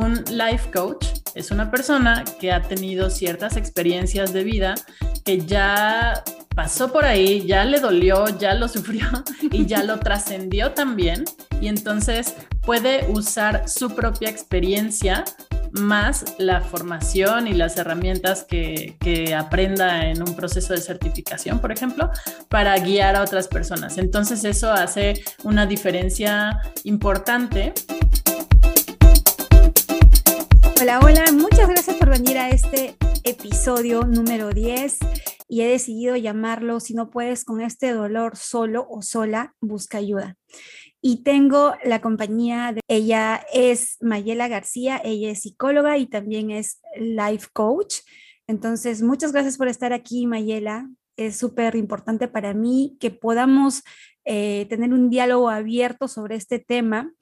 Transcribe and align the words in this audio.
un 0.00 0.24
life 0.30 0.70
coach 0.70 1.06
es 1.34 1.50
una 1.50 1.70
persona 1.70 2.24
que 2.40 2.52
ha 2.52 2.62
tenido 2.62 3.10
ciertas 3.10 3.56
experiencias 3.56 4.32
de 4.32 4.44
vida 4.44 4.74
que 5.24 5.38
ya 5.38 6.24
pasó 6.54 6.92
por 6.92 7.04
ahí, 7.04 7.46
ya 7.46 7.64
le 7.64 7.80
dolió, 7.80 8.26
ya 8.38 8.54
lo 8.54 8.68
sufrió 8.76 9.06
y 9.50 9.66
ya 9.66 9.84
lo 9.84 9.98
trascendió 10.00 10.72
también. 10.72 11.24
Y 11.60 11.68
entonces 11.68 12.34
puede 12.62 13.06
usar 13.10 13.68
su 13.68 13.90
propia 13.94 14.30
experiencia 14.30 15.24
más 15.72 16.34
la 16.38 16.60
formación 16.60 17.46
y 17.46 17.52
las 17.52 17.76
herramientas 17.76 18.44
que, 18.44 18.96
que, 19.00 19.34
aprenda 19.34 20.06
en 20.06 20.20
un 20.20 20.34
proceso 20.34 20.72
de 20.72 20.80
certificación, 20.80 21.60
por 21.60 21.70
ejemplo, 21.70 22.10
para 22.48 22.76
guiar 22.78 23.14
a 23.14 23.22
otras 23.22 23.46
personas. 23.46 23.96
Entonces 23.98 24.44
eso 24.44 24.72
hace 24.72 25.22
una 25.44 25.66
diferencia 25.66 26.60
importante. 26.84 27.72
Hola, 30.80 30.98
hola, 31.00 31.24
muchas 31.32 31.68
gracias 31.68 31.94
por 31.96 32.08
venir 32.08 32.38
a 32.38 32.48
este 32.48 32.96
episodio 33.24 34.04
número 34.04 34.48
10 34.48 34.98
y 35.46 35.60
he 35.60 35.68
decidido 35.68 36.16
llamarlo 36.16 36.80
Si 36.80 36.94
no 36.94 37.10
puedes 37.10 37.44
con 37.44 37.60
este 37.60 37.92
dolor 37.92 38.34
solo 38.38 38.86
o 38.88 39.02
sola, 39.02 39.54
busca 39.60 39.98
ayuda. 39.98 40.38
Y 41.02 41.22
tengo 41.22 41.74
la 41.84 42.00
compañía 42.00 42.72
de 42.72 42.80
ella 42.88 43.44
es 43.52 43.98
Mayela 44.00 44.48
García, 44.48 44.98
ella 45.04 45.30
es 45.32 45.42
psicóloga 45.42 45.98
y 45.98 46.06
también 46.06 46.50
es 46.50 46.80
life 46.96 47.48
coach. 47.52 47.96
Entonces, 48.46 49.02
muchas 49.02 49.32
gracias 49.32 49.58
por 49.58 49.68
estar 49.68 49.92
aquí, 49.92 50.26
Mayela. 50.26 50.88
Es 51.14 51.36
súper 51.36 51.76
importante 51.76 52.26
para 52.26 52.54
mí 52.54 52.96
que 52.98 53.10
podamos 53.10 53.82
eh, 54.24 54.64
tener 54.70 54.94
un 54.94 55.10
diálogo 55.10 55.50
abierto 55.50 56.08
sobre 56.08 56.36
este 56.36 56.58
tema 56.58 57.12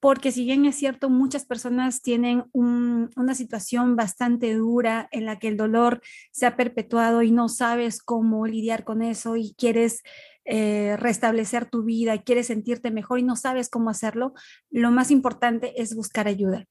porque 0.00 0.30
si 0.30 0.44
bien 0.44 0.64
es 0.64 0.76
cierto, 0.76 1.10
muchas 1.10 1.44
personas 1.44 2.02
tienen 2.02 2.44
una 2.52 3.34
situación 3.34 3.96
bastante 3.96 4.54
dura 4.54 5.08
en 5.10 5.24
la 5.24 5.38
que 5.38 5.48
el 5.48 5.56
dolor 5.56 6.00
se 6.30 6.46
ha 6.46 6.56
perpetuado 6.56 7.22
y 7.22 7.32
no 7.32 7.48
sabes 7.48 8.00
cómo 8.00 8.46
lidiar 8.46 8.84
con 8.84 9.02
eso 9.02 9.36
y 9.36 9.54
quieres 9.58 10.02
eh, 10.44 10.96
restablecer 10.98 11.68
tu 11.68 11.82
vida 11.82 12.14
y 12.14 12.20
quieres 12.20 12.46
sentirte 12.46 12.90
mejor 12.90 13.18
y 13.18 13.24
no 13.24 13.36
sabes 13.36 13.68
cómo 13.68 13.90
hacerlo, 13.90 14.34
lo 14.70 14.90
más 14.90 15.10
importante 15.10 15.80
es 15.82 15.94
buscar 15.94 16.28
ayuda. 16.28 16.66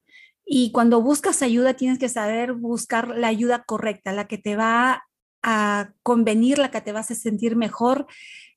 Y 0.45 0.71
cuando 0.71 1.01
buscas 1.01 1.41
ayuda 1.41 1.73
tienes 1.73 1.99
que 1.99 2.07
saber 2.07 2.53
buscar 2.53 3.09
la 3.09 3.27
ayuda 3.27 3.65
correcta, 3.65 4.13
la 4.13 4.27
que 4.27 4.37
te 4.37 4.55
va 4.55 5.03
a 5.43 5.91
convenir, 6.01 6.57
la 6.57 6.71
que 6.71 6.81
te 6.81 6.93
va 6.93 7.01
a 7.01 7.03
sentir 7.03 7.57
mejor, 7.57 8.07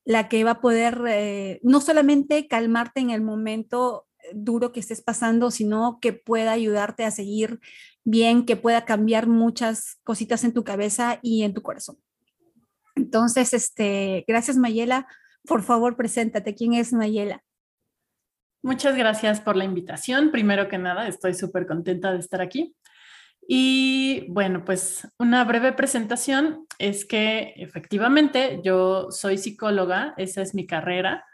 la 0.05 0.29
que 0.29 0.43
va 0.43 0.51
a 0.51 0.61
poder 0.61 1.01
eh, 1.07 1.59
no 1.61 1.81
solamente 1.81 2.47
calmarte 2.47 3.01
en 3.01 3.09
el 3.09 3.21
momento 3.21 4.07
duro 4.33 4.71
que 4.71 4.79
estés 4.79 5.01
pasando, 5.01 5.51
sino 5.51 5.99
que 6.01 6.13
pueda 6.13 6.51
ayudarte 6.51 7.05
a 7.05 7.11
seguir 7.11 7.59
bien, 8.03 8.45
que 8.45 8.55
pueda 8.55 8.85
cambiar 8.85 9.27
muchas 9.27 9.99
cositas 10.03 10.43
en 10.43 10.53
tu 10.53 10.63
cabeza 10.63 11.19
y 11.21 11.43
en 11.43 11.53
tu 11.53 11.61
corazón. 11.61 11.97
Entonces, 12.95 13.53
este, 13.53 14.25
gracias 14.27 14.57
Mayela. 14.57 15.07
Por 15.45 15.63
favor, 15.63 15.95
preséntate. 15.95 16.55
¿Quién 16.55 16.73
es 16.73 16.93
Mayela? 16.93 17.43
Muchas 18.63 18.95
gracias 18.95 19.41
por 19.41 19.55
la 19.55 19.63
invitación. 19.63 20.31
Primero 20.31 20.67
que 20.69 20.77
nada, 20.77 21.07
estoy 21.07 21.33
súper 21.33 21.65
contenta 21.65 22.11
de 22.11 22.19
estar 22.19 22.41
aquí. 22.41 22.75
Y 23.47 24.27
bueno, 24.29 24.63
pues 24.63 25.07
una 25.17 25.43
breve 25.43 25.73
presentación 25.73 26.67
es 26.77 27.05
que 27.05 27.53
efectivamente 27.57 28.61
yo 28.63 29.09
soy 29.09 29.37
psicóloga, 29.37 30.13
esa 30.17 30.41
es 30.41 30.53
mi 30.53 30.67
carrera. 30.67 31.25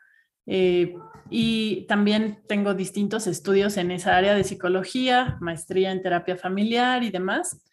Eh, 0.48 0.95
y 1.30 1.86
también 1.88 2.40
tengo 2.48 2.73
distintos 2.73 3.28
estudios 3.28 3.78
en 3.78 3.92
esa 3.92 4.16
área 4.16 4.34
de 4.34 4.44
psicología, 4.44 5.38
maestría 5.42 5.92
en 5.92 6.02
terapia 6.02 6.38
familiar 6.38 7.04
y 7.04 7.09
demás. 7.09 7.64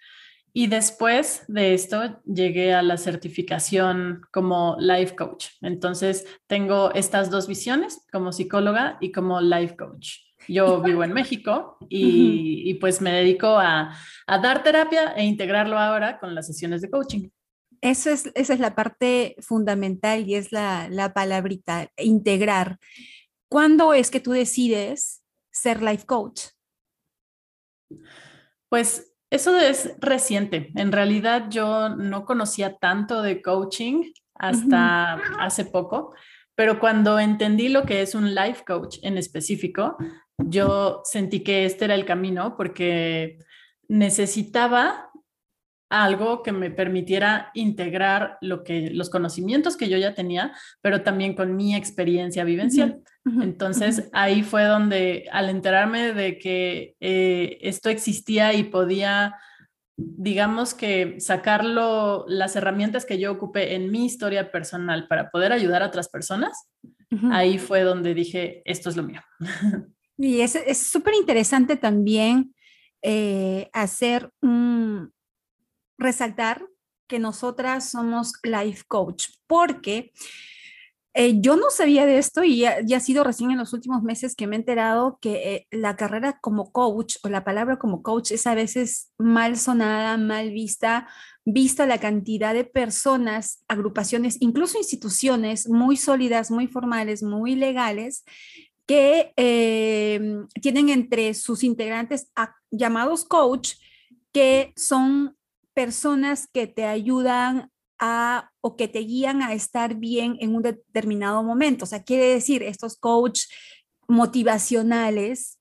Y 0.53 0.69
después 0.69 1.45
de 1.49 1.75
esto 1.75 2.21
llegué 2.25 2.75
a 2.75 2.83
la 2.83 2.97
certificación 2.97 4.23
como 4.33 4.77
life 4.79 5.17
coach. 5.17 5.47
Entonces 5.63 6.27
tengo 6.47 6.93
estas 6.95 7.31
dos 7.31 7.49
visiones 7.49 8.07
como 8.13 8.33
psicóloga 8.33 8.97
y 9.01 9.11
como 9.11 9.41
life 9.41 9.77
coach. 9.77 10.19
Yo 10.47 10.81
vivo 10.83 11.03
en 11.03 11.13
México 11.13 11.79
y, 11.89 12.71
y 12.71 12.75
pues 12.75 13.01
me 13.01 13.11
dedico 13.11 13.49
a, 13.49 13.97
a, 14.27 14.39
dar 14.39 14.63
terapia 14.63 15.13
e 15.17 15.25
integrarlo 15.25 15.79
ahora 15.79 16.19
con 16.19 16.35
las 16.35 16.47
sesiones 16.47 16.83
de 16.83 16.91
coaching. 16.91 17.31
Eso 17.85 18.09
es, 18.09 18.31
esa 18.35 18.55
es 18.55 18.61
la 18.61 18.75
parte 18.75 19.37
fundamental 19.41 20.27
y 20.27 20.37
es 20.37 20.53
la, 20.53 20.89
la 20.89 21.13
palabrita, 21.13 21.91
integrar. 21.99 22.79
¿Cuándo 23.51 23.93
es 23.93 24.11
que 24.11 24.21
tú 24.21 24.31
decides 24.31 25.23
ser 25.53 25.83
life 25.83 26.07
coach? 26.07 26.45
Pues 28.71 29.13
eso 29.29 29.59
es 29.59 29.95
reciente. 30.01 30.73
En 30.77 30.93
realidad 30.93 31.51
yo 31.51 31.91
no 31.91 32.25
conocía 32.25 32.79
tanto 32.79 33.21
de 33.21 33.43
coaching 33.43 34.13
hasta 34.35 35.17
hace 35.39 35.67
poco, 35.67 36.15
pero 36.55 36.81
cuando 36.81 37.19
entendí 37.19 37.69
lo 37.69 37.83
que 37.83 38.01
es 38.01 38.15
un 38.15 38.35
life 38.35 38.65
coach 38.67 38.97
en 39.03 39.19
específico, 39.19 39.99
yo 40.39 41.03
sentí 41.05 41.41
que 41.41 41.67
este 41.67 41.85
era 41.85 41.97
el 41.97 42.07
camino 42.07 42.57
porque 42.57 43.41
necesitaba 43.89 45.11
algo 46.03 46.43
que 46.43 46.51
me 46.51 46.71
permitiera 46.71 47.51
integrar 47.55 48.37
lo 48.41 48.65
que, 48.65 48.91
los 48.91 49.11
conocimientos 49.11 49.77
que 49.77 49.89
yo 49.89 49.97
ya 49.97 50.13
tenía, 50.13 50.53
pero 50.81 51.03
también 51.03 51.35
con 51.35 51.55
mi 51.55 51.77
experiencia 51.77 52.43
vivencial. 52.43 53.01
Entonces 53.41 54.09
ahí 54.13 54.43
fue 54.43 54.65
donde 54.65 55.29
al 55.31 55.49
enterarme 55.49 56.13
de 56.13 56.39
que 56.39 56.97
eh, 57.01 57.59
esto 57.61 57.91
existía 57.91 58.53
y 58.55 58.65
podía, 58.65 59.37
digamos 59.97 60.75
que 60.75 61.21
sacarlo, 61.21 62.25
las 62.27 62.57
herramientas 62.57 63.07
que 63.07 63.21
yo 63.21 63.31
ocupé 63.31 63.75
en 63.75 63.93
mi 63.93 64.05
historia 64.05 64.51
personal 64.51 65.07
para 65.07 65.31
poder 65.31 65.53
ayudar 65.53 65.83
a 65.83 65.87
otras 65.87 66.09
personas, 66.09 66.69
ahí 67.31 67.59
fue 67.59 67.83
donde 67.83 68.13
dije, 68.15 68.63
esto 68.65 68.91
es 68.91 68.97
lo 68.97 69.05
mío. 69.05 69.21
Y 70.17 70.43
es 70.43 70.79
súper 70.79 71.15
interesante 71.15 71.75
también 71.75 72.55
eh, 73.03 73.69
hacer 73.73 74.31
un, 74.41 75.13
resaltar 75.99 76.67
que 77.07 77.19
nosotras 77.19 77.91
somos 77.91 78.33
life 78.43 78.85
coach, 78.89 79.29
porque 79.47 80.13
eh, 81.17 81.41
yo 81.41 81.55
no 81.55 81.71
sabía 81.71 82.07
de 82.07 82.19
esto 82.19 82.43
y 82.43 82.59
ya, 82.59 82.81
ha 82.97 83.01
sido 83.01 83.23
recién 83.23 83.53
en 83.53 83.59
los 83.59 83.73
últimos 83.73 84.03
meses 84.03 84.35
que 84.35 84.49
me 84.49 84.57
he 84.57 84.59
enterado 84.59 85.19
que 85.21 85.55
eh, 85.55 85.67
la 85.71 85.95
carrera 85.95 86.41
como 86.41 86.73
coach 86.73 87.17
o 87.23 87.29
la 87.29 87.45
palabra 87.45 87.79
como 87.79 88.03
coach 88.03 88.33
es 88.33 88.49
a 88.49 88.57
veces 88.57 89.13
mal 89.17 89.57
sonada, 89.57 90.17
mal 90.17 90.51
vista, 90.51 91.07
vista 91.45 91.87
la 91.87 91.99
cantidad 91.99 92.53
de 92.53 92.65
personas, 92.65 93.63
agrupaciones, 93.69 94.39
incluso 94.41 94.77
instituciones 94.77 95.69
muy 95.69 95.97
sólidas, 95.97 96.51
muy 96.51 96.67
formales, 96.67 97.23
muy 97.23 97.55
legales, 97.55 98.25
que 98.85 99.33
eh, 99.37 100.21
tienen 100.61 100.89
entre 100.89 101.33
sus 101.35 101.63
integrantes 101.63 102.33
llamados 102.73 103.25
coach, 103.25 103.75
que 104.33 104.73
son 104.75 105.37
personas 105.75 106.49
que 106.53 106.67
te 106.67 106.85
ayudan 106.85 107.71
a 107.99 108.51
o 108.61 108.77
que 108.77 108.89
te 108.89 109.01
guían 109.01 109.43
a 109.43 109.53
estar 109.53 109.95
bien 109.95 110.37
en 110.41 110.55
un 110.55 110.63
determinado 110.63 111.43
momento. 111.43 111.85
O 111.85 111.87
sea, 111.87 112.03
quiere 112.03 112.27
decir, 112.27 112.63
estos 112.63 112.97
coach 112.97 113.43
motivacionales 114.09 115.59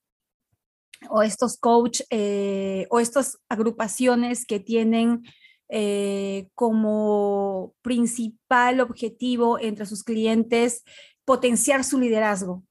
o 1.09 1.21
estos 1.21 1.57
coach 1.57 2.01
eh, 2.09 2.87
o 2.89 2.99
estas 2.99 3.39
agrupaciones 3.49 4.45
que 4.45 4.59
tienen 4.59 5.23
eh, 5.69 6.49
como 6.55 7.73
principal 7.81 8.79
objetivo 8.79 9.59
entre 9.59 9.85
sus 9.85 10.03
clientes 10.03 10.83
potenciar 11.25 11.83
su 11.83 11.99
liderazgo. 11.99 12.63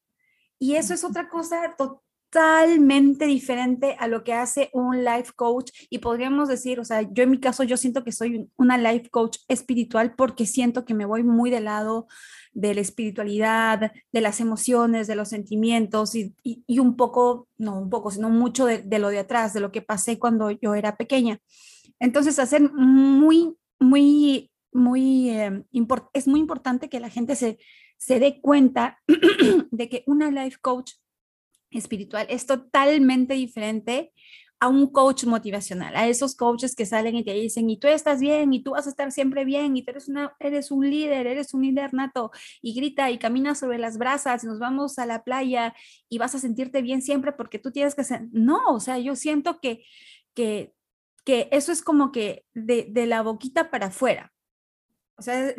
Y 0.58 0.76
eso 0.76 0.94
es 0.94 1.04
otra 1.04 1.28
cosa 1.28 1.74
totalmente 2.32 3.26
diferente 3.26 3.94
a 3.98 4.08
lo 4.08 4.24
que 4.24 4.32
hace 4.32 4.70
un 4.72 5.04
life 5.04 5.32
coach 5.36 5.70
y 5.90 5.98
podríamos 5.98 6.48
decir, 6.48 6.80
o 6.80 6.84
sea, 6.84 7.02
yo 7.02 7.24
en 7.24 7.30
mi 7.30 7.38
caso 7.38 7.62
yo 7.62 7.76
siento 7.76 8.04
que 8.04 8.10
soy 8.10 8.48
una 8.56 8.78
life 8.78 9.10
coach 9.10 9.36
espiritual 9.48 10.14
porque 10.14 10.46
siento 10.46 10.86
que 10.86 10.94
me 10.94 11.04
voy 11.04 11.24
muy 11.24 11.50
del 11.50 11.64
lado 11.64 12.06
de 12.52 12.74
la 12.74 12.80
espiritualidad, 12.80 13.92
de 14.12 14.20
las 14.22 14.40
emociones, 14.40 15.06
de 15.06 15.14
los 15.14 15.28
sentimientos 15.28 16.14
y, 16.14 16.34
y, 16.42 16.78
un 16.78 16.96
poco, 16.96 17.48
no 17.58 17.78
un 17.78 17.90
poco, 17.90 18.10
sino 18.10 18.30
mucho 18.30 18.64
de, 18.64 18.98
lo 18.98 19.10
de 19.10 19.18
atrás, 19.18 19.52
de 19.52 19.60
lo 19.60 19.70
que 19.70 19.82
pasé 19.82 20.18
cuando 20.18 20.50
yo 20.50 20.74
era 20.74 20.96
pequeña. 20.96 21.38
Entonces, 22.00 22.38
hacer 22.38 22.62
muy, 22.72 23.54
muy, 23.78 24.50
muy, 24.72 25.30
eh, 25.30 25.64
es 26.14 26.26
muy 26.26 26.40
importante 26.40 26.88
que 26.88 27.00
la 27.00 27.10
gente 27.10 27.36
se, 27.36 27.58
se 27.98 28.18
dé 28.18 28.40
cuenta 28.40 29.02
de 29.70 29.88
que 29.90 30.02
una 30.06 30.30
life 30.30 30.56
coach 30.62 30.92
espiritual 31.78 32.26
es 32.28 32.46
totalmente 32.46 33.34
diferente 33.34 34.12
a 34.62 34.68
un 34.68 34.86
coach 34.92 35.24
motivacional, 35.24 35.96
a 35.96 36.06
esos 36.06 36.36
coaches 36.36 36.76
que 36.76 36.86
salen 36.86 37.16
y 37.16 37.24
te 37.24 37.32
dicen, 37.32 37.68
y 37.68 37.78
tú 37.78 37.88
estás 37.88 38.20
bien, 38.20 38.52
y 38.52 38.62
tú 38.62 38.70
vas 38.70 38.86
a 38.86 38.90
estar 38.90 39.10
siempre 39.10 39.44
bien, 39.44 39.76
y 39.76 39.82
tú 39.82 39.90
eres, 39.90 40.08
una, 40.08 40.36
eres 40.38 40.70
un 40.70 40.88
líder, 40.88 41.26
eres 41.26 41.52
un 41.52 41.62
líder 41.62 41.92
nato, 41.92 42.30
y 42.60 42.72
grita 42.72 43.10
y 43.10 43.18
camina 43.18 43.56
sobre 43.56 43.78
las 43.78 43.98
brasas, 43.98 44.44
y 44.44 44.46
nos 44.46 44.60
vamos 44.60 45.00
a 45.00 45.06
la 45.06 45.24
playa, 45.24 45.74
y 46.08 46.18
vas 46.18 46.36
a 46.36 46.38
sentirte 46.38 46.80
bien 46.80 47.02
siempre 47.02 47.32
porque 47.32 47.58
tú 47.58 47.72
tienes 47.72 47.96
que 47.96 48.04
ser... 48.04 48.28
No, 48.30 48.60
o 48.68 48.78
sea, 48.78 49.00
yo 49.00 49.16
siento 49.16 49.58
que, 49.58 49.84
que, 50.32 50.72
que 51.24 51.48
eso 51.50 51.72
es 51.72 51.82
como 51.82 52.12
que 52.12 52.46
de, 52.54 52.86
de 52.88 53.06
la 53.06 53.22
boquita 53.22 53.68
para 53.68 53.86
afuera. 53.86 54.32
O 55.16 55.22
sea, 55.22 55.54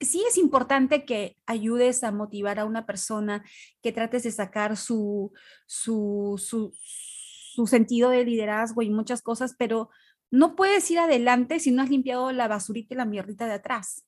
sí 0.00 0.24
es 0.28 0.38
importante 0.38 1.04
que 1.04 1.36
ayudes 1.46 2.04
a 2.04 2.12
motivar 2.12 2.58
a 2.58 2.64
una 2.64 2.86
persona, 2.86 3.44
que 3.82 3.92
trates 3.92 4.22
de 4.22 4.30
sacar 4.30 4.76
su, 4.76 5.32
su, 5.66 6.34
su, 6.38 6.72
su 6.72 7.66
sentido 7.66 8.10
de 8.10 8.24
liderazgo 8.24 8.82
y 8.82 8.90
muchas 8.90 9.22
cosas, 9.22 9.54
pero 9.58 9.90
no 10.30 10.56
puedes 10.56 10.90
ir 10.90 10.98
adelante 10.98 11.58
si 11.58 11.70
no 11.70 11.82
has 11.82 11.90
limpiado 11.90 12.32
la 12.32 12.48
basurita 12.48 12.94
y 12.94 12.96
la 12.96 13.04
mierdita 13.04 13.46
de 13.46 13.54
atrás. 13.54 14.04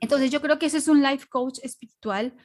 Entonces 0.00 0.30
yo 0.30 0.42
creo 0.42 0.58
que 0.58 0.66
ese 0.66 0.76
es 0.76 0.88
un 0.88 1.02
life 1.02 1.26
coach 1.28 1.58
espiritual 1.62 2.36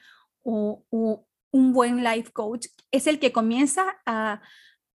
o, 0.42 0.84
o, 0.90 1.26
un 1.50 1.72
buen 1.72 2.02
life 2.02 2.32
coach. 2.32 2.66
Es 2.90 3.06
el 3.06 3.20
que 3.20 3.30
comienza 3.30 3.96
a, 4.06 4.42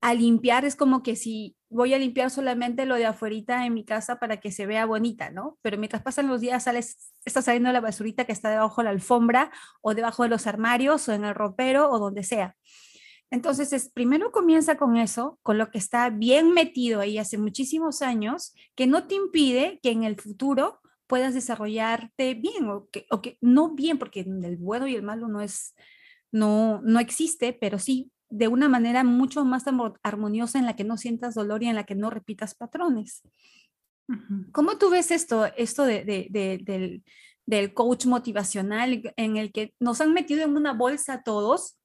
a 0.05 0.13
limpiar, 0.13 0.65
es 0.65 0.75
como 0.75 1.01
que 1.01 1.15
si 1.15 1.55
voy 1.67 1.95
a 1.95 1.97
limpiar 1.97 2.29
solamente 2.29 2.85
lo 2.85 2.93
de 2.93 3.07
afuerita 3.07 3.65
en 3.65 3.73
mi 3.73 3.83
casa 3.83 4.19
para 4.19 4.39
que 4.39 4.51
se 4.51 4.67
vea 4.67 4.85
bonita, 4.85 5.31
¿no? 5.31 5.57
Pero 5.63 5.79
mientras 5.79 6.03
pasan 6.03 6.27
los 6.27 6.41
días 6.41 6.65
sales, 6.65 7.11
está 7.25 7.41
saliendo 7.41 7.71
la 7.71 7.81
basurita 7.81 8.25
que 8.25 8.31
está 8.31 8.51
debajo 8.51 8.81
de 8.81 8.85
la 8.85 8.91
alfombra 8.91 9.51
o 9.81 9.95
debajo 9.95 10.21
de 10.21 10.29
los 10.29 10.45
armarios 10.45 11.09
o 11.09 11.13
en 11.13 11.25
el 11.25 11.33
ropero 11.33 11.89
o 11.89 11.97
donde 11.97 12.21
sea. 12.21 12.55
Entonces, 13.31 13.73
es, 13.73 13.89
primero 13.89 14.31
comienza 14.31 14.77
con 14.77 14.95
eso, 14.95 15.39
con 15.41 15.57
lo 15.57 15.71
que 15.71 15.79
está 15.79 16.11
bien 16.11 16.51
metido 16.51 17.01
ahí 17.01 17.17
hace 17.17 17.39
muchísimos 17.39 18.03
años, 18.03 18.53
que 18.75 18.85
no 18.85 19.07
te 19.07 19.15
impide 19.15 19.79
que 19.81 19.89
en 19.89 20.03
el 20.03 20.21
futuro 20.21 20.81
puedas 21.07 21.33
desarrollarte 21.33 22.35
bien 22.35 22.69
o 22.69 22.87
que, 22.91 23.07
o 23.09 23.23
que 23.23 23.39
no 23.41 23.73
bien, 23.73 23.97
porque 23.97 24.19
el 24.19 24.57
bueno 24.57 24.85
y 24.85 24.93
el 24.93 25.01
malo 25.01 25.27
no 25.27 25.41
es, 25.41 25.73
no, 26.31 26.79
no 26.83 26.99
existe, 26.99 27.53
pero 27.53 27.79
sí 27.79 28.11
de 28.29 28.47
una 28.47 28.69
manera 28.69 29.03
mucho 29.03 29.45
más 29.45 29.63
armoniosa 30.03 30.59
en 30.59 30.65
la 30.65 30.75
que 30.75 30.83
no 30.83 30.97
sientas 30.97 31.35
dolor 31.35 31.63
y 31.63 31.67
en 31.67 31.75
la 31.75 31.85
que 31.85 31.95
no 31.95 32.09
repitas 32.09 32.55
patrones. 32.55 33.21
¿Cómo 34.51 34.77
tú 34.77 34.89
ves 34.89 35.11
esto, 35.11 35.45
esto 35.57 35.83
de, 35.83 36.03
del, 36.29 37.03
del, 37.45 37.73
coach 37.73 38.05
motivacional 38.05 39.13
en 39.15 39.37
el 39.37 39.51
que 39.51 39.73
nos 39.79 40.01
han 40.01 40.13
metido 40.13 40.43
en 40.43 40.55
una 40.55 40.73
bolsa 40.73 41.23
todos 41.23 41.77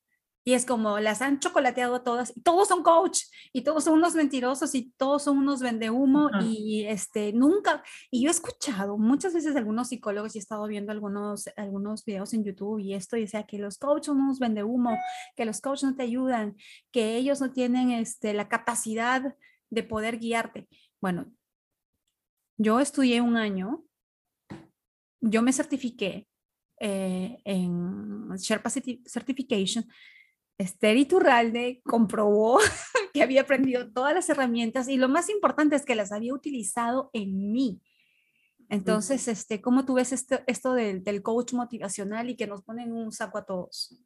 y 0.51 0.55
es 0.55 0.67
como 0.67 0.99
las 0.99 1.23
han 1.23 1.39
chocolateado 1.39 2.03
todas, 2.03 2.37
y 2.37 2.41
todos 2.41 2.67
son 2.67 2.83
coach, 2.83 3.21
y 3.53 3.63
todos 3.63 3.85
son 3.85 3.95
unos 3.95 4.17
mentirosos, 4.17 4.75
y 4.75 4.93
todos 4.97 5.23
son 5.23 5.39
unos 5.39 5.61
vendehumo, 5.61 6.29
y 6.43 6.87
este, 6.87 7.33
nunca, 7.33 7.85
y 8.11 8.25
yo 8.25 8.31
he 8.31 8.33
escuchado 8.33 8.99
muchas 8.99 9.33
veces 9.33 9.55
algunos 9.55 9.91
psicólogos, 9.91 10.35
y 10.35 10.39
he 10.39 10.41
estado 10.41 10.67
viendo 10.67 10.91
algunos, 10.91 11.49
algunos 11.57 12.05
videos 12.05 12.35
en 12.35 12.43
YouTube, 12.43 12.81
y 12.81 12.95
esto 12.95 13.15
dice 13.15 13.47
que 13.47 13.59
los 13.59 13.79
coaches 13.79 14.07
son 14.07 14.21
unos 14.21 14.41
vendehumo, 14.41 14.99
que 15.37 15.45
los 15.45 15.61
coaches 15.61 15.89
no 15.89 15.95
te 15.95 16.03
ayudan, 16.03 16.57
que 16.91 17.15
ellos 17.15 17.41
no 17.41 17.53
tienen 17.53 17.93
este, 17.93 18.35
la 18.35 18.49
capacidad 18.49 19.37
de 19.71 19.83
poder 19.85 20.19
guiarte. 20.19 20.67
Bueno, 21.01 21.33
yo 22.59 22.81
estudié 22.81 23.21
un 23.21 23.37
año, 23.37 23.85
yo 25.21 25.43
me 25.43 25.53
certifiqué 25.53 26.27
eh, 26.81 27.41
en 27.45 28.31
Sherpa 28.31 28.69
Certification, 28.69 29.87
Esther 30.61 30.99
Iturralde 30.99 31.81
comprobó 31.85 32.59
que 33.15 33.23
había 33.23 33.43
aprendido 33.43 33.91
todas 33.91 34.15
las 34.15 34.29
herramientas 34.29 34.89
y 34.89 34.99
lo 34.99 35.09
más 35.09 35.31
importante 35.31 35.75
es 35.75 35.87
que 35.87 35.95
las 35.95 36.13
había 36.13 36.35
utilizado 36.35 37.11
en 37.15 37.51
mí. 37.51 37.81
Entonces, 38.69 39.27
este, 39.27 39.61
¿cómo 39.61 39.85
tú 39.85 39.95
ves 39.95 40.13
esto, 40.13 40.41
esto 40.47 40.75
del, 40.75 41.03
del, 41.03 41.23
coach 41.23 41.55
motivacional 41.55 42.31
y 42.31 42.37
que 42.37 42.47
nos 42.47 42.63
ponen 42.63 42.93
un 42.93 43.11
saco 43.11 43.39
a 43.39 43.45
todos? 43.45 43.99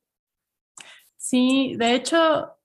Sí, 1.17 1.75
de 1.77 1.95
hecho, 1.95 2.57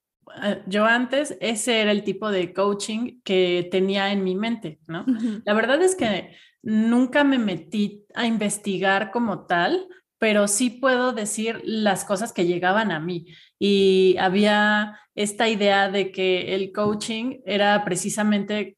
eh, 0.41 0.63
yo 0.67 0.85
antes 0.85 1.35
ese 1.41 1.81
era 1.81 1.91
el 1.91 2.03
tipo 2.03 2.29
de 2.29 2.53
coaching 2.53 3.19
que 3.23 3.67
tenía 3.71 4.11
en 4.13 4.23
mi 4.23 4.35
mente, 4.35 4.79
¿no? 4.87 5.03
La 5.43 5.53
verdad 5.53 5.81
es 5.81 5.95
que 5.95 6.35
nunca 6.61 7.23
me 7.23 7.39
metí 7.39 8.05
a 8.13 8.25
investigar 8.25 9.11
como 9.11 9.45
tal, 9.45 9.87
pero 10.19 10.47
sí 10.47 10.69
puedo 10.69 11.13
decir 11.13 11.61
las 11.63 12.05
cosas 12.05 12.33
que 12.33 12.45
llegaban 12.45 12.91
a 12.91 12.99
mí. 12.99 13.27
Y 13.57 14.17
había 14.19 14.99
esta 15.15 15.47
idea 15.47 15.89
de 15.89 16.11
que 16.11 16.53
el 16.55 16.71
coaching 16.71 17.39
era 17.45 17.83
precisamente 17.85 18.77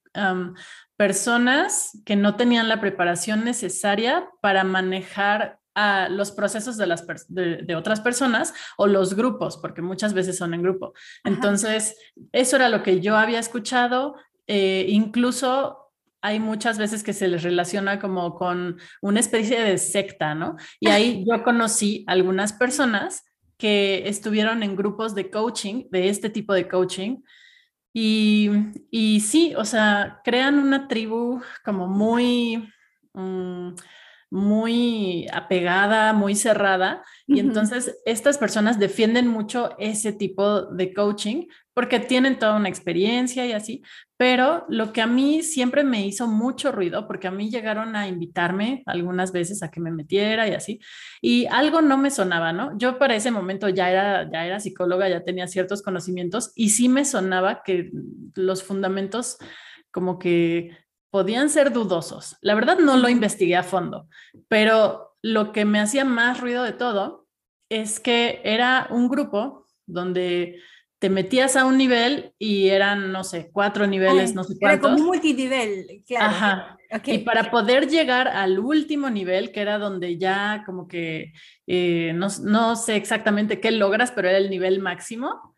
personas 0.96 2.00
que 2.06 2.16
no 2.16 2.36
tenían 2.36 2.70
la 2.70 2.80
preparación 2.80 3.44
necesaria 3.44 4.30
para 4.42 4.64
manejar 4.64 5.60
a 5.74 6.10
los 6.10 6.32
procesos 6.32 6.78
de, 6.78 6.86
las 6.86 7.06
de, 7.30 7.76
otras 7.76 8.02
personas 8.02 8.54
o 8.78 8.88
los 8.88 9.16
grupos, 9.16 9.58
porque 9.58 9.82
muchas 9.82 10.14
veces 10.14 10.38
son 10.38 10.54
en 10.54 10.62
grupo. 10.62 10.94
Entonces, 11.24 11.96
eso 12.32 12.58
era 12.58 12.70
lo 12.70 12.84
que 12.84 13.00
yo 13.00 13.18
había 13.18 13.40
escuchado. 13.40 14.16
Eh, 14.48 14.86
incluso 14.90 15.81
hay 16.22 16.40
muchas 16.40 16.78
veces 16.78 17.04
que 17.04 17.14
se 17.14 17.28
les 17.28 17.44
relaciona 17.44 18.00
como 18.00 18.36
con 18.36 18.78
una 19.02 19.20
especie 19.20 19.62
de 19.62 19.78
secta, 19.78 20.36
¿no? 20.36 20.56
Y 20.80 20.90
ahí 20.90 21.26
yo 21.28 21.44
conocí 21.44 22.04
algunas 22.08 22.54
personas 22.54 23.24
que 23.58 24.08
estuvieron 24.08 24.64
en 24.64 24.76
grupos 24.76 25.16
de 25.16 25.30
coaching, 25.30 25.86
de 25.92 26.10
este 26.10 26.30
tipo 26.30 26.54
de 26.54 26.68
coaching, 26.68 27.18
y, 27.94 28.50
y 28.90 29.20
sí, 29.20 29.54
o 29.58 29.66
sea, 29.66 30.22
crean 30.24 30.60
una 30.60 30.88
tribu 30.88 31.42
como 31.64 31.88
muy... 31.88 32.72
Mm, 33.14 33.74
muy 34.31 35.28
apegada, 35.33 36.13
muy 36.13 36.36
cerrada. 36.36 37.04
Y 37.28 37.39
entonces 37.39 37.98
estas 38.06 38.38
personas 38.38 38.80
defienden 38.80 39.28
mucho 39.28 39.75
ese 39.78 40.13
tipo 40.13 40.62
de 40.62 40.94
coaching 40.94 41.48
porque 41.74 42.00
tienen 42.00 42.39
toda 42.39 42.56
una 42.56 42.69
experiencia 42.69 43.45
y 43.45 43.51
así. 43.51 43.83
Pero 44.16 44.66
lo 44.69 44.94
que 44.94 45.01
a 45.01 45.07
mí 45.07 45.44
siempre 45.44 45.83
me 45.83 46.06
hizo 46.06 46.28
mucho 46.28 46.72
ruido, 46.72 47.07
porque 47.07 47.28
a 47.28 47.31
mí 47.31 47.50
llegaron 47.50 47.95
a 47.95 48.07
invitarme 48.07 48.83
algunas 48.86 49.33
veces 49.33 49.63
a 49.63 49.69
que 49.69 49.81
me 49.81 49.92
metiera 49.92 50.48
y 50.48 50.54
así, 50.54 50.80
y 51.22 51.48
algo 51.48 51.81
no 51.81 51.98
me 51.98 52.10
sonaba, 52.10 52.54
¿no? 52.54 52.77
Yo 52.77 52.98
para 53.00 53.16
ese 53.16 53.31
momento 53.31 53.68
ya 53.68 53.89
era, 53.92 54.30
ya 54.31 54.45
era 54.45 54.60
psicóloga, 54.60 55.10
ya 55.10 55.24
tenía 55.24 55.48
ciertos 55.48 55.81
conocimientos 55.81 56.54
y 56.56 56.69
sí 56.69 56.88
me 56.88 57.04
sonaba 57.04 57.63
que 57.63 57.92
los 58.36 58.63
fundamentos 58.63 59.38
como 59.92 60.19
que 60.19 60.72
podían 61.12 61.50
ser 61.50 61.72
dudosos. 61.72 62.38
La 62.42 62.56
verdad 62.56 62.80
no 62.80 62.98
lo 62.98 63.10
investigué 63.10 63.56
a 63.56 63.63
fondo, 63.63 64.08
pero 64.48 65.16
lo 65.22 65.52
que 65.52 65.66
me 65.66 65.80
hacía 65.80 66.06
más 66.06 66.40
ruido 66.40 66.63
de 66.63 66.72
todo 66.72 67.28
es 67.69 68.00
que 68.00 68.42
era 68.44 68.88
un 68.90 69.08
grupo 69.08 69.68
donde 69.86 70.60
te 71.00 71.10
metías 71.10 71.56
a 71.56 71.66
un 71.66 71.78
nivel 71.78 72.34
y 72.38 72.69
eran, 72.69 73.12
no 73.12 73.24
sé, 73.24 73.50
cuatro 73.52 73.88
niveles, 73.88 74.36
no 74.36 74.44
sé 74.44 74.56
cuántos. 74.60 74.80
Era 74.80 74.82
como 74.82 74.96
un 74.98 75.08
multinivel, 75.08 76.03
claro. 76.06 76.25
Ajá. 76.25 76.77
Y 77.06 77.20
para 77.20 77.50
poder 77.50 77.88
llegar 77.88 78.27
al 78.27 78.60
último 78.60 79.10
nivel, 79.10 79.51
que 79.51 79.62
era 79.62 79.80
donde 79.80 80.18
ya 80.18 80.63
como 80.65 80.88
que, 80.88 81.34
eh, 81.65 82.12
no, 82.13 82.27
no 82.44 82.75
sé 82.75 82.98
exactamente 82.98 83.60
qué 83.60 83.72
logras, 83.72 84.12
pero 84.12 84.30
era 84.30 84.38
el 84.38 84.50
nivel 84.50 84.80
máximo, 84.80 85.56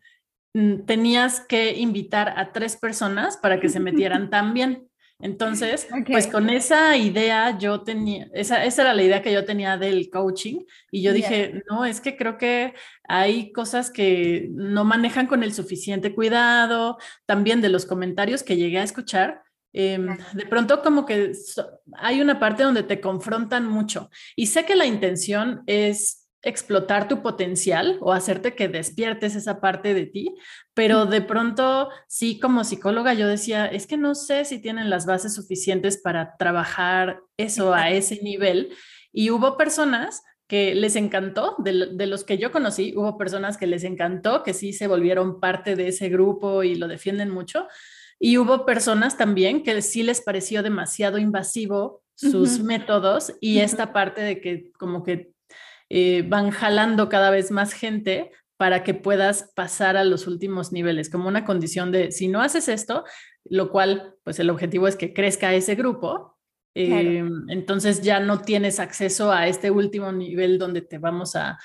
mm, 0.54 0.86
tenías 0.86 1.42
que 1.42 1.78
invitar 1.78 2.36
a 2.38 2.54
tres 2.54 2.78
personas 2.78 3.36
para 3.36 3.60
que 3.60 3.68
se 3.68 3.80
metieran 4.20 4.30
también. 4.30 4.88
Entonces, 5.24 5.88
pues 6.06 6.28
con 6.28 6.50
esa 6.50 6.98
idea 6.98 7.58
yo 7.58 7.82
tenía, 7.82 8.28
esa, 8.34 8.66
esa, 8.66 8.82
era 8.82 8.94
la 8.94 9.04
idea 9.04 9.22
que 9.22 9.32
yo 9.32 9.46
tenía 9.46 9.78
del 9.78 10.10
coaching 10.10 10.66
y 10.92 11.02
yo 11.02 11.14
dije, 11.14 11.64
no, 11.70 11.86
es 11.86 12.02
que 12.02 12.18
creo 12.18 12.38
que 12.38 12.74
hay 13.08 13.54
cosas 13.54 13.90
que 13.90 14.50
no 14.52 14.84
manejan 14.84 15.28
con 15.28 15.42
el 15.42 15.54
suficiente 15.54 16.14
cuidado, 16.14 16.98
también 17.26 17.62
de 17.62 17.70
los 17.70 17.86
comentarios 17.86 18.44
que 18.44 18.58
llegué 18.58 18.80
a 18.80 18.84
escuchar. 18.84 19.42
Em, 19.72 20.18
de 20.34 20.46
pronto 20.46 20.84
como 20.84 21.06
que 21.06 21.32
hay 21.94 22.20
una 22.20 22.38
parte 22.38 22.64
donde 22.64 22.84
te 22.84 23.00
confrontan 23.00 23.66
mucho 23.66 24.12
y 24.36 24.48
sé 24.48 24.66
que 24.66 24.76
la 24.76 24.86
intención 24.86 25.64
es 25.66 26.23
explotar 26.44 27.08
tu 27.08 27.22
potencial 27.22 27.98
o 28.02 28.12
hacerte 28.12 28.54
que 28.54 28.68
despiertes 28.68 29.36
esa 29.36 29.62
parte 29.62 29.94
de 29.94 30.06
ti, 30.06 30.36
pero 30.74 31.06
de 31.06 31.22
pronto 31.22 31.90
sí 32.08 32.38
como 32.40 32.66
psicóloga 32.66 33.14
yo 33.14 33.28
decía, 33.28 33.66
es 33.66 33.88
que 33.88 33.98
no 33.98 34.14
sé 34.14 34.46
si 34.46 34.60
tienen 34.60 34.90
las 34.90 35.06
bases 35.06 35.34
suficientes 35.34 35.98
para 35.98 36.36
trabajar 36.38 37.22
eso 37.38 37.74
a 37.74 37.90
ese 37.90 38.20
nivel 38.22 38.74
y 39.12 39.30
hubo 39.30 39.58
personas 39.58 40.22
que 40.48 40.76
les 40.76 40.96
encantó, 40.96 41.56
de, 41.60 42.06
los 42.06 42.24
que 42.24 42.38
yo 42.38 42.52
conocí, 42.52 42.94
hubo 42.96 43.18
personas 43.18 43.58
que 43.58 43.66
les 43.66 43.84
encantó, 43.84 44.44
que 44.44 44.54
sí 44.54 44.74
se 44.74 44.88
volvieron 44.88 45.40
parte 45.40 45.76
de 45.76 45.88
ese 45.88 46.10
grupo 46.10 46.64
y 46.64 46.76
lo 46.76 46.88
defienden 46.88 47.30
mucho, 47.30 47.68
y 48.20 48.38
hubo 48.38 48.66
personas 48.66 49.18
también 49.18 49.64
que 49.64 49.82
sí 49.82 50.04
les 50.04 50.22
pareció 50.22 50.62
demasiado 50.62 51.18
invasivo 51.18 52.04
sus 52.16 52.60
métodos 52.60 53.34
y 53.42 53.60
esta 53.60 53.92
parte 53.92 54.22
de 54.22 54.40
que 54.40 54.72
como 54.78 55.04
que 55.04 55.33
eh, 55.96 56.26
van 56.28 56.50
jalando 56.50 57.08
cada 57.08 57.30
vez 57.30 57.52
más 57.52 57.72
gente 57.72 58.32
para 58.58 58.84
que 58.84 58.96
puedas 58.96 59.52
pasar 59.56 59.96
a 59.96 60.04
los 60.04 60.26
últimos 60.26 60.72
niveles, 60.72 61.08
como 61.08 61.28
una 61.28 61.46
condición 61.46 61.92
de, 61.92 62.12
si 62.12 62.28
no 62.28 62.42
haces 62.42 62.68
esto, 62.68 63.04
lo 63.46 63.70
cual, 63.70 64.16
pues 64.24 64.40
el 64.40 64.50
objetivo 64.50 64.88
es 64.88 64.96
que 64.96 65.14
crezca 65.14 65.54
ese 65.54 65.76
grupo, 65.76 66.36
em, 66.74 67.48
entonces 67.48 68.02
ya 68.02 68.20
no 68.20 68.42
tienes 68.42 68.80
acceso 68.80 69.32
a 69.32 69.48
este 69.48 69.70
último 69.70 70.12
nivel 70.12 70.58
donde 70.58 70.82
te 70.82 70.98
vamos 70.98 71.36
a, 71.36 71.60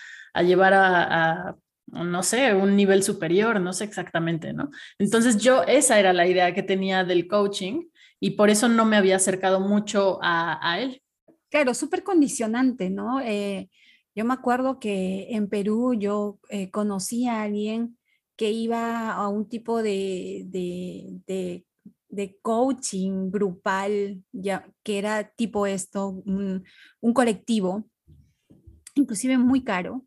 llevar 0.44 0.75
a, 0.75 1.56
no 1.87 2.23
sé, 2.23 2.52
un 2.52 2.76
nivel 2.76 3.02
superior, 3.02 3.58
no 3.62 3.73
sé 3.73 3.85
exactamente, 3.85 4.52
¿no? 4.52 4.68
Entonces 4.99 5.38
yo, 5.38 5.62
esa 5.62 5.99
era 5.99 6.12
la 6.12 6.26
idea 6.26 6.52
que 6.52 6.62
tenía 6.62 7.02
del 7.02 7.28
coaching 7.28 7.85
y 8.20 8.32
por 8.32 8.50
eso 8.50 8.68
no 8.68 8.85
me 8.85 8.99
había 8.99 9.16
acercado 9.16 9.58
mucho 9.58 10.18
a, 10.20 10.76
él. 10.80 11.00
Claro, 11.49 11.73
súper 11.73 12.02
condicionante, 12.02 12.90
¿no? 12.90 13.23
Eh, 13.23 13.70
yo 14.18 14.25
me 14.25 14.34
acuerdo 14.34 14.80
que 14.80 15.28
en 15.30 15.48
Perú 15.48 15.94
yo 15.94 16.40
eh, 16.48 16.72
conocí 16.72 17.28
a 17.28 17.42
alguien 17.42 17.96
que 18.37 18.50
iba 18.50 19.12
a 19.12 19.28
un 19.28 19.48
tipo 19.48 19.80
de, 19.80 20.42
de, 20.46 21.64
de, 22.08 22.38
coaching 22.42 23.30
grupal, 23.30 24.25
ya, 24.32 24.68
que 24.82 24.98
era 24.98 25.30
tipo 25.37 25.68
esto, 25.68 26.08
un, 26.26 26.64
colectivo, 27.14 27.88
inclusive 28.96 29.38
muy 29.38 29.62
caro 29.62 30.04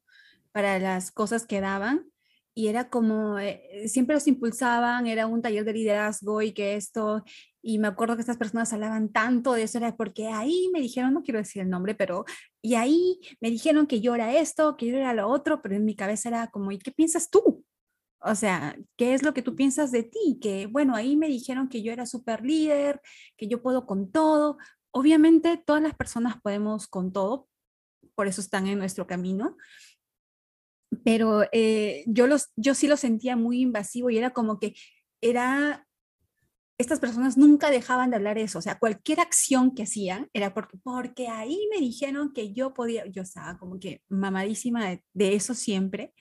para 0.51 0.77
las 0.77 1.09
cosas 1.09 1.45
que 1.47 1.61
daban 1.61 2.11
y 2.53 2.67
era 2.67 2.89
como, 2.89 3.39
eh, 3.39 3.87
siempre 3.87 4.15
los 4.15 4.27
impulsaban, 4.27 5.07
era 5.07 5.25
un 5.25 5.41
taller 5.41 5.63
de 5.63 5.71
liderazgo 5.71 6.41
y 6.41 6.51
que 6.51 6.75
esto, 6.75 7.23
y 7.61 7.79
me 7.79 7.87
acuerdo 7.87 8.15
que 8.15 8.21
estas 8.21 8.37
personas 8.37 8.73
hablaban 8.73 9.09
tanto 9.09 9.53
de 9.53 9.63
eso, 9.63 9.77
era 9.77 9.95
porque 9.95 10.27
ahí 10.27 10.69
me 10.73 10.81
dijeron, 10.81 11.13
no 11.13 11.23
quiero 11.23 11.39
decir 11.39 11.61
el 11.61 11.69
nombre, 11.69 11.95
pero, 11.95 12.25
y 12.61 12.75
ahí 12.75 13.19
me 13.39 13.49
dijeron 13.49 13.87
que 13.87 14.01
yo 14.01 14.15
era 14.15 14.35
esto, 14.35 14.75
que 14.77 14.87
yo 14.87 14.97
era 14.97 15.13
lo 15.13 15.27
otro, 15.27 15.61
pero 15.61 15.75
en 15.75 15.85
mi 15.85 15.95
cabeza 15.95 16.29
era 16.29 16.47
como, 16.47 16.71
¿y 16.71 16.79
qué 16.79 16.91
piensas 16.91 17.29
tú? 17.29 17.63
O 18.23 18.35
sea, 18.35 18.77
¿qué 18.97 19.13
es 19.13 19.23
lo 19.23 19.33
que 19.33 19.41
tú 19.41 19.55
piensas 19.55 19.91
de 19.91 20.03
ti? 20.03 20.37
Que, 20.39 20.67
bueno, 20.67 20.95
ahí 20.95 21.15
me 21.15 21.27
dijeron 21.27 21.69
que 21.69 21.81
yo 21.81 21.91
era 21.91 22.05
súper 22.05 22.43
líder, 22.43 23.01
que 23.35 23.47
yo 23.47 23.63
puedo 23.63 23.87
con 23.87 24.11
todo. 24.11 24.57
Obviamente, 24.91 25.57
todas 25.57 25.81
las 25.81 25.95
personas 25.95 26.39
podemos 26.41 26.87
con 26.87 27.11
todo, 27.11 27.47
por 28.13 28.27
eso 28.27 28.41
están 28.41 28.67
en 28.67 28.77
nuestro 28.77 29.07
camino, 29.07 29.57
pero 31.03 31.43
eh, 31.51 32.03
yo, 32.05 32.27
los, 32.27 32.51
yo 32.55 32.75
sí 32.75 32.87
lo 32.87 32.97
sentía 32.97 33.35
muy 33.35 33.61
invasivo 33.61 34.09
y 34.09 34.17
era 34.17 34.31
como 34.31 34.59
que 34.59 34.75
era, 35.21 35.87
estas 36.81 36.99
personas 36.99 37.37
nunca 37.37 37.69
dejaban 37.69 38.09
de 38.09 38.17
hablar 38.17 38.37
eso, 38.37 38.59
o 38.59 38.61
sea, 38.61 38.79
cualquier 38.79 39.19
acción 39.19 39.73
que 39.73 39.83
hacían 39.83 40.29
era 40.33 40.53
porque, 40.53 40.77
porque 40.83 41.27
ahí 41.27 41.67
me 41.73 41.79
dijeron 41.79 42.33
que 42.33 42.53
yo 42.53 42.73
podía, 42.73 43.05
yo 43.07 43.21
estaba 43.21 43.57
como 43.57 43.79
que 43.79 44.01
mamadísima 44.09 44.99
de, 45.13 45.35
eso 45.35 45.53
siempre. 45.53 46.13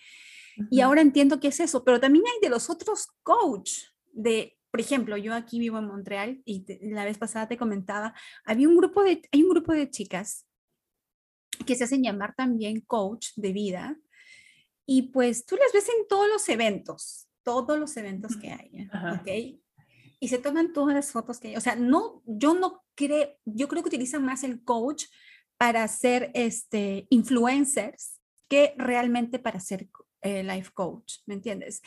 Y 0.70 0.80
ahora 0.80 1.00
entiendo 1.00 1.40
qué 1.40 1.48
es 1.48 1.60
eso, 1.60 1.84
pero 1.84 2.00
también 2.00 2.24
hay 2.26 2.38
de 2.42 2.50
los 2.50 2.68
otros 2.68 3.08
coach, 3.22 3.72
de, 4.12 4.58
por 4.70 4.80
ejemplo, 4.80 5.16
yo 5.16 5.34
aquí 5.34 5.58
vivo 5.58 5.78
en 5.78 5.86
Montreal 5.86 6.42
y 6.44 6.64
la 6.92 7.04
vez 7.04 7.16
pasada 7.16 7.48
te 7.48 7.56
comentaba, 7.56 8.14
había 8.44 8.68
un 8.68 8.76
grupo 8.76 9.02
de, 9.02 9.22
hay 9.32 9.42
un 9.42 9.50
grupo 9.50 9.72
de 9.72 9.88
chicas 9.88 10.46
que 11.66 11.74
se 11.74 11.84
hacen 11.84 12.02
llamar 12.02 12.34
también 12.36 12.80
coach 12.82 13.28
de 13.36 13.52
vida, 13.52 13.96
y 14.92 15.02
pues 15.02 15.46
tú 15.46 15.54
las 15.54 15.72
ves 15.72 15.88
en 15.88 16.08
todos 16.08 16.28
los 16.28 16.48
eventos, 16.48 17.28
todos 17.44 17.78
los 17.78 17.96
eventos 17.96 18.36
que 18.36 18.50
hay, 18.50 18.88
¿ok? 19.20 19.60
Y 20.20 20.28
se 20.28 20.38
toman 20.38 20.72
todas 20.72 20.94
las 20.94 21.10
fotos 21.10 21.40
que 21.40 21.48
hay. 21.48 21.56
O 21.56 21.60
sea, 21.60 21.74
no, 21.74 22.22
yo 22.26 22.54
no 22.54 22.84
creo, 22.94 23.30
yo 23.44 23.68
creo 23.68 23.82
que 23.82 23.88
utilizan 23.88 24.24
más 24.24 24.44
el 24.44 24.62
coach 24.62 25.06
para 25.56 25.86
ser 25.88 26.30
este, 26.34 27.06
influencers 27.10 28.20
que 28.48 28.74
realmente 28.76 29.38
para 29.38 29.60
ser 29.60 29.88
eh, 30.22 30.42
life 30.42 30.70
coach, 30.74 31.18
¿me 31.26 31.34
entiendes? 31.34 31.80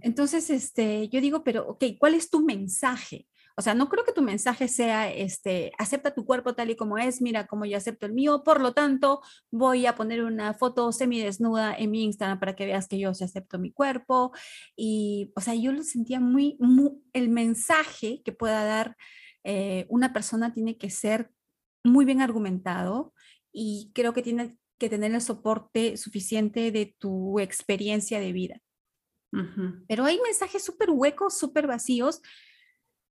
Entonces, 0.00 0.50
este, 0.50 1.08
yo 1.08 1.20
digo, 1.20 1.42
pero, 1.42 1.66
ok, 1.66 1.84
¿cuál 1.98 2.14
es 2.14 2.30
tu 2.30 2.40
mensaje? 2.44 3.26
O 3.60 3.62
sea, 3.62 3.74
no 3.74 3.90
creo 3.90 4.06
que 4.06 4.14
tu 4.14 4.22
mensaje 4.22 4.68
sea, 4.68 5.12
este, 5.12 5.70
acepta 5.76 6.14
tu 6.14 6.24
cuerpo 6.24 6.54
tal 6.54 6.70
y 6.70 6.76
como 6.76 6.96
es, 6.96 7.20
mira 7.20 7.46
cómo 7.46 7.66
yo 7.66 7.76
acepto 7.76 8.06
el 8.06 8.14
mío, 8.14 8.42
por 8.42 8.58
lo 8.58 8.72
tanto, 8.72 9.20
voy 9.50 9.84
a 9.84 9.96
poner 9.96 10.24
una 10.24 10.54
foto 10.54 10.92
semidesnuda 10.92 11.74
en 11.74 11.90
mi 11.90 12.04
Instagram 12.04 12.40
para 12.40 12.56
que 12.56 12.64
veas 12.64 12.88
que 12.88 12.98
yo 12.98 13.12
sí 13.12 13.22
acepto 13.22 13.58
mi 13.58 13.70
cuerpo. 13.70 14.32
Y, 14.76 15.30
o 15.36 15.42
sea, 15.42 15.54
yo 15.54 15.72
lo 15.72 15.82
sentía 15.82 16.20
muy, 16.20 16.56
el 17.12 17.28
mensaje 17.28 18.22
que 18.24 18.32
pueda 18.32 18.64
dar 18.64 18.96
eh, 19.44 19.84
una 19.90 20.14
persona 20.14 20.54
tiene 20.54 20.78
que 20.78 20.88
ser 20.88 21.30
muy 21.84 22.06
bien 22.06 22.22
argumentado 22.22 23.12
y 23.52 23.90
creo 23.94 24.14
que 24.14 24.22
tiene 24.22 24.56
que 24.78 24.88
tener 24.88 25.12
el 25.12 25.20
soporte 25.20 25.98
suficiente 25.98 26.72
de 26.72 26.96
tu 26.98 27.38
experiencia 27.40 28.20
de 28.20 28.32
vida. 28.32 28.62
Pero 29.86 30.06
hay 30.06 30.18
mensajes 30.18 30.64
súper 30.64 30.88
huecos, 30.90 31.38
súper 31.38 31.66
vacíos, 31.66 32.22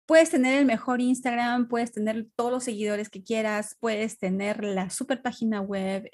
puedes 0.06 0.30
tener 0.30 0.58
el 0.58 0.64
mejor 0.64 1.00
Instagram, 1.00 1.68
puedes 1.68 1.92
tener 1.92 2.28
todos 2.36 2.52
los 2.52 2.64
seguidores 2.64 3.10
que 3.10 3.24
quieras, 3.24 3.76
puedes 3.80 4.18
tener 4.18 4.64
la 4.64 4.88
super 4.88 5.20
página 5.20 5.60
web, 5.60 6.08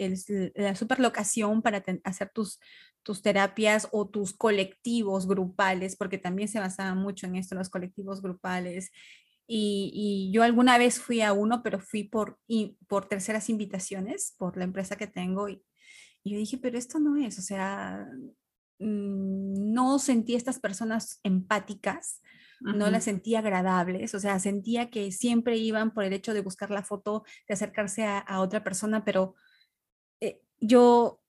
la 0.55 0.75
super 0.75 0.99
locación 0.99 1.61
para 1.61 1.83
hacer 2.05 2.31
tus, 2.31 2.59
tus 3.03 3.23
terapias 3.23 3.89
o 3.93 4.09
tus 4.09 4.33
colectivos 4.33 5.29
grupales, 5.29 5.97
porque 5.97 6.19
también 6.19 6.49
se 6.49 6.59
basaba 6.59 6.95
mucho 6.95 7.27
en 7.27 7.37
esto, 7.37 7.55
los 7.55 7.69
colectivos 7.69 8.23
grupales. 8.23 8.91
Y, 9.47 10.31
yo 10.33 10.43
alguna 10.43 10.79
vez 10.79 10.99
fui 10.99 11.21
a 11.21 11.35
uno, 11.35 11.63
pero 11.63 11.79
fui 11.79 12.05
por, 12.05 12.39
por 12.89 13.07
terceras 13.07 13.51
invitaciones, 13.51 14.35
por 14.39 14.57
la 14.57 14.65
empresa 14.65 14.97
que 14.97 15.07
tengo. 15.07 15.51
Y, 15.51 15.63
y 16.25 16.33
yo 16.33 16.39
dije, 16.39 16.57
pero 16.57 16.79
esto 16.79 16.99
no 16.99 17.19
es, 17.19 17.39
o 17.39 17.43
sea, 17.43 18.07
mm, 18.79 19.73
no 19.75 19.99
sentí 19.99 20.35
estas 20.35 20.59
personas 20.59 21.21
empáticas 21.23 22.23
no 22.63 22.91
las 22.91 23.05
sentía 23.05 23.41
agradables, 23.41 24.15
o 24.15 24.21
sea, 24.21 24.39
sentía 24.39 24.91
que 24.91 25.13
siempre 25.13 25.57
iban 25.57 25.93
por 25.93 26.05
el 26.05 26.13
hecho 26.13 26.35
de 26.35 26.41
buscar 26.41 26.71
la 26.71 26.83
foto, 26.83 27.25
de 27.49 27.55
acercarse 27.55 28.05
a, 28.05 28.41
otra 28.41 28.63
persona, 28.63 29.05
pero 29.05 29.35
eh, 30.21 30.41
yo 30.61 31.21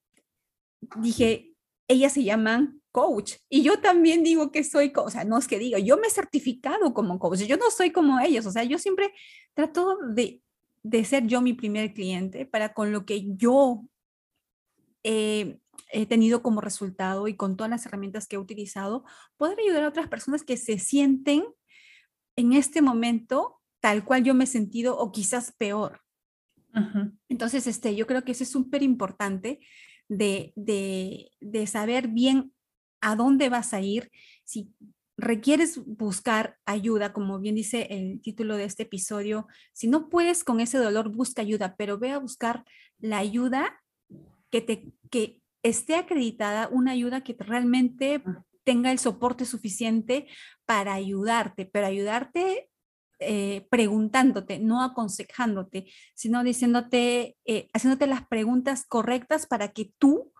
dije, 0.97 1.55
ellas 1.87 2.13
se 2.13 2.23
llaman 2.23 2.81
coach 2.91 3.33
y 3.49 3.63
yo 3.63 3.79
también 3.79 4.23
digo 4.23 4.51
que 4.51 4.63
soy, 4.63 4.93
o 4.95 5.09
sea, 5.09 5.23
no 5.23 5.37
es 5.37 5.47
que 5.47 5.59
digo, 5.59 5.77
yo 5.79 5.97
me 5.97 6.07
he 6.07 6.11
certificado 6.11 6.93
como 6.93 7.19
coach, 7.19 7.39
yo 7.41 7.57
no 7.57 7.71
soy 7.71 7.91
como 7.91 8.19
ellos, 8.19 8.45
o 8.45 8.51
sea, 8.51 8.63
yo 8.63 8.77
siempre 8.77 9.11
trato 9.53 9.97
de, 10.13 10.41
de 10.83 11.05
ser 11.05 11.25
yo 11.25 11.41
mi 11.41 11.53
primer 11.53 11.93
cliente 11.93 12.45
para 12.45 12.73
con 12.73 12.91
lo 12.91 13.05
que 13.05 13.35
yo 13.35 13.83
eh, 15.03 15.59
he 15.91 16.05
tenido 16.05 16.41
como 16.41 16.61
resultado 16.61 17.27
y 17.27 17.35
con 17.35 17.55
todas 17.55 17.69
las 17.69 17.85
herramientas 17.85 18.27
que 18.27 18.35
he 18.35 18.39
utilizado, 18.39 19.03
poder 19.37 19.59
ayudar 19.59 19.83
a 19.83 19.89
otras 19.89 20.07
personas 20.07 20.43
que 20.43 20.57
se 20.57 20.79
sienten 20.79 21.45
en 22.35 22.53
este 22.53 22.81
momento 22.81 23.61
tal 23.79 24.05
cual 24.05 24.23
yo 24.23 24.33
me 24.33 24.45
he 24.45 24.47
sentido 24.47 24.97
o 24.97 25.11
quizás 25.11 25.53
peor. 25.57 26.01
Entonces, 27.29 27.67
este, 27.67 27.95
yo 27.95 28.07
creo 28.07 28.23
que 28.23 28.31
eso 28.31 28.43
es 28.43 28.49
súper 28.49 28.81
importante 28.81 29.59
de, 30.07 30.53
de, 30.55 31.29
de 31.39 31.67
saber 31.67 32.07
bien 32.07 32.51
a 33.01 33.15
dónde 33.15 33.49
vas 33.49 33.73
a 33.73 33.81
ir. 33.81 34.09
Si 34.43 34.73
requieres 35.17 35.77
buscar 35.85 36.57
ayuda, 36.65 37.13
como 37.13 37.39
bien 37.39 37.55
dice 37.55 37.87
el 37.91 38.21
título 38.21 38.57
de 38.57 38.63
este 38.63 38.83
episodio, 38.83 39.47
si 39.73 39.87
no 39.87 40.09
puedes 40.09 40.43
con 40.43 40.59
ese 40.61 40.79
dolor, 40.79 41.09
busca 41.09 41.43
ayuda, 41.43 41.75
pero 41.77 41.99
ve 41.99 42.11
a 42.11 42.17
buscar 42.17 42.63
la 42.97 43.19
ayuda 43.19 43.79
que 44.49 44.61
te 44.61 44.93
que 45.11 45.42
esté 45.63 45.95
acreditada 45.95 46.67
una 46.69 46.91
ayuda 46.91 47.21
que 47.21 47.35
realmente 47.39 48.21
tenga 48.63 48.91
el 48.91 48.99
soporte 48.99 49.45
suficiente 49.45 50.27
para 50.65 50.93
ayudarte, 50.93 51.65
pero 51.65 51.87
ayudarte 51.87 52.69
eh, 53.19 53.65
preguntándote, 53.69 54.59
no 54.59 54.83
aconsejándote, 54.83 55.85
sino 56.13 56.43
diciéndote, 56.43 57.37
eh, 57.45 57.69
haciéndote 57.73 58.07
las 58.07 58.27
preguntas 58.27 58.85
correctas 58.85 59.47
para 59.47 59.69
que 59.69 59.93
tú 59.97 60.33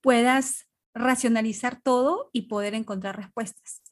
puedas 0.00 0.68
racionalizar 0.94 1.80
todo 1.80 2.30
y 2.32 2.42
poder 2.42 2.74
encontrar 2.74 3.16
respuestas. 3.16 3.82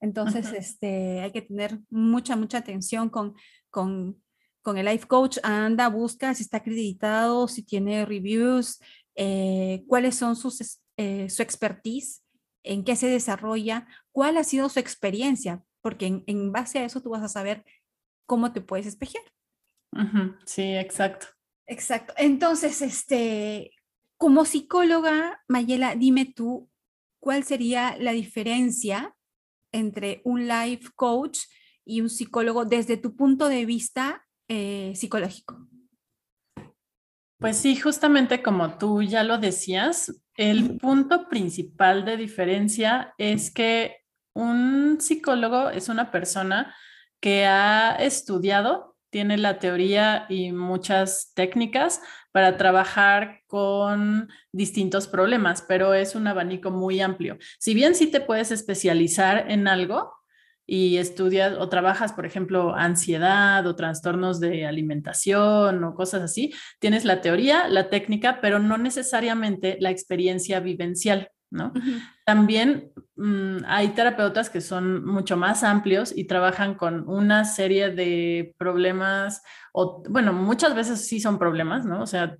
Entonces, 0.00 0.52
este, 0.52 1.20
hay 1.20 1.30
que 1.30 1.42
tener 1.42 1.78
mucha, 1.90 2.34
mucha 2.34 2.58
atención 2.58 3.08
con, 3.08 3.34
con, 3.70 4.20
con 4.62 4.76
el 4.76 4.86
life 4.86 5.06
coach. 5.06 5.38
Anda, 5.44 5.88
busca 5.88 6.34
si 6.34 6.42
está 6.42 6.56
acreditado, 6.56 7.46
si 7.46 7.62
tiene 7.62 8.04
reviews, 8.04 8.80
eh, 9.14 9.84
cuáles 9.86 10.16
son 10.16 10.36
sus, 10.36 10.80
eh, 10.96 11.28
su 11.30 11.42
expertise, 11.42 12.22
en 12.62 12.84
qué 12.84 12.96
se 12.96 13.08
desarrolla, 13.08 13.86
cuál 14.12 14.36
ha 14.36 14.44
sido 14.44 14.68
su 14.68 14.78
experiencia, 14.78 15.62
porque 15.80 16.22
en, 16.26 16.52
base 16.52 16.78
a 16.78 16.84
eso 16.84 17.00
tú 17.00 17.10
vas 17.10 17.22
a 17.22 17.28
saber 17.28 17.64
cómo 18.26 18.52
te 18.52 18.60
puedes 18.60 18.86
espejear. 18.86 19.24
Sí, 20.46 20.62
exacto. 20.62 21.26
Exacto. 21.66 22.14
Entonces, 22.16 22.82
este, 22.82 23.72
como 24.16 24.44
psicóloga, 24.44 25.42
Mayela, 25.48 25.96
dime 25.96 26.24
tú, 26.24 26.70
¿cuál 27.18 27.44
sería 27.44 27.96
la 27.98 28.12
diferencia 28.12 29.14
entre 29.72 30.22
un 30.24 30.48
life 30.48 30.90
coach 30.94 31.40
y 31.84 32.00
un 32.00 32.10
psicólogo 32.10 32.64
desde 32.64 32.96
tu 32.96 33.16
punto 33.16 33.48
de 33.48 33.66
vista 33.66 34.26
eh, 34.48 34.92
psicológico? 34.94 35.68
Pues 37.42 37.56
sí, 37.56 37.74
justamente 37.74 38.40
como 38.40 38.78
tú 38.78 39.02
ya 39.02 39.24
lo 39.24 39.36
decías, 39.36 40.14
el 40.36 40.78
punto 40.78 41.28
principal 41.28 42.04
de 42.04 42.16
diferencia 42.16 43.14
es 43.18 43.52
que 43.52 43.96
un 44.32 44.98
psicólogo 45.00 45.68
es 45.70 45.88
una 45.88 46.12
persona 46.12 46.72
que 47.18 47.44
ha 47.46 47.96
estudiado, 47.96 48.96
tiene 49.10 49.38
la 49.38 49.58
teoría 49.58 50.24
y 50.28 50.52
muchas 50.52 51.32
técnicas 51.34 52.00
para 52.30 52.56
trabajar 52.56 53.40
con 53.48 54.30
distintos 54.52 55.08
problemas, 55.08 55.62
pero 55.62 55.94
es 55.94 56.14
un 56.14 56.28
abanico 56.28 56.70
muy 56.70 57.00
amplio. 57.00 57.38
Si 57.58 57.74
bien 57.74 57.96
sí 57.96 58.06
te 58.06 58.20
puedes 58.20 58.52
especializar 58.52 59.50
en 59.50 59.66
algo, 59.66 60.14
y 60.66 60.96
estudias 60.96 61.54
o 61.58 61.68
trabajas, 61.68 62.12
por 62.12 62.26
ejemplo, 62.26 62.74
ansiedad 62.74 63.66
o 63.66 63.76
trastornos 63.76 64.40
de 64.40 64.66
alimentación 64.66 65.82
o 65.84 65.94
cosas 65.94 66.22
así, 66.22 66.54
tienes 66.78 67.04
la 67.04 67.20
teoría, 67.20 67.68
la 67.68 67.90
técnica, 67.90 68.40
pero 68.40 68.58
no 68.58 68.78
necesariamente 68.78 69.76
la 69.80 69.90
experiencia 69.90 70.60
vivencial. 70.60 71.30
¿no? 71.52 71.72
También 72.24 72.92
mm, 73.16 73.58
hay 73.66 73.88
terapeutas 73.88 74.48
que 74.48 74.62
son 74.62 75.04
mucho 75.04 75.36
más 75.36 75.62
amplios 75.62 76.12
y 76.16 76.24
trabajan 76.24 76.74
con 76.74 77.06
una 77.08 77.44
serie 77.44 77.90
de 77.90 78.54
problemas, 78.58 79.42
o 79.72 80.02
bueno, 80.08 80.32
muchas 80.32 80.74
veces 80.74 81.06
sí 81.06 81.20
son 81.20 81.38
problemas, 81.38 81.84
¿no? 81.84 82.02
O 82.02 82.06
sea, 82.06 82.36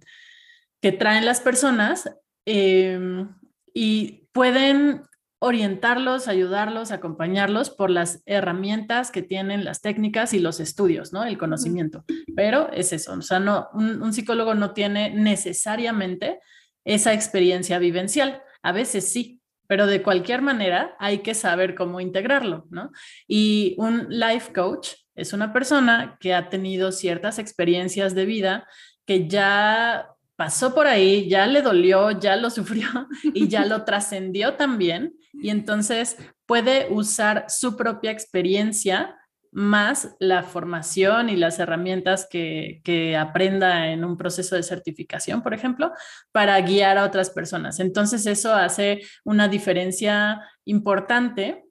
que 0.81 0.93
traen 0.93 1.27
las 1.27 1.41
personas 1.41 2.11
em, 2.47 3.29
y 3.75 4.29
pueden 4.33 5.03
orientarlos, 5.45 6.29
ayudarlos, 6.29 6.93
acompañarlos 6.93 7.69
por 7.69 7.91
las 7.91 8.23
herramientas 8.27 9.11
que 9.11 9.23
tienen 9.23 9.65
las 9.65 9.81
técnicas 9.81 10.35
y 10.35 10.39
los 10.39 10.61
estudios, 10.61 11.13
¿no? 11.13 11.25
El 11.25 11.37
conocimiento. 11.37 12.05
Pero 12.37 12.71
es 12.73 12.93
eso, 12.93 13.15
o 13.15 13.23
sea, 13.23 13.41
no, 13.41 13.69
un, 13.75 14.13
psicólogo 14.13 14.55
no 14.55 14.73
tiene 14.73 15.11
necesariamente 15.11 16.39
esa 16.85 17.13
experiencia 17.13 17.81
vivencial. 17.81 18.41
A 18.63 18.71
veces 18.71 19.13
sí, 19.13 19.41
pero 19.67 19.89
de 19.89 20.01
cualquier 20.01 20.43
manera 20.43 20.95
hay 21.01 21.19
que 21.19 21.35
saber 21.35 21.75
cómo 21.75 21.99
integrarlo, 21.99 22.67
¿no? 22.71 22.93
Y 23.27 23.75
un 23.79 24.07
life 24.11 24.53
coach 24.53 24.91
es 25.17 25.33
una 25.33 25.53
persona 25.53 26.19
que 26.21 26.35
ha 26.35 26.51
tenido 26.51 26.93
ciertas 26.93 27.41
experiencias 27.41 28.15
de 28.15 28.27
vida 28.27 28.69
que 29.05 29.27
ya 29.27 30.07
pasó 30.37 30.73
por 30.73 30.87
ahí, 30.87 31.29
ya 31.29 31.49
le 31.49 31.63
dolió, 31.63 32.13
ya 32.13 32.37
lo 32.37 32.49
sufrió 32.59 33.09
y 33.25 33.49
ya 33.49 33.67
lo 33.67 33.85
trascendió 33.85 34.55
también. 34.55 35.17
Y 35.33 35.51
entonces 35.51 36.17
puede 36.47 36.89
usar 36.91 37.47
su 37.49 37.77
propia 37.77 38.11
experiencia 38.11 39.17
más 39.53 40.17
la 40.19 40.43
formación 40.43 41.29
y 41.29 41.37
las 41.37 41.59
herramientas 41.59 42.27
que, 42.29 42.81
que, 42.85 43.19
aprenda 43.19 43.89
en 43.89 44.03
un 44.03 44.17
proceso 44.17 44.57
de 44.57 44.63
certificación, 44.63 45.43
por 45.43 45.53
ejemplo, 45.53 45.93
para 46.33 46.59
guiar 46.63 46.97
a 46.97 47.05
otras 47.05 47.29
personas. 47.29 47.79
Entonces 47.79 48.25
eso 48.25 48.55
hace 48.55 49.03
una 49.25 49.49
diferencia 49.49 50.41
importante 50.65 51.65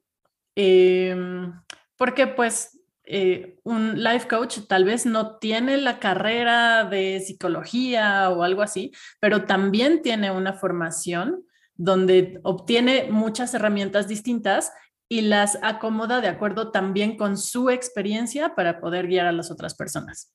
em, 0.54 1.52
porque 1.96 2.28
pues 2.28 2.78
eh, 3.04 3.58
un 3.64 4.02
life 4.02 4.28
coach 4.28 4.60
tal 4.68 4.84
vez 4.84 5.06
no 5.06 5.38
tiene 5.38 5.76
la 5.76 5.98
carrera 5.98 6.84
de 6.84 7.20
psicología 7.20 8.30
o 8.30 8.44
algo 8.44 8.62
así, 8.62 8.92
pero 9.18 9.44
también 9.44 10.02
tiene 10.02 10.30
una 10.30 10.52
formación 10.52 11.44
donde 11.74 12.40
obtiene 12.42 13.08
muchas 13.10 13.54
herramientas 13.54 14.08
distintas 14.08 14.72
y 15.08 15.22
las 15.22 15.58
acomoda 15.62 16.20
de 16.20 16.28
acuerdo 16.28 16.70
también 16.70 17.16
con 17.16 17.36
su 17.36 17.70
experiencia 17.70 18.54
para 18.54 18.80
poder 18.80 19.08
guiar 19.08 19.26
a 19.26 19.32
las 19.32 19.50
otras 19.50 19.74
personas. 19.74 20.32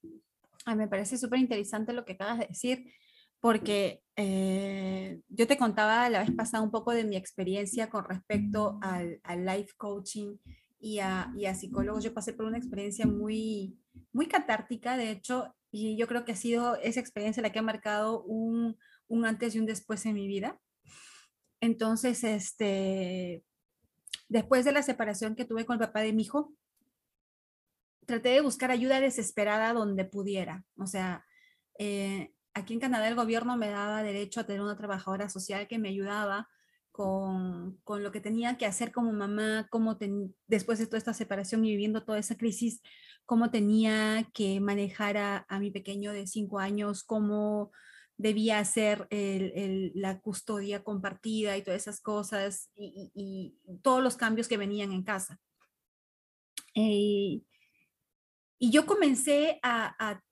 me 0.66 0.88
parece 0.88 1.18
súper 1.18 1.40
interesante 1.40 1.94
lo 1.94 2.06
que 2.06 2.14
acabas 2.14 2.40
de 2.40 2.48
decir, 2.48 2.92
porque 3.40 4.02
eh, 4.16 5.20
yo 5.30 5.48
te 5.48 5.58
contaba 5.58 6.10
la 6.10 6.20
vez 6.20 6.32
pasada 6.32 6.64
un 6.64 6.72
poco 6.72 6.92
de 6.92 7.04
mi 7.06 7.16
experiencia 7.16 7.90
con 7.90 8.06
respecto 8.06 8.78
al, 8.82 9.20
al 9.24 9.46
life 9.46 9.74
coaching 9.78 10.38
y 10.80 11.00
a, 11.00 11.32
y 11.36 11.46
a 11.46 11.56
psicólogos. 11.56 12.04
Yo 12.04 12.14
pasé 12.14 12.34
por 12.34 12.46
una 12.46 12.58
experiencia 12.58 13.06
muy, 13.06 13.78
muy 14.14 14.28
catártica, 14.28 14.98
de 14.98 15.12
hecho, 15.12 15.56
y 15.72 15.98
yo 15.98 16.08
creo 16.08 16.26
que 16.26 16.34
ha 16.34 16.36
sido 16.36 16.76
esa 16.78 17.00
experiencia 17.00 17.44
la 17.44 17.52
que 17.52 17.60
ha 17.60 17.64
marcado 17.64 18.24
un, 18.24 18.78
un 19.08 19.26
antes 19.26 19.56
y 19.56 19.60
un 19.60 19.66
después 19.66 20.06
en 20.06 20.14
mi 20.14 20.28
vida. 20.28 20.60
Entonces, 21.60 22.24
este, 22.24 23.44
después 24.30 24.66
de 24.66 24.72
la 24.72 24.84
separación 24.84 25.36
que 25.36 25.46
tuve 25.46 25.66
con 25.66 25.76
el 25.76 25.88
papá 25.88 26.02
de 26.02 26.14
mi 26.14 26.24
hijo, 26.24 26.54
traté 28.06 28.30
de 28.30 28.42
buscar 28.42 28.72
ayuda 28.72 29.00
desesperada 29.00 29.74
donde 29.74 30.06
pudiera. 30.06 30.64
O 30.78 30.88
sea, 30.88 31.26
eh, 31.78 32.32
aquí 32.54 32.74
en 32.74 32.80
Canadá 32.80 33.08
el 33.08 33.16
gobierno 33.16 33.58
me 33.58 33.70
daba 33.70 34.04
derecho 34.04 34.40
a 34.40 34.46
tener 34.46 34.62
una 34.62 34.78
trabajadora 34.78 35.30
social 35.30 35.68
que 35.68 35.78
me 35.78 35.90
ayudaba 35.90 36.48
con, 36.92 37.78
con, 37.84 38.02
lo 38.02 38.12
que 38.12 38.22
tenía 38.22 38.58
que 38.58 38.66
hacer 38.66 38.92
como 38.92 39.12
mamá, 39.12 39.68
cómo 39.70 40.00
después 40.48 40.80
de 40.80 40.88
toda 40.88 40.98
esta 40.98 41.14
separación 41.14 41.64
y 41.64 41.70
viviendo 41.70 42.04
toda 42.04 42.18
esa 42.18 42.38
crisis, 42.38 42.82
cómo 43.26 43.52
tenía 43.52 44.28
que 44.34 44.60
manejar 44.60 45.18
a, 45.18 45.46
a 45.48 45.60
mi 45.60 45.70
pequeño 45.70 46.12
de 46.12 46.26
cinco 46.26 46.58
años, 46.60 47.04
cómo 47.04 47.72
debía 48.18 48.64
el, 49.10 49.52
el, 49.56 49.92
la 49.96 50.20
custodia 50.20 50.84
compartida 50.84 51.56
y 51.56 51.62
todas 51.62 51.82
esas 51.82 52.02
cosas 52.02 52.70
y, 52.76 53.12
y, 53.14 53.78
todos 53.82 54.04
los 54.04 54.18
cambios 54.18 54.48
que 54.48 54.58
venían 54.58 54.92
en 54.92 55.04
casa. 55.04 55.40
Eh, 56.74 57.42
y 58.60 58.72
yo 58.72 58.86
comencé 58.86 59.60
a, 59.62 59.96
a, 60.00 60.24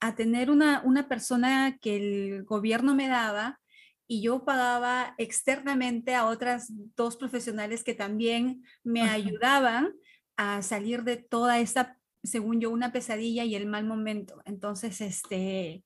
a 0.00 0.14
tener 0.14 0.50
una, 0.50 0.82
una 0.84 1.08
persona 1.08 1.78
que 1.80 1.96
el 1.96 2.44
gobierno 2.44 2.94
me 2.94 3.08
daba 3.08 3.60
y 4.06 4.22
yo 4.22 4.44
pagaba 4.44 5.14
externamente 5.16 6.14
a 6.14 6.26
otras 6.26 6.70
dos 6.94 7.16
profesionales 7.16 7.82
que 7.84 7.94
también 7.94 8.62
me 8.82 9.02
ayudaban 9.02 9.94
a 10.36 10.60
salir 10.60 11.04
de 11.04 11.16
toda 11.16 11.58
esta, 11.58 11.98
según 12.22 12.60
yo, 12.60 12.70
una 12.70 12.92
pesadilla 12.92 13.44
y 13.44 13.54
el 13.54 13.66
mal 13.66 13.86
momento. 13.86 14.42
Entonces, 14.44 15.00
este, 15.00 15.84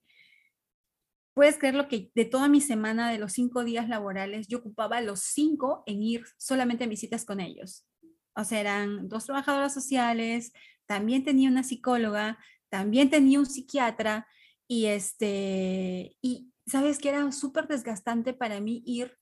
puedes 1.39 1.57
creer 1.57 1.77
lo 1.77 1.87
que 1.87 2.11
de 2.17 2.25
toda 2.25 2.49
mi 2.49 2.61
semana, 2.61 3.13
de 3.13 3.19
los 3.19 3.35
cinco 3.35 3.63
días 3.63 3.89
laborales, 3.89 4.49
yo 4.49 4.59
ocupaba 4.59 5.01
los 5.01 5.21
cinco 5.21 5.85
en 5.87 6.03
ir 6.03 6.25
solamente 6.37 6.83
a 6.83 6.89
visitas 6.89 7.25
con 7.25 7.39
ellos. 7.39 7.87
O 8.35 8.43
sea, 8.43 8.59
eran 8.59 9.09
dos 9.09 9.27
trabajadoras 9.27 9.73
sociales, 9.73 10.53
también 10.87 11.23
tenía 11.23 11.49
una 11.49 11.63
psicóloga, 11.63 12.41
también 12.71 13.09
tenía 13.09 13.39
un 13.39 13.47
psiquiatra 13.47 14.27
y 14.67 14.87
este, 14.87 16.17
y, 16.21 16.53
sabes 16.67 16.99
que 16.99 17.11
era 17.11 17.31
súper 17.31 17.69
desgastante 17.69 18.35
para 18.35 18.61
mí 18.61 18.83
ir 18.85 19.17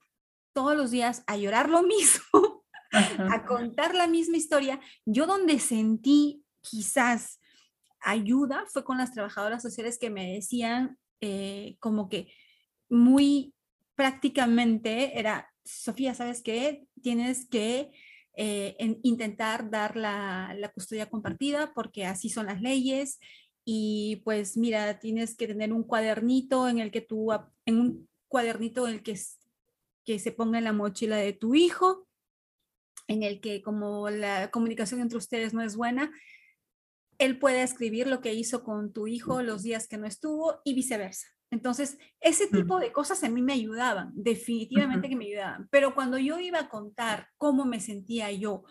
todos 0.55 0.74
los 0.74 0.90
días 0.92 1.22
a 1.26 1.37
llorar 1.37 1.68
lo 1.68 1.83
mismo, 1.83 2.64
a 3.31 3.44
contar 3.44 3.94
la 3.94 4.07
misma 4.07 4.38
historia. 4.38 4.81
Yo 5.05 5.26
donde 5.26 5.59
sentí 5.59 6.42
quizás 6.62 7.40
ayuda 8.00 8.64
fue 8.72 8.85
con 8.85 8.96
las 8.96 9.12
trabajadoras 9.12 9.61
sociales 9.61 9.98
que 9.98 10.09
me 10.09 10.33
decían 10.33 10.96
eh, 11.20 11.76
como 11.81 12.09
que 12.09 12.33
muy 12.88 13.55
prácticamente 13.94 15.18
era, 15.18 15.50
Sofía, 15.64 16.14
¿sabes 16.14 16.42
qué? 16.42 16.87
Tienes 17.02 17.48
que 17.48 17.90
eh, 18.35 18.76
intentar 19.02 19.70
dar 19.70 19.96
la, 19.96 20.55
la, 20.57 20.70
custodia 20.70 21.09
compartida 21.09 21.72
porque 21.74 22.05
así 22.05 22.29
son 22.29 22.46
las 22.46 22.61
leyes 22.61 23.18
y 23.64 24.22
pues 24.24 24.57
mira, 24.57 24.98
tienes 24.98 25.37
que 25.37 25.48
tener 25.48 25.72
un 25.72 25.83
cuadernito 25.83 26.68
en 26.68 26.79
el 26.79 26.90
que 26.90 27.00
tú, 27.00 27.33
en 27.64 27.81
un 27.81 28.09
cuadernito 28.29 28.87
en 28.87 28.94
el 28.94 29.02
que, 29.02 29.18
que 30.05 30.18
se 30.18 30.33
ponga 30.33 30.59
en 30.59 30.64
la 30.64 30.72
mochila 30.72 31.16
de 31.16 31.33
tu 31.33 31.55
hijo, 31.55 32.07
en 33.09 33.22
el 33.22 33.40
que 33.40 33.62
como 33.62 34.11
la 34.11 34.50
comunicación 34.50 35.00
entre 35.00 35.18
ustedes 35.18 35.55
no 35.55 35.62
es 35.62 35.74
buena, 35.74 36.12
él 37.18 37.38
puede 37.38 37.62
escribir 37.62 38.07
lo 38.07 38.20
que 38.20 38.35
hizo 38.35 38.64
con 38.64 38.92
tu 38.92 39.07
hijo 39.07 39.42
los 39.42 39.62
días 39.62 39.88
que 39.88 39.98
no 39.98 40.07
estuvo 40.07 40.61
y 40.64 40.74
viceversa. 40.74 41.26
Entonces, 41.50 41.98
ese 42.20 42.48
tipo 42.48 42.81
de 42.81 42.92
cosas 42.92 43.22
a 43.22 43.29
mí 43.29 43.40
me 43.40 43.52
ayudaban, 43.52 44.11
definitivamente 44.14 45.09
que 45.09 45.16
me 45.16 45.26
ayudaban. 45.26 45.68
Pero 45.70 45.94
cuando 45.94 46.18
yo 46.18 46.40
iba 46.40 46.59
a 46.59 46.68
contar 46.68 47.29
cómo 47.37 47.64
me 47.64 47.81
sentía 47.81 48.33
yo 48.33 48.64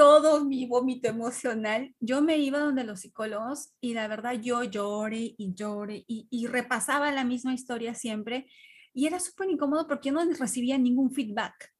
todo 0.00 0.46
mi 0.46 0.66
vómito 0.66 1.10
emocional, 1.10 1.94
yo 2.00 2.22
me 2.22 2.38
iba 2.38 2.58
donde 2.58 2.84
los 2.84 3.00
psicólogos 3.00 3.74
y 3.82 3.92
la 3.92 4.08
verdad 4.08 4.32
yo 4.32 4.64
lloré 4.64 5.34
y 5.36 5.52
lloré 5.54 6.04
y, 6.06 6.46
repasaba 6.46 7.12
la 7.12 7.22
misma 7.22 7.52
historia 7.52 7.92
siempre 7.92 8.50
y 8.94 9.06
era 9.06 9.20
súper 9.20 9.50
incómodo 9.50 9.86
porque 9.86 10.08
yo 10.08 10.14
no 10.14 10.24
recibía 10.38 10.78
ningún 10.78 11.12
feedback. 11.12 11.70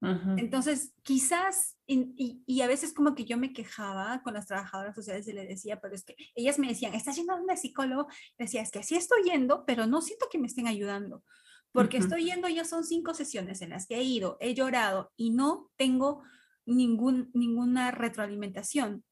Entonces, 0.00 0.92
quizás, 1.02 1.76
y, 1.86 2.42
y, 2.46 2.60
a 2.60 2.68
veces 2.68 2.92
como 2.92 3.16
que 3.16 3.24
yo 3.24 3.36
me 3.36 3.52
quejaba 3.52 4.22
con 4.22 4.34
las 4.34 4.46
trabajadoras 4.46 4.94
sociales 4.94 5.26
y 5.26 5.32
le 5.32 5.44
decía, 5.44 5.80
pero 5.80 5.94
es 5.94 6.04
que 6.04 6.14
ellas 6.36 6.58
me 6.58 6.68
decían, 6.68 6.94
¿estás 6.94 7.16
yendo 7.16 7.32
a 7.32 7.36
un 7.36 7.56
psicólogo? 7.56 8.06
Decía, 8.38 8.62
es 8.62 8.70
que 8.70 8.84
sí 8.84 8.94
estoy 8.94 9.24
yendo, 9.24 9.64
pero 9.66 9.86
no 9.86 10.00
siento 10.00 10.26
que 10.30 10.38
me 10.38 10.46
estén 10.46 10.68
ayudando, 10.68 11.24
porque 11.72 11.96
estoy 11.96 12.26
yendo, 12.26 12.48
ya 12.48 12.64
son 12.64 12.84
cinco 12.84 13.12
sesiones 13.12 13.60
en 13.60 13.70
las 13.70 13.86
que 13.86 13.96
he 13.96 14.02
ido, 14.02 14.36
he 14.40 14.54
llorado 14.54 15.12
y 15.16 15.30
no 15.30 15.70
tengo 15.76 16.22
ningún, 16.64 17.30
ninguna 17.34 17.90
retroalimentación. 17.90 19.04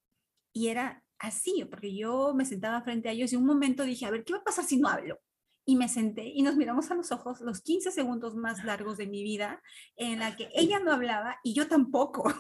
Y 0.53 0.69
era 0.69 1.03
así, 1.19 1.67
porque 1.69 1.97
yo 1.97 2.33
me 2.35 2.45
sentaba 2.45 2.83
frente 2.83 3.09
a 3.09 3.13
ellos 3.13 3.33
y 3.33 3.37
un 3.37 3.47
momento 3.47 3.83
dije, 3.83 4.07
a 4.07 4.11
ver, 4.11 4.25
¿qué 4.25 4.35
va 4.35 4.39
a 4.39 4.45
pasar 4.45 4.65
si 4.65 4.77
no 4.77 4.89
hablo? 4.89 5.19
Y 5.67 5.77
me 5.77 5.89
senté 5.89 6.29
y 6.29 6.43
nos 6.43 6.57
miramos 6.57 6.91
a 6.91 6.95
los 6.95 7.11
ojos 7.13 7.41
los 7.41 7.61
15 7.61 7.91
segundos 7.91 8.37
más 8.37 8.65
largos 8.65 8.97
de 8.97 9.07
mi 9.07 9.23
vida 9.23 9.61
en 9.97 10.21
la 10.21 10.37
que 10.37 10.49
ella 10.55 10.79
no 10.79 10.93
hablaba 10.93 11.41
y 11.43 11.55
yo 11.55 11.67
tampoco. 11.67 12.33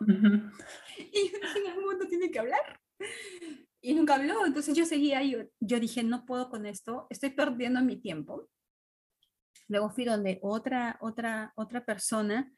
y 0.06 1.32
en 1.34 1.66
algún 1.66 1.84
momento 1.84 2.06
tiene 2.06 2.30
que 2.30 2.38
hablar. 2.38 2.80
Y 3.80 3.94
nunca 3.94 4.14
habló, 4.14 4.46
entonces 4.46 4.76
yo 4.76 4.86
seguía, 4.86 5.22
yo, 5.22 5.40
yo 5.60 5.80
dije, 5.80 6.02
no 6.02 6.24
puedo 6.24 6.48
con 6.48 6.66
esto, 6.66 7.06
estoy 7.10 7.30
perdiendo 7.30 7.82
mi 7.82 7.96
tiempo. 7.96 8.48
Luego 9.68 9.90
fui 9.90 10.04
donde 10.04 10.38
otra, 10.42 10.96
otra, 11.00 11.52
otra 11.56 11.84
persona 11.84 12.52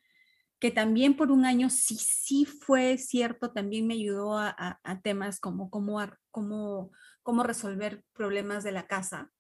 que 0.59 0.71
también 0.71 1.17
por 1.17 1.31
un 1.31 1.45
año 1.45 1.71
sí, 1.71 1.97
sí 1.97 2.45
fue 2.45 2.99
cierto, 2.99 3.53
también 3.53 3.87
me 3.87 3.95
ayudó 3.95 4.39
a, 4.39 4.81
a, 4.83 5.01
temas 5.01 5.39
como 5.39 5.71
cómo, 5.71 6.91
cómo 7.23 7.43
resolver 7.43 8.03
problemas 8.13 8.65
de 8.65 8.73
la 8.73 8.87
casa. 8.87 9.31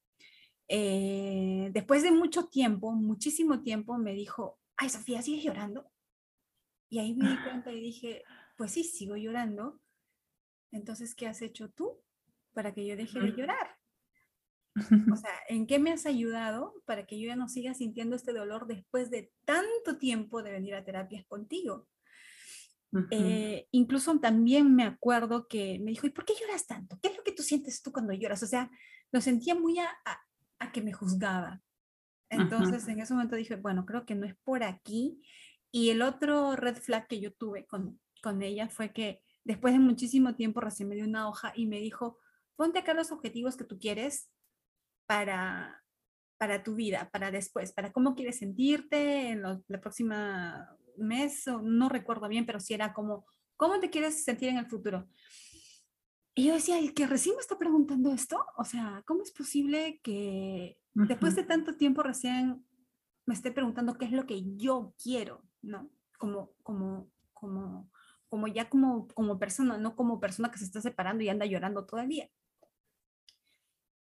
Eh, 0.69 1.71
después 1.73 2.03
de 2.03 2.11
mucho 2.11 2.47
tiempo, 2.49 2.93
muchísimo 2.93 3.63
tiempo, 3.63 3.97
me 3.99 4.15
dijo, 4.15 4.59
ay, 4.77 4.91
Sofía, 4.91 5.23
¿sigues 5.23 5.45
llorando? 5.45 5.91
Y 6.91 6.99
ahí 6.99 7.15
me 7.15 7.29
di 7.29 7.37
cuenta 7.43 7.73
y 7.73 7.81
dije, 7.81 8.23
pues 8.57 8.73
sí, 8.73 8.85
sigo 8.85 9.17
llorando. 9.17 9.81
Entonces, 10.71 11.15
¿qué 11.15 11.27
has 11.27 11.43
hecho 11.43 11.71
tú 11.71 12.03
para 12.53 12.75
que 12.75 12.87
yo 12.87 12.97
deje 12.97 13.19
de 13.21 13.33
llorar? 13.33 13.77
O 14.75 14.77
sea, 15.17 15.33
¿en 15.49 15.67
qué 15.67 15.79
me 15.79 15.93
has 15.93 16.07
ayudado 16.07 16.75
para 16.85 17.07
que 17.07 17.19
yo 17.19 17.27
ya 17.27 17.37
no 17.37 17.49
siga 17.49 17.75
sintiendo 17.75 18.17
este 18.17 18.33
dolor 18.33 18.67
después 18.67 19.11
de 19.11 19.33
tanto 19.45 19.99
tiempo 19.99 20.43
de 20.43 20.53
venir 20.53 20.75
a 20.75 20.85
terapias 20.85 21.25
contigo? 21.27 21.89
Eh, 23.11 23.69
incluso 23.73 24.19
también 24.19 24.75
me 24.75 24.85
acuerdo 24.85 25.47
que 25.47 25.79
me 25.79 25.91
dijo, 25.91 26.07
¿y 26.07 26.11
por 26.11 26.25
qué 26.25 26.33
lloras 26.41 26.67
tanto? 26.67 26.99
¿Qué 27.03 27.09
es 27.09 27.17
lo 27.17 27.23
que 27.23 27.33
tú 27.33 27.43
sientes 27.43 27.83
tú 27.83 27.93
cuando 27.93 28.15
lloras? 28.15 28.43
O 28.43 28.47
sea, 28.47 28.71
lo 29.13 29.21
sentía 29.21 29.55
muy 29.55 29.79
a, 29.79 29.89
a, 30.05 30.19
que 30.73 30.83
me 30.83 30.93
juzgaba. 30.93 31.63
Entonces, 32.31 32.87
en 32.89 33.01
ese 33.01 33.15
momento 33.15 33.37
dije, 33.37 33.57
bueno, 33.57 33.87
creo 33.87 34.05
que 34.05 34.15
no 34.15 34.27
es 34.27 34.37
por 34.45 34.63
aquí. 34.63 35.23
Y 35.71 35.91
el 35.91 36.03
otro 36.03 36.57
red 36.57 36.77
flag 36.77 37.07
que 37.07 37.21
yo 37.21 37.33
tuve 37.33 37.67
con, 37.67 38.01
con 38.23 38.43
ella 38.43 38.69
fue 38.69 38.93
que 38.93 39.23
después 39.45 39.73
de 39.73 39.81
muchísimo 39.81 40.35
tiempo 40.35 40.61
recién 40.61 40.89
me 40.89 40.95
dio 40.95 41.05
una 41.05 41.29
hoja 41.29 41.53
y 41.55 41.67
me 41.67 41.81
dijo, 41.81 42.19
ponte 42.57 42.81
acá 42.81 42.95
los 42.95 43.13
objetivos 43.13 43.57
que 43.57 43.65
tú 43.65 43.79
quieres 43.79 44.31
para, 45.07 45.83
para 46.39 46.63
tu 46.63 46.75
vida, 46.75 47.09
para 47.13 47.31
después, 47.31 47.73
para 47.73 47.93
cómo 47.93 48.15
quieres 48.15 48.39
sentirte 48.39 49.31
en 49.31 49.43
la 49.43 49.81
próxima 49.81 50.77
mes, 50.99 51.47
o 51.49 51.63
no 51.63 51.89
recuerdo 51.89 52.29
bien, 52.29 52.45
pero 52.45 52.61
si 52.61 52.75
era 52.75 52.93
como, 52.93 53.27
¿cómo 53.57 53.79
te 53.81 53.91
quieres 53.91 54.25
sentir 54.25 54.49
en 54.49 54.59
el 54.59 54.67
futuro? 54.67 55.09
Y 56.39 56.45
yo 56.45 56.55
decía, 56.55 56.79
¿el 56.79 56.95
que 56.95 57.09
recién 57.09 57.35
me 57.35 57.41
está 57.41 57.59
preguntando 57.59 58.13
esto? 58.13 58.47
O 58.57 58.65
sea, 58.65 59.03
¿cómo 59.09 59.25
es 59.25 59.33
posible 59.33 59.99
que 60.05 60.79
después 60.95 61.35
de 61.35 61.43
tanto 61.43 61.75
tiempo 61.75 62.05
recién 62.05 62.65
me 63.27 63.35
esté 63.35 63.51
preguntando 63.51 63.99
qué 63.99 64.05
es 64.05 64.13
lo 64.13 64.25
que 64.25 64.45
yo 64.57 64.95
quiero, 65.03 65.43
¿no? 65.63 65.91
Como, 66.17 66.53
como, 66.63 67.11
como, 67.33 67.91
como 68.29 68.47
ya 68.47 68.69
como, 68.69 69.09
como 69.09 69.41
persona, 69.41 69.79
no 69.79 69.97
como 69.97 70.21
persona 70.21 70.49
que 70.53 70.59
se 70.59 70.67
está 70.67 70.81
separando 70.81 71.25
y 71.25 71.29
anda 71.29 71.45
llorando 71.45 71.85
día. 72.07 72.31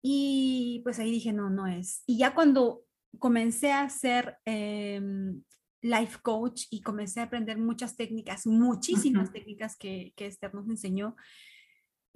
Y 0.03 0.81
pues 0.83 0.99
ahí 0.99 1.13
dije, 1.13 1.33
no, 1.33 1.49
no 1.49 1.69
es. 1.69 2.03
Y 2.07 2.19
ya 2.19 2.35
cuando 2.35 2.83
comencé 3.21 3.71
a 3.71 3.83
hacer 3.83 4.37
em, 4.45 5.45
life 5.81 6.19
coach 6.23 6.65
y 6.71 6.81
comencé 6.81 7.21
a 7.21 7.27
aprender 7.27 7.57
muchas 7.57 7.95
técnicas, 7.95 8.49
muchísimas 8.49 9.31
técnicas 9.31 9.77
que, 9.77 10.13
que 10.17 10.27
Esther 10.27 10.53
nos 10.55 10.69
enseñó, 10.69 11.15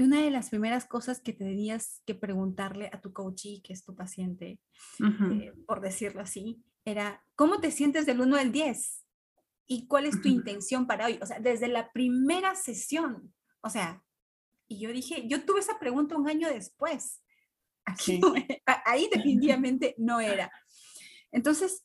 una 0.04 0.22
de 0.22 0.30
las 0.30 0.50
primeras 0.50 0.86
cosas 0.86 1.20
que 1.20 1.32
tenías 1.32 2.02
que 2.06 2.14
preguntarle 2.14 2.90
a 2.92 3.00
tu 3.00 3.12
coachee, 3.12 3.62
que 3.62 3.72
es 3.72 3.84
tu 3.84 3.94
paciente, 3.94 4.60
eh, 5.00 5.52
por 5.66 5.80
decirlo 5.80 6.20
así, 6.20 6.62
era, 6.84 7.24
¿cómo 7.34 7.60
te 7.60 7.70
sientes 7.70 8.06
del 8.06 8.20
1 8.20 8.36
al 8.36 8.52
10? 8.52 9.04
¿Y 9.66 9.86
cuál 9.86 10.06
es 10.06 10.20
tu 10.20 10.28
intención 10.28 10.86
para 10.86 11.06
hoy? 11.06 11.18
O 11.22 11.26
sea, 11.26 11.38
desde 11.38 11.68
la 11.68 11.92
primera 11.92 12.54
sesión. 12.54 13.32
O 13.60 13.70
sea, 13.70 14.02
y 14.68 14.80
yo 14.80 14.92
dije, 14.92 15.26
yo 15.28 15.44
tuve 15.44 15.60
esa 15.60 15.78
pregunta 15.78 16.16
un 16.16 16.28
año 16.28 16.48
después. 16.48 17.22
ahí 18.84 19.08
definitivamente 19.12 19.94
no 19.98 20.20
era. 20.20 20.50
Entonces, 21.32 21.82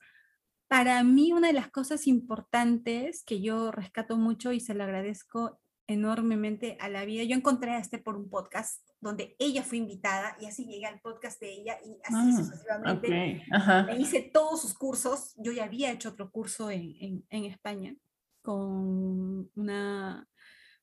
para 0.68 1.04
mí 1.04 1.32
una 1.34 1.48
de 1.48 1.54
las 1.54 1.70
cosas 1.70 2.08
importantes 2.08 3.24
que 3.24 3.42
yo 3.42 3.72
rescato 3.72 4.18
mucho 4.18 4.52
y 4.52 4.60
se 4.60 4.74
lo 4.74 4.84
agradezco 4.84 5.60
enormemente 5.88 6.78
a 6.80 6.90
la 6.90 7.06
vida, 7.06 7.24
yo 7.24 7.36
encontré 7.36 7.72
a 7.72 7.80
este 7.80 7.98
por 8.00 8.16
un 8.16 8.30
podcast 8.30 8.82
donde 9.02 9.36
ella 9.40 9.64
fue 9.64 9.78
invitada 9.78 10.36
y 10.40 10.46
así 10.46 10.66
llegué 10.66 10.86
al 10.86 11.00
podcast 11.00 11.40
de 11.40 11.52
ella 11.52 11.78
y 11.86 12.00
así 12.04 12.16
ah, 12.16 12.34
sucesivamente. 12.36 13.44
Me 13.86 13.98
hice 13.98 14.22
todos 14.22 14.62
sus 14.62 14.74
cursos, 14.74 15.36
yo 15.38 15.52
ya 15.52 15.66
había 15.66 15.92
hecho 15.92 16.10
otro 16.10 16.32
curso 16.32 16.72
en, 16.72 16.96
en, 17.00 17.26
en 17.30 17.46
España 17.46 17.96
con 18.42 19.50
una, 19.56 20.28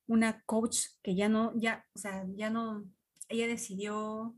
una 0.07 0.41
coach 0.45 0.79
que 1.01 1.15
ya 1.15 1.29
no, 1.29 1.53
ya, 1.55 1.85
o 1.95 1.99
sea, 1.99 2.25
ya 2.35 2.49
no, 2.49 2.85
ella 3.29 3.47
decidió 3.47 4.35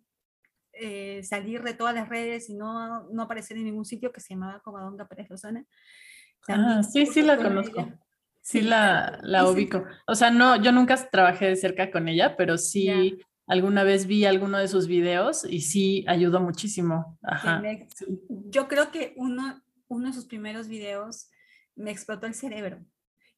eh, 0.73 1.23
salir 1.23 1.63
de 1.63 1.73
todas 1.73 1.95
las 1.95 2.09
redes 2.09 2.49
y 2.49 2.55
no, 2.55 3.07
no 3.09 3.23
aparecer 3.23 3.57
en 3.57 3.65
ningún 3.65 3.85
sitio 3.85 4.11
que 4.11 4.21
se 4.21 4.33
llamaba 4.33 4.61
Covadonga 4.61 5.07
Pérez 5.07 5.29
Lozana. 5.29 5.65
ah, 6.47 6.83
sí, 6.83 7.05
sí 7.05 7.21
la 7.21 7.37
conozco. 7.37 7.87
Sí, 8.45 8.61
la, 8.61 9.19
la 9.23 9.49
ubico. 9.49 9.85
O 10.05 10.13
sea, 10.13 10.29
no, 10.29 10.55
yo 10.61 10.71
nunca 10.71 10.95
trabajé 11.09 11.47
de 11.47 11.55
cerca 11.55 11.89
con 11.89 12.07
ella, 12.07 12.37
pero 12.37 12.59
sí 12.59 13.17
alguna 13.47 13.83
vez 13.83 14.05
vi 14.05 14.25
alguno 14.25 14.59
de 14.59 14.67
sus 14.67 14.85
videos 14.85 15.45
y 15.49 15.61
sí 15.61 16.05
ayudó 16.07 16.39
muchísimo. 16.39 17.17
Ajá. 17.23 17.63
Yo 18.27 18.67
creo 18.67 18.91
que 18.91 19.13
uno, 19.17 19.63
uno 19.87 20.07
de 20.09 20.13
sus 20.13 20.25
primeros 20.25 20.67
videos 20.67 21.29
me 21.75 21.89
explotó 21.89 22.27
el 22.27 22.35
cerebro 22.35 22.85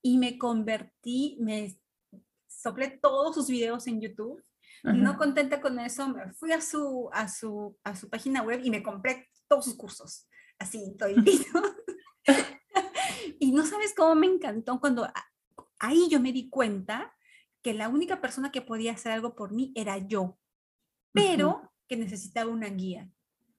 y 0.02 0.18
me 0.18 0.38
convertí, 0.38 1.38
me 1.40 1.80
soplé 2.48 2.90
todos 2.90 3.34
sus 3.34 3.48
videos 3.48 3.88
en 3.88 4.02
YouTube 4.02 4.44
no 4.84 5.18
contenta 5.18 5.60
con 5.60 5.80
eso, 5.80 6.08
me 6.10 6.32
fui 6.34 6.52
a 6.52 6.62
su, 6.62 7.10
a, 7.12 7.28
su, 7.28 7.78
a 7.84 7.96
su 7.96 8.10
página 8.10 8.42
web 8.44 8.62
y 8.64 8.70
me 8.70 8.84
compré 8.84 9.28
todos 9.48 9.66
sus 9.66 9.76
cursos, 9.76 10.28
así, 10.60 10.96
todo 10.98 11.10
y 13.40 13.52
no 13.52 13.66
sabes 13.66 13.94
cómo 13.96 14.16
me 14.16 14.28
encantó 14.28 14.80
cuando 14.80 15.08
ahí 15.80 16.08
yo 16.10 16.20
me 16.20 16.32
di 16.32 16.50
cuenta 16.50 17.14
que 17.62 17.74
la 17.74 17.90
única 17.90 18.22
persona 18.22 18.52
que 18.52 18.62
podía 18.62 18.94
hacer 18.94 19.12
algo 19.12 19.36
por 19.36 19.52
mí 19.52 19.72
era 19.76 19.98
yo, 19.98 20.38
pero 21.12 21.74
que 21.88 21.98
necesitaba 21.98 22.52
una 22.52 22.70
guía. 22.70 23.10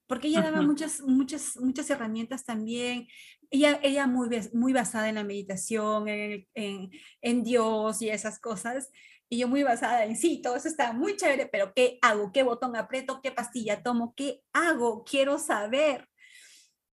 Porque 0.07 0.29
ella 0.29 0.41
daba 0.41 0.63
muchas, 0.63 1.01
muchas, 1.01 1.55
muchas 1.57 1.87
herramientas 1.91 2.43
también. 2.43 3.07
Ella, 3.51 3.79
ella 3.83 4.07
muy, 4.07 4.27
muy 4.53 4.73
basada 4.73 5.07
en 5.07 5.15
la 5.15 5.23
meditación, 5.23 6.07
en, 6.07 6.47
en, 6.55 6.89
en 7.21 7.43
Dios 7.43 8.01
y 8.01 8.09
esas 8.09 8.39
cosas 8.39 8.89
y 9.31 9.37
yo 9.37 9.47
muy 9.47 9.61
basada 9.61 10.05
en 10.05 10.17
sí, 10.17 10.41
todo 10.41 10.55
eso 10.55 10.67
está 10.67 10.91
muy 10.91 11.15
chévere, 11.15 11.45
pero 11.45 11.71
¿qué 11.75 11.99
hago? 12.01 12.31
¿Qué 12.31 12.41
botón 12.41 12.75
aprieto? 12.75 13.21
¿Qué 13.21 13.31
pastilla 13.31 13.83
tomo? 13.83 14.15
¿Qué 14.15 14.41
hago? 14.53 15.03
Quiero 15.03 15.37
saber. 15.37 16.09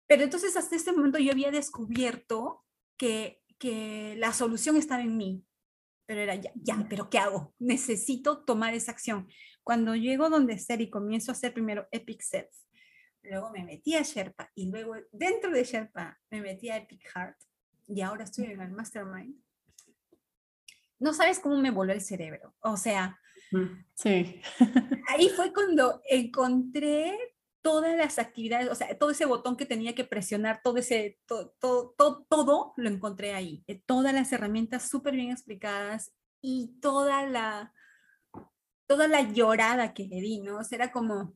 Pero 0.07 0.23
entonces 0.23 0.57
hasta 0.57 0.75
este 0.75 0.91
momento 0.91 1.19
yo 1.19 1.31
había 1.31 1.51
descubierto 1.51 2.62
que, 2.97 3.41
que 3.59 4.15
la 4.17 4.33
solución 4.33 4.77
estaba 4.77 5.01
en 5.01 5.17
mí. 5.17 5.45
Pero 6.05 6.21
era 6.21 6.35
ya, 6.35 6.51
ya, 6.55 6.85
pero 6.89 7.09
¿qué 7.09 7.17
hago? 7.17 7.53
Necesito 7.59 8.43
tomar 8.43 8.73
esa 8.73 8.91
acción. 8.91 9.27
Cuando 9.63 9.95
llego 9.95 10.29
donde 10.29 10.59
ser 10.59 10.81
y 10.81 10.89
comienzo 10.89 11.31
a 11.31 11.33
hacer 11.33 11.53
primero 11.53 11.87
Epic 11.91 12.21
Sets, 12.21 12.67
luego 13.21 13.51
me 13.51 13.63
metí 13.63 13.95
a 13.95 14.01
Sherpa 14.01 14.51
y 14.53 14.69
luego 14.69 14.95
dentro 15.11 15.51
de 15.51 15.63
Sherpa 15.63 16.19
me 16.29 16.41
metí 16.41 16.69
a 16.69 16.77
Epic 16.77 17.07
Heart 17.15 17.37
y 17.87 18.01
ahora 18.01 18.25
estoy 18.25 18.45
en 18.45 18.59
el 18.59 18.71
Mastermind 18.71 19.43
no 21.03 21.13
sabes 21.13 21.39
cómo 21.39 21.57
me 21.57 21.69
voló 21.69 21.91
el 21.91 22.01
cerebro. 22.01 22.55
O 22.61 22.77
sea, 22.77 23.19
mm, 23.51 23.85
sí. 23.93 24.41
ahí 25.09 25.29
fue 25.29 25.53
cuando 25.53 26.01
encontré 26.09 27.32
todas 27.63 27.97
las 27.97 28.19
actividades, 28.19 28.69
o 28.69 28.75
sea, 28.75 28.95
todo 28.97 29.09
ese 29.09 29.25
botón 29.25 29.57
que 29.57 29.65
tenía 29.65 29.95
que 29.95 30.03
presionar, 30.03 30.61
todo 30.63 30.77
ese, 30.77 31.19
todo, 31.25 31.55
todo, 31.59 32.25
todo, 32.29 32.73
lo 32.77 32.89
encontré 32.89 33.33
ahí. 33.33 33.63
Eh, 33.67 33.81
todas 33.85 34.13
las 34.13 34.31
herramientas 34.31 34.89
súper 34.89 35.15
bien 35.15 35.31
explicadas 35.31 36.13
y 36.41 36.77
toda 36.81 37.25
la, 37.25 37.73
toda 38.85 39.07
la 39.07 39.21
llorada 39.21 39.93
que 39.93 40.05
le 40.05 40.21
di, 40.21 40.41
¿no? 40.41 40.57
O 40.57 40.63
sea, 40.63 40.75
era 40.75 40.91
como, 40.91 41.35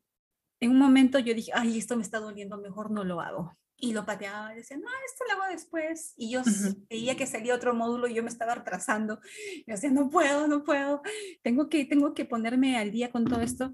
en 0.60 0.72
un 0.72 0.78
momento 0.78 1.18
yo 1.18 1.34
dije, 1.34 1.52
ay, 1.56 1.80
esto 1.80 1.96
me 1.96 2.04
está 2.04 2.20
doliendo, 2.20 2.58
mejor 2.58 2.92
no 2.92 3.04
lo 3.04 3.22
hago 3.22 3.58
y 3.80 3.94
lo 3.94 4.06
pateaba 4.06 4.54
y 4.54 4.58
decía, 4.58 4.78
no, 4.78 4.88
esto 5.06 5.24
lo 5.28 5.34
hago 5.42 5.52
después. 5.54 6.14
Y 6.18 6.32
yo 6.32 6.42
veía 6.90 7.16
que 7.16 7.28
salía 7.28 7.56
otro 7.56 7.74
módulo 7.74 8.08
y 8.08 8.16
yo 8.16 8.24
me 8.24 8.30
estaba 8.30 8.56
retrasando. 8.56 9.20
Y 9.56 9.72
decía, 9.72 9.92
no 9.92 10.10
puedo, 10.10 10.48
no 10.48 10.64
puedo, 10.64 11.02
tengo 11.44 11.70
que, 11.70 11.86
tengo 11.86 12.14
que 12.14 12.26
ponerme 12.26 12.78
al 12.78 12.92
día 12.92 13.12
con 13.12 13.26
todo 13.26 13.42
esto. 13.42 13.74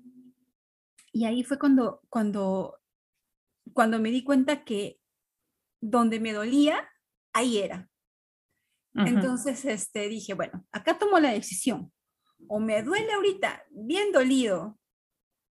Y 1.14 1.26
ahí 1.26 1.44
fue 1.44 1.58
cuando, 1.60 2.02
cuando, 2.10 2.80
cuando 3.72 4.00
me 4.00 4.10
di 4.10 4.24
cuenta 4.24 4.66
que 4.66 5.00
donde 5.80 6.20
me 6.20 6.34
dolía, 6.34 6.90
ahí 7.34 7.60
era. 7.60 7.90
Entonces 8.96 9.66
este, 9.66 10.08
dije, 10.08 10.34
bueno, 10.34 10.66
acá 10.72 11.00
tomo 11.00 11.20
la 11.20 11.32
decisión. 11.32 11.92
o 12.48 12.60
me 12.60 12.84
duele 12.84 13.14
ahorita 13.14 13.64
bien 13.72 14.12
dolido 14.12 14.78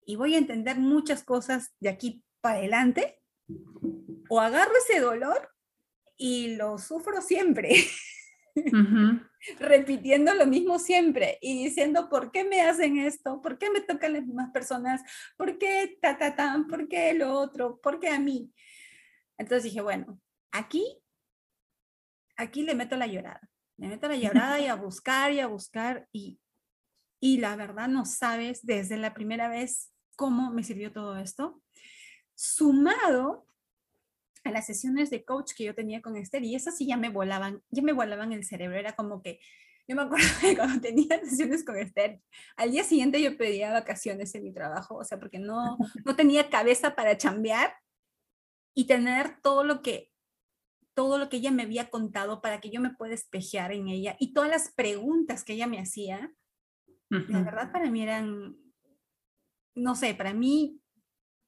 y 0.04 0.16
voy 0.16 0.34
a 0.34 0.38
entender 0.38 0.78
muchas 0.78 1.24
cosas 1.24 1.72
de 1.80 1.88
aquí 1.88 2.24
para 2.40 2.58
adelante, 2.58 3.20
o 4.28 4.40
agarro 4.40 4.72
ese 4.76 5.00
dolor 5.00 5.50
y 6.16 6.56
lo 6.56 6.78
sufro 6.78 7.20
siempre. 7.22 7.74
repitiendo 9.58 10.34
lo 10.34 10.46
mismo 10.46 10.78
siempre 10.78 11.38
y 11.40 11.64
diciendo, 11.64 12.08
¿por 12.08 12.30
qué 12.30 12.44
me 12.44 12.60
hacen 12.62 12.98
esto? 12.98 13.40
¿Por 13.40 13.58
qué 13.58 13.70
me 13.70 13.80
tocan 13.80 14.12
las 14.12 14.24
mismas 14.24 14.50
personas? 14.50 15.02
¿Por 15.36 15.58
qué 15.58 15.98
ta, 16.00 16.18
ta, 16.18 16.34
ta? 16.34 16.64
¿Por 16.68 16.88
qué 16.88 17.14
lo 17.14 17.32
otro? 17.32 17.80
¿Por 17.80 17.98
qué 17.98 18.08
a 18.08 18.18
mí? 18.18 18.52
Entonces 19.38 19.64
dije, 19.64 19.80
bueno, 19.80 20.20
aquí, 20.50 21.02
aquí 22.36 22.62
le 22.62 22.74
meto 22.74 22.96
la 22.96 23.06
llorada. 23.06 23.40
Le 23.78 23.88
meto 23.88 24.08
la 24.08 24.16
llorada 24.16 24.60
y 24.60 24.66
a 24.66 24.74
buscar 24.74 25.32
y 25.32 25.40
a 25.40 25.46
buscar 25.46 26.06
y, 26.12 26.38
y 27.20 27.38
la 27.38 27.56
verdad 27.56 27.88
no 27.88 28.04
sabes 28.04 28.64
desde 28.64 28.96
la 28.96 29.14
primera 29.14 29.48
vez 29.48 29.92
cómo 30.16 30.52
me 30.52 30.62
sirvió 30.62 30.92
todo 30.92 31.16
esto. 31.16 31.62
Sumado 32.34 33.46
a 34.44 34.50
las 34.50 34.66
sesiones 34.66 35.10
de 35.10 35.24
coach 35.24 35.52
que 35.56 35.64
yo 35.64 35.74
tenía 35.74 36.02
con 36.02 36.16
Esther 36.16 36.42
y 36.44 36.54
esas 36.54 36.76
sí 36.76 36.86
ya 36.86 36.96
me 36.96 37.08
volaban, 37.08 37.62
ya 37.70 37.82
me 37.82 37.92
volaban 37.92 38.32
el 38.32 38.44
cerebro, 38.44 38.78
era 38.78 38.94
como 38.94 39.22
que 39.22 39.40
yo 39.88 39.96
me 39.96 40.02
acuerdo 40.02 40.26
de 40.42 40.56
cuando 40.56 40.80
tenía 40.80 41.20
sesiones 41.24 41.64
con 41.64 41.76
Esther, 41.76 42.20
al 42.56 42.70
día 42.70 42.84
siguiente 42.84 43.22
yo 43.22 43.36
pedía 43.36 43.72
vacaciones 43.72 44.34
en 44.34 44.44
mi 44.44 44.52
trabajo, 44.52 44.96
o 44.96 45.04
sea, 45.04 45.18
porque 45.18 45.38
no, 45.38 45.76
no 46.04 46.16
tenía 46.16 46.50
cabeza 46.50 46.94
para 46.94 47.16
chambear 47.16 47.74
y 48.74 48.86
tener 48.86 49.40
todo 49.42 49.64
lo 49.64 49.82
que 49.82 50.10
todo 50.94 51.16
lo 51.16 51.30
que 51.30 51.38
ella 51.38 51.50
me 51.50 51.62
había 51.62 51.88
contado 51.88 52.42
para 52.42 52.60
que 52.60 52.68
yo 52.68 52.78
me 52.78 52.90
pueda 52.90 53.14
espejear 53.14 53.72
en 53.72 53.88
ella 53.88 54.14
y 54.20 54.34
todas 54.34 54.50
las 54.50 54.72
preguntas 54.74 55.42
que 55.42 55.54
ella 55.54 55.66
me 55.66 55.80
hacía, 55.80 56.30
la 57.08 57.42
verdad 57.42 57.72
para 57.72 57.90
mí 57.90 58.02
eran, 58.02 58.58
no 59.74 59.94
sé, 59.94 60.14
para 60.14 60.34
mí 60.34 60.82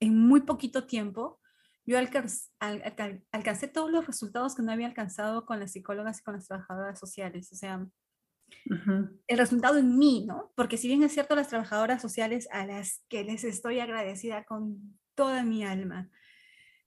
en 0.00 0.16
muy 0.18 0.40
poquito 0.40 0.86
tiempo 0.86 1.40
yo 1.86 1.98
alcancé, 1.98 3.68
todos 3.68 3.90
los 3.90 4.06
resultados 4.06 4.54
que 4.54 4.62
no 4.62 4.72
había 4.72 4.86
alcanzado 4.86 5.44
con 5.44 5.60
las 5.60 5.72
psicólogas 5.72 6.20
y 6.20 6.22
con 6.22 6.34
las 6.34 6.46
trabajadoras 6.46 6.98
sociales. 6.98 7.52
O 7.52 7.56
sea, 7.56 7.86
el 9.26 9.38
resultado 9.38 9.78
en 9.78 9.98
mí, 9.98 10.24
¿no? 10.26 10.52
Porque 10.54 10.76
si 10.76 10.88
bien 10.88 11.02
es 11.02 11.12
cierto, 11.12 11.36
las 11.36 11.48
trabajadoras 11.48 12.00
sociales 12.00 12.48
a 12.52 12.66
las 12.66 13.04
que 13.08 13.24
les 13.24 13.44
estoy 13.44 13.80
agradecida 13.80 14.44
con 14.44 14.98
toda 15.14 15.44
mi 15.44 15.64
alma, 15.64 16.10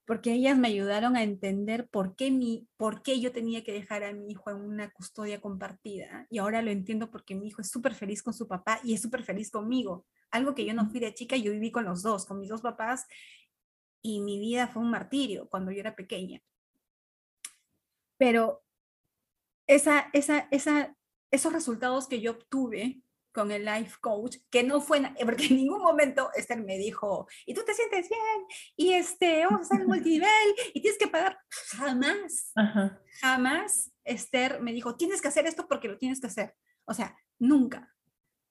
porque 0.05 0.31
ellas 0.33 0.57
me 0.57 0.69
ayudaron 0.69 1.15
a 1.15 1.23
entender 1.23 1.89
por 1.89 2.15
qué, 2.15 2.31
mi, 2.31 2.67
por 2.77 3.03
qué 3.03 3.19
yo 3.19 3.31
tenía 3.31 3.63
que 3.63 3.73
dejar 3.73 4.03
a 4.03 4.13
mi 4.13 4.31
hijo 4.31 4.49
en 4.49 4.57
una 4.57 4.89
custodia 4.89 5.41
compartida. 5.41 6.25
Y 6.29 6.39
ahora 6.39 6.61
lo 6.61 6.71
entiendo 6.71 7.11
porque 7.11 7.35
mi 7.35 7.47
hijo 7.47 7.61
es 7.61 7.69
súper 7.69 7.93
feliz 7.93 8.23
con 8.23 8.33
su 8.33 8.47
papá 8.47 8.79
y 8.83 8.93
es 8.93 9.01
súper 9.01 9.23
feliz 9.23 9.51
conmigo. 9.51 10.05
Algo 10.31 10.55
que 10.55 10.65
yo 10.65 10.73
no 10.73 10.89
fui 10.89 10.99
de 10.99 11.13
chica, 11.13 11.35
yo 11.35 11.51
viví 11.51 11.71
con 11.71 11.85
los 11.85 12.03
dos, 12.03 12.25
con 12.25 12.39
mis 12.39 12.49
dos 12.49 12.61
papás 12.61 13.05
y 14.01 14.21
mi 14.21 14.39
vida 14.39 14.67
fue 14.67 14.81
un 14.81 14.91
martirio 14.91 15.47
cuando 15.49 15.71
yo 15.71 15.79
era 15.79 15.95
pequeña. 15.95 16.41
Pero 18.17 18.63
esa, 19.67 20.09
esa, 20.13 20.47
esa, 20.51 20.95
esos 21.31 21.53
resultados 21.53 22.07
que 22.07 22.21
yo 22.21 22.31
obtuve 22.31 23.01
con 23.37 23.51
el 23.51 23.65
life 23.65 23.97
coach, 24.01 24.37
que 24.49 24.63
no 24.63 24.81
fue, 24.81 24.99
porque 25.23 25.45
en 25.45 25.57
ningún 25.57 25.83
momento 25.83 26.31
Esther 26.33 26.63
me 26.63 26.77
dijo, 26.79 27.27
y 27.45 27.53
tú 27.53 27.61
te 27.63 27.75
sientes 27.75 28.09
bien, 28.09 28.47
y 28.75 28.93
este, 28.93 29.45
vamos 29.45 29.59
a 29.59 29.63
hacer 29.63 29.81
el 29.81 29.87
multinivel, 29.87 30.55
y 30.73 30.81
tienes 30.81 30.97
que 30.97 31.07
pagar, 31.07 31.37
jamás, 31.77 32.51
jamás 33.21 33.91
Esther 34.03 34.59
me 34.61 34.73
dijo, 34.73 34.95
tienes 34.95 35.21
que 35.21 35.27
hacer 35.27 35.45
esto 35.45 35.67
porque 35.67 35.87
lo 35.87 35.99
tienes 35.99 36.19
que 36.19 36.27
hacer. 36.27 36.55
O 36.85 36.93
sea, 36.93 37.15
nunca. 37.37 37.93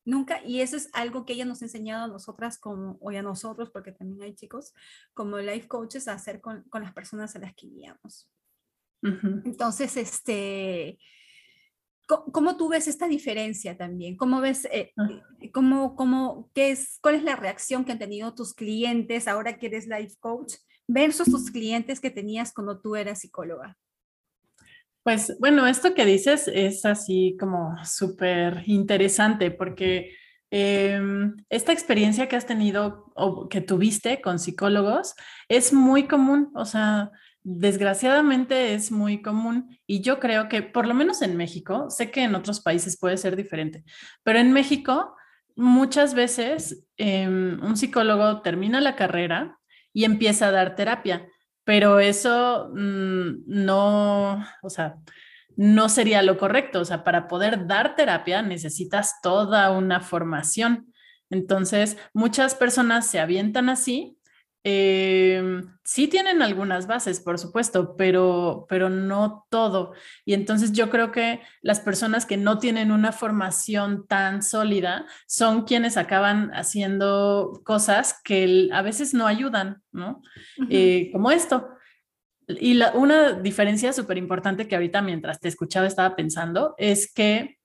Nunca, 0.07 0.41
y 0.45 0.61
eso 0.61 0.77
es 0.77 0.89
algo 0.93 1.27
que 1.27 1.33
ella 1.33 1.45
nos 1.45 1.61
ha 1.61 1.65
enseñado 1.65 2.05
a 2.05 2.09
nosotras 2.09 2.59
como, 2.59 2.97
o 3.01 3.11
a 3.11 3.23
nosotros, 3.23 3.71
porque 3.71 3.91
también 3.91 4.23
hay 4.23 4.37
chicos, 4.37 4.73
como 5.15 5.37
life 5.39 5.67
coaches, 5.67 6.07
a 6.07 6.13
hacer 6.13 6.41
con, 6.41 6.63
con 6.71 6.83
las 6.83 6.95
personas 6.95 7.35
a 7.35 7.41
las 7.41 7.55
que 7.55 7.67
guiamos. 7.67 8.31
Entonces, 9.03 9.97
este, 9.97 10.99
¿cómo, 12.07 12.57
tú 12.57 12.69
ves 12.69 12.87
esta 12.87 13.09
diferencia 13.09 13.77
también? 13.77 14.17
¿Cómo 14.17 14.41
ves, 14.41 14.67
eh, 14.67 14.93
ah. 14.97 15.09
eh, 15.41 15.51
cómo, 15.51 15.97
cómo, 15.97 16.51
qué 16.55 16.71
es, 16.71 16.99
cuál 17.03 17.17
es 17.17 17.25
la 17.25 17.35
reacción 17.35 17.85
que 17.85 17.93
han 17.93 17.99
tenido 17.99 18.33
tus 18.33 18.55
clientes 18.55 19.27
ahora 19.27 19.59
que 19.59 19.67
eres 19.67 19.89
life 19.89 20.15
coach 20.21 20.55
versus 20.87 21.29
tus 21.29 21.51
clientes 21.51 22.01
que 22.01 22.11
tenías 22.11 22.53
cuando 22.53 22.81
tú 22.81 22.95
eras 22.95 23.21
psicóloga? 23.21 23.77
Pues 25.07 25.37
bueno, 25.39 25.69
esto 25.69 25.95
que 25.95 26.05
dices 26.05 26.51
es 26.53 26.85
así 26.85 27.37
como 27.39 27.77
súper 27.85 28.65
interesante 28.67 29.53
porque 29.53 30.17
em, 30.51 31.37
esta 31.49 31.73
experiencia 31.73 32.27
que 32.27 32.35
has 32.35 32.45
tenido 32.45 33.13
o 33.15 33.49
que 33.49 33.61
tuviste 33.61 34.21
con 34.21 34.41
psicólogos 34.41 35.15
es 35.49 35.73
muy 35.73 36.09
común, 36.09 36.51
o 36.57 36.65
sea, 36.65 37.13
desgraciadamente 37.45 38.75
es 38.75 38.91
muy 38.91 39.23
común 39.23 39.79
y 39.87 40.01
yo 40.01 40.19
creo 40.19 40.49
que 40.49 40.63
por 40.63 40.89
lo 40.89 40.95
menos 40.95 41.23
en 41.23 41.37
México, 41.37 41.89
sé 41.89 42.11
que 42.11 42.25
en 42.25 42.35
otros 42.35 42.61
países 42.61 42.99
puede 42.99 43.17
ser 43.17 43.37
diferente, 43.37 43.85
pero 44.25 44.41
en 44.41 44.53
México 44.53 45.15
muchas 45.55 46.15
veces 46.15 46.85
em, 46.97 47.63
un 47.63 47.77
psicólogo 47.77 48.43
termina 48.43 48.81
la 48.81 48.97
carrera 48.97 49.57
y 49.93 50.03
empieza 50.03 50.49
a 50.49 50.51
dar 50.51 50.75
terapia 50.75 51.29
pero 51.67 51.99
eso 51.99 52.71
mm, 52.73 53.43
no, 53.49 54.47
o 54.63 54.71
sea, 54.71 54.99
no 55.57 55.89
sería 55.89 56.23
lo 56.23 56.39
correcto. 56.39 56.81
O 56.81 56.85
sea, 56.85 57.03
para 57.03 57.27
poder 57.27 57.67
dar 57.67 57.97
terapia 57.97 58.41
necesitas 58.41 59.21
toda 59.21 59.73
una 59.73 60.01
formación. 60.01 60.95
Entonces, 61.29 61.99
muchas 62.15 62.55
personas 62.55 63.09
se 63.09 63.19
avientan 63.19 63.69
así 63.69 64.16
eh, 64.69 65.63
sí 65.85 66.09
tienen 66.09 66.43
algunas 66.43 66.89
bases, 66.89 67.21
por 67.21 67.39
supuesto, 67.39 67.95
pero, 67.97 68.67
pero 68.69 68.91
no 68.91 69.47
todo. 69.49 69.93
Y 70.25 70.35
entonces 70.35 70.73
yo 70.73 70.91
creo 70.91 71.13
que 71.13 71.41
las 71.63 71.79
personas 71.79 72.27
que 72.27 72.37
no 72.37 72.59
tienen 72.59 72.91
una 72.91 73.13
formación 73.13 74.09
tan 74.09 74.43
sólida 74.43 75.07
son 75.29 75.67
quienes 75.67 75.97
acaban 75.97 76.51
haciendo 76.53 77.63
cosas 77.65 78.21
que 78.25 78.69
a 78.73 78.83
veces 78.83 79.15
no 79.15 79.29
ayudan, 79.29 79.85
¿no? 79.93 80.21
Eh, 80.69 81.11
como 81.13 81.31
esto. 81.31 81.69
Y 82.49 82.81
una 82.95 83.35
diferencia 83.35 83.93
súper 83.93 84.19
importante 84.19 84.67
que 84.67 84.75
ahorita 84.75 85.01
mientras 85.01 85.39
te 85.39 85.47
escuchaba 85.47 85.87
estaba 85.87 86.17
pensando 86.17 86.75
es 86.77 87.13
que 87.13 87.61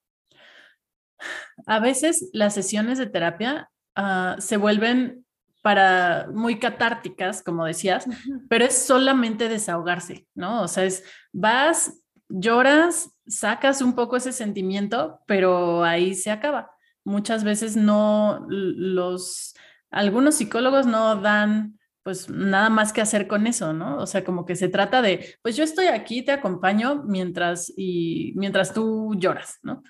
a 1.66 1.80
veces 1.80 2.30
las 2.32 2.54
sesiones 2.54 3.00
de 3.00 3.08
terapia 3.08 3.72
ah, 3.96 4.36
se 4.38 4.58
vuelven 4.58 5.26
para 5.62 6.28
muy 6.34 6.60
catárticas, 6.60 7.44
como 7.44 7.66
decías, 7.66 8.06
pero 8.50 8.66
es 8.66 8.86
solamente 8.86 9.50
desahogarse, 9.50 10.28
¿no? 10.34 10.64
O 10.64 10.68
sea, 10.68 10.86
es 10.86 11.04
vas, 11.32 12.02
lloras, 12.30 13.12
sacas 13.28 13.82
un 13.82 13.94
poco 13.94 14.18
ese 14.18 14.32
sentimiento, 14.32 15.20
pero 15.28 15.84
ahí 15.84 16.16
se 16.16 16.32
acaba. 16.32 16.72
Muchas 17.04 17.44
veces 17.44 17.76
no 17.76 18.46
los 18.50 19.56
algunos 19.92 20.36
psicólogos 20.36 20.88
no 20.88 21.18
dan 21.18 21.78
pues 22.04 22.30
nada 22.30 22.70
más 22.70 22.94
que 22.94 23.02
hacer 23.02 23.28
con 23.28 23.46
eso, 23.46 23.74
¿no? 23.74 23.98
O 23.98 24.08
sea, 24.08 24.24
como 24.24 24.46
que 24.46 24.56
se 24.56 24.70
trata 24.70 25.04
de, 25.04 25.36
pues 25.44 25.56
yo 25.56 25.64
estoy 25.64 25.86
aquí, 25.86 26.24
te 26.24 26.32
acompaño 26.32 27.04
mientras 27.06 27.72
y 27.78 28.34
mientras 28.36 28.74
tú 28.74 29.14
lloras, 29.18 29.60
¿no? 29.62 29.84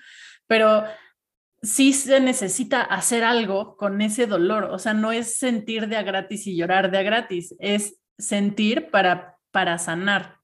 Pero 0.46 0.84
sí 1.62 1.92
se 1.92 2.20
necesita 2.20 2.82
hacer 2.82 3.24
algo 3.24 3.76
con 3.76 4.00
ese 4.00 4.26
dolor. 4.26 4.64
O 4.64 4.78
sea, 4.78 4.94
no 4.94 5.12
es 5.12 5.38
sentir 5.38 5.88
de 5.88 5.96
a 5.96 6.02
gratis 6.02 6.46
y 6.46 6.56
llorar 6.56 6.90
de 6.90 6.98
a 6.98 7.02
gratis, 7.02 7.54
es 7.58 7.96
sentir 8.18 8.90
para, 8.90 9.38
para 9.50 9.78
sanar. 9.78 10.41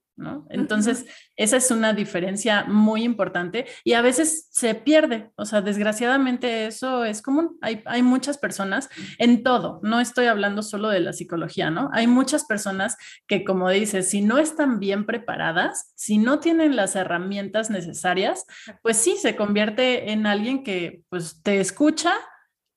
Entonces, 0.50 1.06
esa 1.36 1.56
es 1.56 1.70
una 1.70 1.92
diferencia 1.92 2.64
muy 2.64 3.04
importante 3.04 3.66
y 3.84 3.92
a 3.92 4.02
veces 4.02 4.48
se 4.50 4.74
pierde, 4.74 5.30
o 5.36 5.44
sea, 5.44 5.60
desgraciadamente 5.60 6.66
eso 6.66 7.04
es 7.04 7.22
común. 7.22 7.56
Hay, 7.60 7.82
hay 7.86 8.02
muchas 8.02 8.38
personas 8.38 8.88
en 9.18 9.42
todo, 9.42 9.80
no 9.82 10.00
estoy 10.00 10.26
hablando 10.26 10.62
solo 10.62 10.88
de 10.88 11.00
la 11.00 11.12
psicología, 11.12 11.70
¿no? 11.70 11.90
Hay 11.92 12.06
muchas 12.06 12.44
personas 12.44 12.96
que, 13.26 13.44
como 13.44 13.70
dices, 13.70 14.08
si 14.08 14.20
no 14.20 14.38
están 14.38 14.80
bien 14.80 15.06
preparadas, 15.06 15.92
si 15.94 16.18
no 16.18 16.40
tienen 16.40 16.74
las 16.74 16.96
herramientas 16.96 17.70
necesarias, 17.70 18.44
pues 18.82 18.96
sí, 18.96 19.16
se 19.16 19.36
convierte 19.36 20.10
en 20.10 20.26
alguien 20.26 20.64
que 20.64 21.02
pues 21.08 21.42
te 21.42 21.60
escucha 21.60 22.12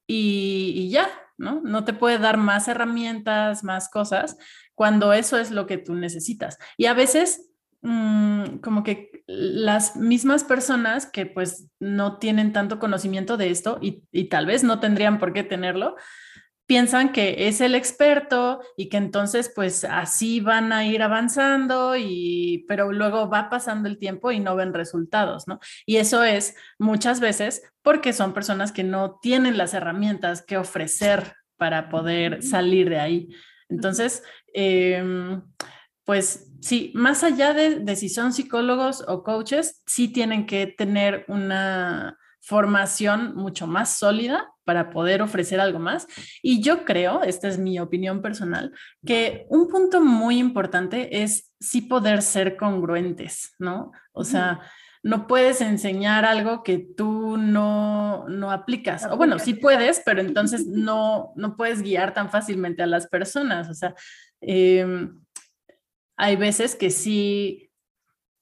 y, 0.07 0.73
y 0.75 0.89
ya, 0.89 1.09
¿no? 1.37 1.61
No 1.63 1.85
te 1.85 1.93
puede 1.93 2.19
dar 2.19 2.37
más 2.37 2.67
herramientas, 2.67 3.63
más 3.63 3.89
cosas, 3.89 4.37
cuando 4.81 5.13
eso 5.13 5.37
es 5.37 5.51
lo 5.51 5.67
que 5.67 5.77
tú 5.77 5.93
necesitas. 5.93 6.57
Y 6.75 6.87
a 6.87 6.95
veces, 6.95 7.51
mm, 7.83 8.57
como 8.63 8.81
que 8.81 9.23
las 9.27 9.95
mismas 9.95 10.43
personas 10.43 11.05
que 11.05 11.27
pues 11.27 11.69
no 11.79 12.17
tienen 12.17 12.51
tanto 12.51 12.79
conocimiento 12.79 13.37
de 13.37 13.51
esto 13.51 13.77
y, 13.79 14.01
tal 14.29 14.47
vez 14.47 14.63
no 14.63 14.79
tendrían 14.79 15.19
por 15.19 15.33
qué 15.33 15.43
tenerlo, 15.43 15.97
piensan 16.65 17.11
que 17.11 17.47
es 17.47 17.61
el 17.61 17.75
experto 17.75 18.61
y 18.75 18.89
que 18.89 18.97
entonces 18.97 19.51
pues 19.53 19.83
así 19.83 20.39
van 20.39 20.73
a 20.73 20.83
ir 20.83 21.03
avanzando 21.03 21.95
y 21.95 22.65
pero 22.67 22.91
luego 22.91 23.29
va 23.29 23.51
pasando 23.51 23.87
el 23.87 23.99
tiempo 23.99 24.31
y 24.31 24.39
no 24.39 24.55
ven 24.55 24.73
resultados, 24.73 25.47
¿no? 25.47 25.59
Y 25.85 25.97
eso 25.97 26.23
es 26.23 26.55
muchas 26.79 27.19
veces 27.19 27.61
porque 27.83 28.13
son 28.13 28.33
personas 28.33 28.71
que 28.71 28.83
no 28.83 29.19
tienen 29.21 29.59
las 29.59 29.75
herramientas 29.75 30.41
que 30.41 30.57
ofrecer 30.57 31.35
para 31.55 31.89
poder 31.89 32.41
salir 32.41 32.89
de 32.89 32.99
ahí. 32.99 33.29
Entonces, 33.71 34.23
em, 34.53 35.41
pues 36.03 36.51
sí, 36.61 36.91
más 36.93 37.23
allá 37.23 37.53
de, 37.53 37.95
si 37.95 38.09
son 38.09 38.33
psicólogos 38.33 39.03
o 39.07 39.23
coaches, 39.23 39.81
sí 39.87 40.07
tienen 40.09 40.45
que 40.45 40.67
tener 40.67 41.25
una 41.27 42.17
formación 42.41 43.35
mucho 43.35 43.67
más 43.67 43.97
sólida 43.97 44.51
para 44.63 44.89
poder 44.89 45.21
ofrecer 45.21 45.59
algo 45.59 45.79
más. 45.79 46.07
Y 46.41 46.61
yo 46.61 46.85
creo, 46.85 47.23
esta 47.23 47.47
es 47.47 47.57
mi 47.57 47.79
opinión 47.79 48.21
personal, 48.21 48.73
que 49.05 49.45
un 49.49 49.67
punto 49.67 50.01
muy 50.01 50.37
importante 50.37 51.23
es 51.23 51.51
sí 51.59 51.81
poder 51.81 52.21
ser 52.21 52.57
congruentes, 52.57 53.53
¿no? 53.59 53.91
O 54.11 54.23
sea, 54.23 54.59
no 55.03 55.27
puedes 55.27 55.61
enseñar 55.61 56.25
algo 56.25 56.63
que 56.63 56.77
tú 56.77 57.37
no, 57.37 58.27
no 58.29 58.51
aplicas. 58.51 59.05
O 59.05 59.17
bueno, 59.17 59.39
sí 59.39 59.55
puedes, 59.55 60.01
pero 60.05 60.21
entonces 60.21 60.65
no, 60.67 61.33
no 61.35 61.55
puedes 61.55 61.81
guiar 61.81 62.13
tan 62.13 62.29
fácilmente 62.29 62.83
a 62.83 62.87
las 62.87 63.07
personas. 63.07 63.69
O 63.69 63.73
sea, 63.73 63.95
em, 64.41 65.19
hay 66.17 66.35
veces 66.35 66.75
que 66.75 66.91
sí 66.91 67.71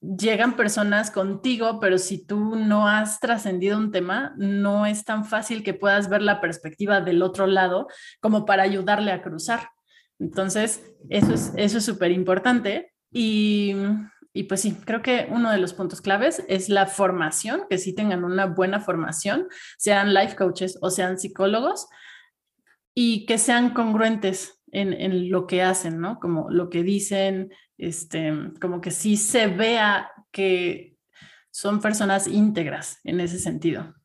llegan 0.01 0.55
personas 0.55 1.11
contigo, 1.11 1.79
pero 1.79 1.97
si 1.97 2.25
tú 2.25 2.55
no 2.55 2.87
has 2.87 3.19
trascendido 3.19 3.77
un 3.77 3.91
tema, 3.91 4.33
no 4.37 4.85
es 4.85 5.03
tan 5.03 5.25
fácil 5.25 5.63
que 5.63 5.73
puedas 5.73 6.09
ver 6.09 6.21
la 6.21 6.41
perspectiva 6.41 7.01
del 7.01 7.21
otro 7.21 7.47
lado 7.47 7.87
como 8.21 8.45
para 8.45 8.63
ayudarle 8.63 9.11
a 9.11 9.21
cruzar. 9.21 9.69
Entonces, 10.19 10.83
eso 11.09 11.33
es 11.33 11.53
eso 11.55 11.77
es 11.77 11.85
súper 11.85 12.11
importante 12.11 12.93
y, 13.11 13.73
y 14.33 14.43
pues 14.43 14.61
sí, 14.61 14.75
creo 14.85 15.01
que 15.01 15.27
uno 15.29 15.51
de 15.51 15.57
los 15.57 15.73
puntos 15.73 16.01
claves 16.01 16.43
es 16.47 16.69
la 16.69 16.85
formación, 16.85 17.63
que 17.69 17.77
sí 17.77 17.93
tengan 17.93 18.23
una 18.23 18.45
buena 18.45 18.79
formación, 18.79 19.47
sean 19.77 20.13
life 20.13 20.35
coaches 20.35 20.77
o 20.81 20.89
sean 20.91 21.17
psicólogos 21.17 21.87
y 22.93 23.25
que 23.25 23.37
sean 23.37 23.73
congruentes 23.73 24.61
en, 24.71 24.93
en, 24.93 25.31
lo 25.31 25.47
que 25.47 25.63
hacen, 25.63 25.99
¿no? 25.99 26.19
Como 26.19 26.49
lo 26.51 26.69
que 26.69 26.83
dicen, 26.83 27.51
este, 27.77 28.31
como 28.61 28.81
que 28.81 28.91
sí 28.91 29.17
se 29.17 29.47
vea 29.47 30.11
que 30.31 30.97
son 31.49 31.81
personas 31.81 32.27
íntegras 32.27 32.99
en 33.03 33.19
ese 33.19 33.39
sentido. 33.39 33.95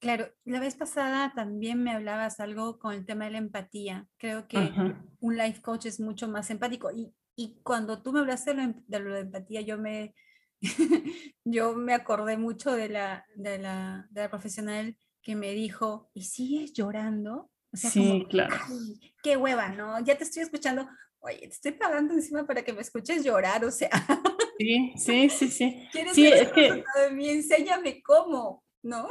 Claro, 0.00 0.32
la 0.44 0.60
vez 0.60 0.76
pasada 0.76 1.32
también 1.34 1.82
me 1.82 1.90
hablabas 1.90 2.40
algo 2.40 2.78
con 2.78 2.94
el 2.94 3.04
tema 3.04 3.26
de 3.26 3.32
la 3.32 3.38
empatía. 3.38 4.06
Creo 4.16 4.48
que 4.48 4.72
un 5.20 5.36
life 5.36 5.60
coach 5.60 5.86
es 5.86 6.00
mucho 6.00 6.26
más 6.26 6.50
empático 6.50 6.90
y, 6.90 7.12
y 7.40 7.58
cuando 7.62 8.02
tú 8.02 8.12
me 8.12 8.20
hablaste 8.20 8.54
de 8.54 9.00
lo 9.00 9.14
de 9.14 9.20
empatía, 9.20 9.62
yo 9.62 9.78
me, 9.78 10.14
yo 11.44 11.74
me 11.74 11.94
acordé 11.94 12.36
mucho 12.36 12.72
de 12.72 12.90
la, 12.90 13.24
de, 13.34 13.58
la, 13.58 14.06
de 14.10 14.20
la 14.20 14.30
profesional 14.30 14.96
que 15.22 15.36
me 15.36 15.52
dijo, 15.52 16.10
¿y 16.12 16.24
sigues 16.24 16.74
llorando? 16.74 17.50
O 17.72 17.76
sea, 17.76 17.90
sí, 17.90 18.26
claro. 18.28 18.56
Qué 19.22 19.38
hueva, 19.38 19.70
¿no? 19.70 19.98
Ya 20.00 20.18
te 20.18 20.24
estoy 20.24 20.42
escuchando 20.42 20.86
oye, 21.20 21.38
te 21.38 21.46
estoy 21.46 21.72
pagando 21.72 22.12
encima 22.14 22.46
para 22.46 22.62
que 22.62 22.72
me 22.72 22.82
escuches 22.82 23.24
llorar, 23.24 23.64
o 23.64 23.70
sea. 23.70 23.90
Sí, 24.60 24.92
sí, 24.94 25.30
sí, 25.30 25.48
sí. 25.48 25.88
¿Quieres 25.90 26.14
sí, 26.14 26.26
es 26.26 26.52
que... 26.52 26.70
de 26.70 27.10
mí? 27.12 27.30
Enséñame 27.30 28.02
cómo, 28.02 28.62
¿no? 28.82 29.08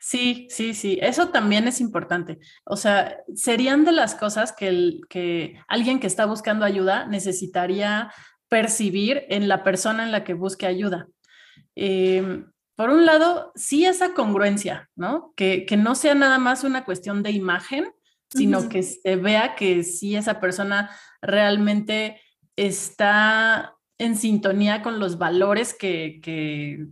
Sí, 0.00 0.46
sí, 0.50 0.74
sí, 0.74 0.98
eso 1.02 1.28
también 1.28 1.68
es 1.68 1.80
importante. 1.80 2.38
O 2.64 2.76
sea, 2.76 3.18
serían 3.34 3.84
de 3.84 3.92
las 3.92 4.14
cosas 4.14 4.52
que, 4.52 4.68
el, 4.68 5.00
que 5.08 5.60
alguien 5.68 6.00
que 6.00 6.06
está 6.06 6.24
buscando 6.26 6.64
ayuda 6.64 7.06
necesitaría 7.06 8.12
percibir 8.48 9.24
en 9.28 9.48
la 9.48 9.62
persona 9.62 10.04
en 10.04 10.12
la 10.12 10.24
que 10.24 10.34
busque 10.34 10.66
ayuda. 10.66 11.08
Em, 11.74 12.50
por 12.76 12.90
un 12.90 13.04
lado, 13.04 13.52
sí 13.54 13.84
esa 13.84 14.14
congruencia, 14.14 14.88
¿no? 14.96 15.32
Que, 15.36 15.66
que 15.66 15.76
no 15.76 15.94
sea 15.94 16.14
nada 16.14 16.38
más 16.38 16.64
una 16.64 16.84
cuestión 16.84 17.22
de 17.22 17.32
imagen, 17.32 17.92
sino 18.30 18.68
que 18.68 18.82
se 18.82 19.16
vea 19.16 19.54
que 19.54 19.82
sí 19.82 20.14
esa 20.14 20.38
persona 20.38 20.90
realmente 21.22 22.20
está 22.56 23.74
en 23.98 24.16
sintonía 24.16 24.82
con 24.82 24.98
los 24.98 25.18
valores 25.18 25.74
que, 25.74 26.86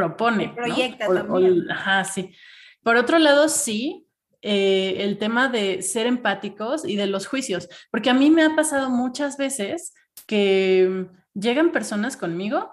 propone. 0.00 0.48
proyecta 0.54 1.06
también. 1.06 1.70
ajá, 1.70 2.04
sí. 2.04 2.34
Por 2.82 2.96
otro 2.96 3.18
lado, 3.18 3.48
sí, 3.48 4.06
eh, 4.42 4.96
el 4.98 5.18
tema 5.18 5.48
de 5.48 5.82
ser 5.82 6.06
empáticos 6.06 6.84
y 6.84 6.96
de 6.96 7.06
los 7.06 7.26
juicios, 7.26 7.68
porque 7.90 8.10
a 8.10 8.14
mí 8.14 8.30
me 8.30 8.42
ha 8.42 8.56
pasado 8.56 8.90
muchas 8.90 9.36
veces 9.36 9.92
que 10.26 11.06
llegan 11.34 11.72
personas 11.72 12.16
conmigo 12.16 12.70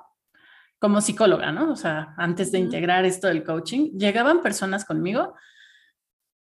como 0.79 1.01
psicóloga, 1.01 1.51
¿no? 1.51 1.71
O 1.71 1.75
sea, 1.75 2.13
antes 2.17 2.51
de 2.51 2.59
integrar 2.59 3.03
esto 3.03 3.27
del 3.27 3.43
coaching, 3.43 3.97
llegaban 3.97 4.41
personas 4.43 4.85
conmigo 4.85 5.33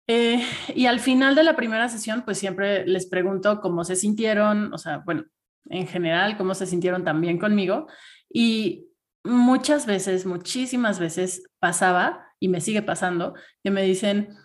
eh, 0.08 0.43
y 0.76 0.86
al 0.88 1.00
final 1.00 1.36
de 1.36 1.43
la 1.43 1.56
primera 1.56 1.88
sesión, 1.88 2.24
pues 2.24 2.38
siempre 2.38 2.86
les 2.86 3.06
pregunto 3.06 3.62
cómo 3.62 3.84
se 3.84 3.96
sintieron, 3.96 4.74
o 4.74 4.78
sea, 4.78 4.98
bueno, 5.06 5.24
en 5.69 5.88
general, 5.88 6.38
cómo 6.38 6.54
se 6.56 6.65
sintieron 6.65 7.04
también 7.04 7.38
conmigo. 7.38 7.88
Y 8.30 8.88
muchas 9.24 9.86
veces, 9.86 10.26
muchísimas 10.26 11.00
veces 11.00 11.44
pasaba, 11.60 12.28
y 12.40 12.50
me 12.50 12.62
sigue 12.62 12.82
pasando, 12.82 13.36
que 13.64 13.72
me 13.72 13.84
dicen, 13.84 14.36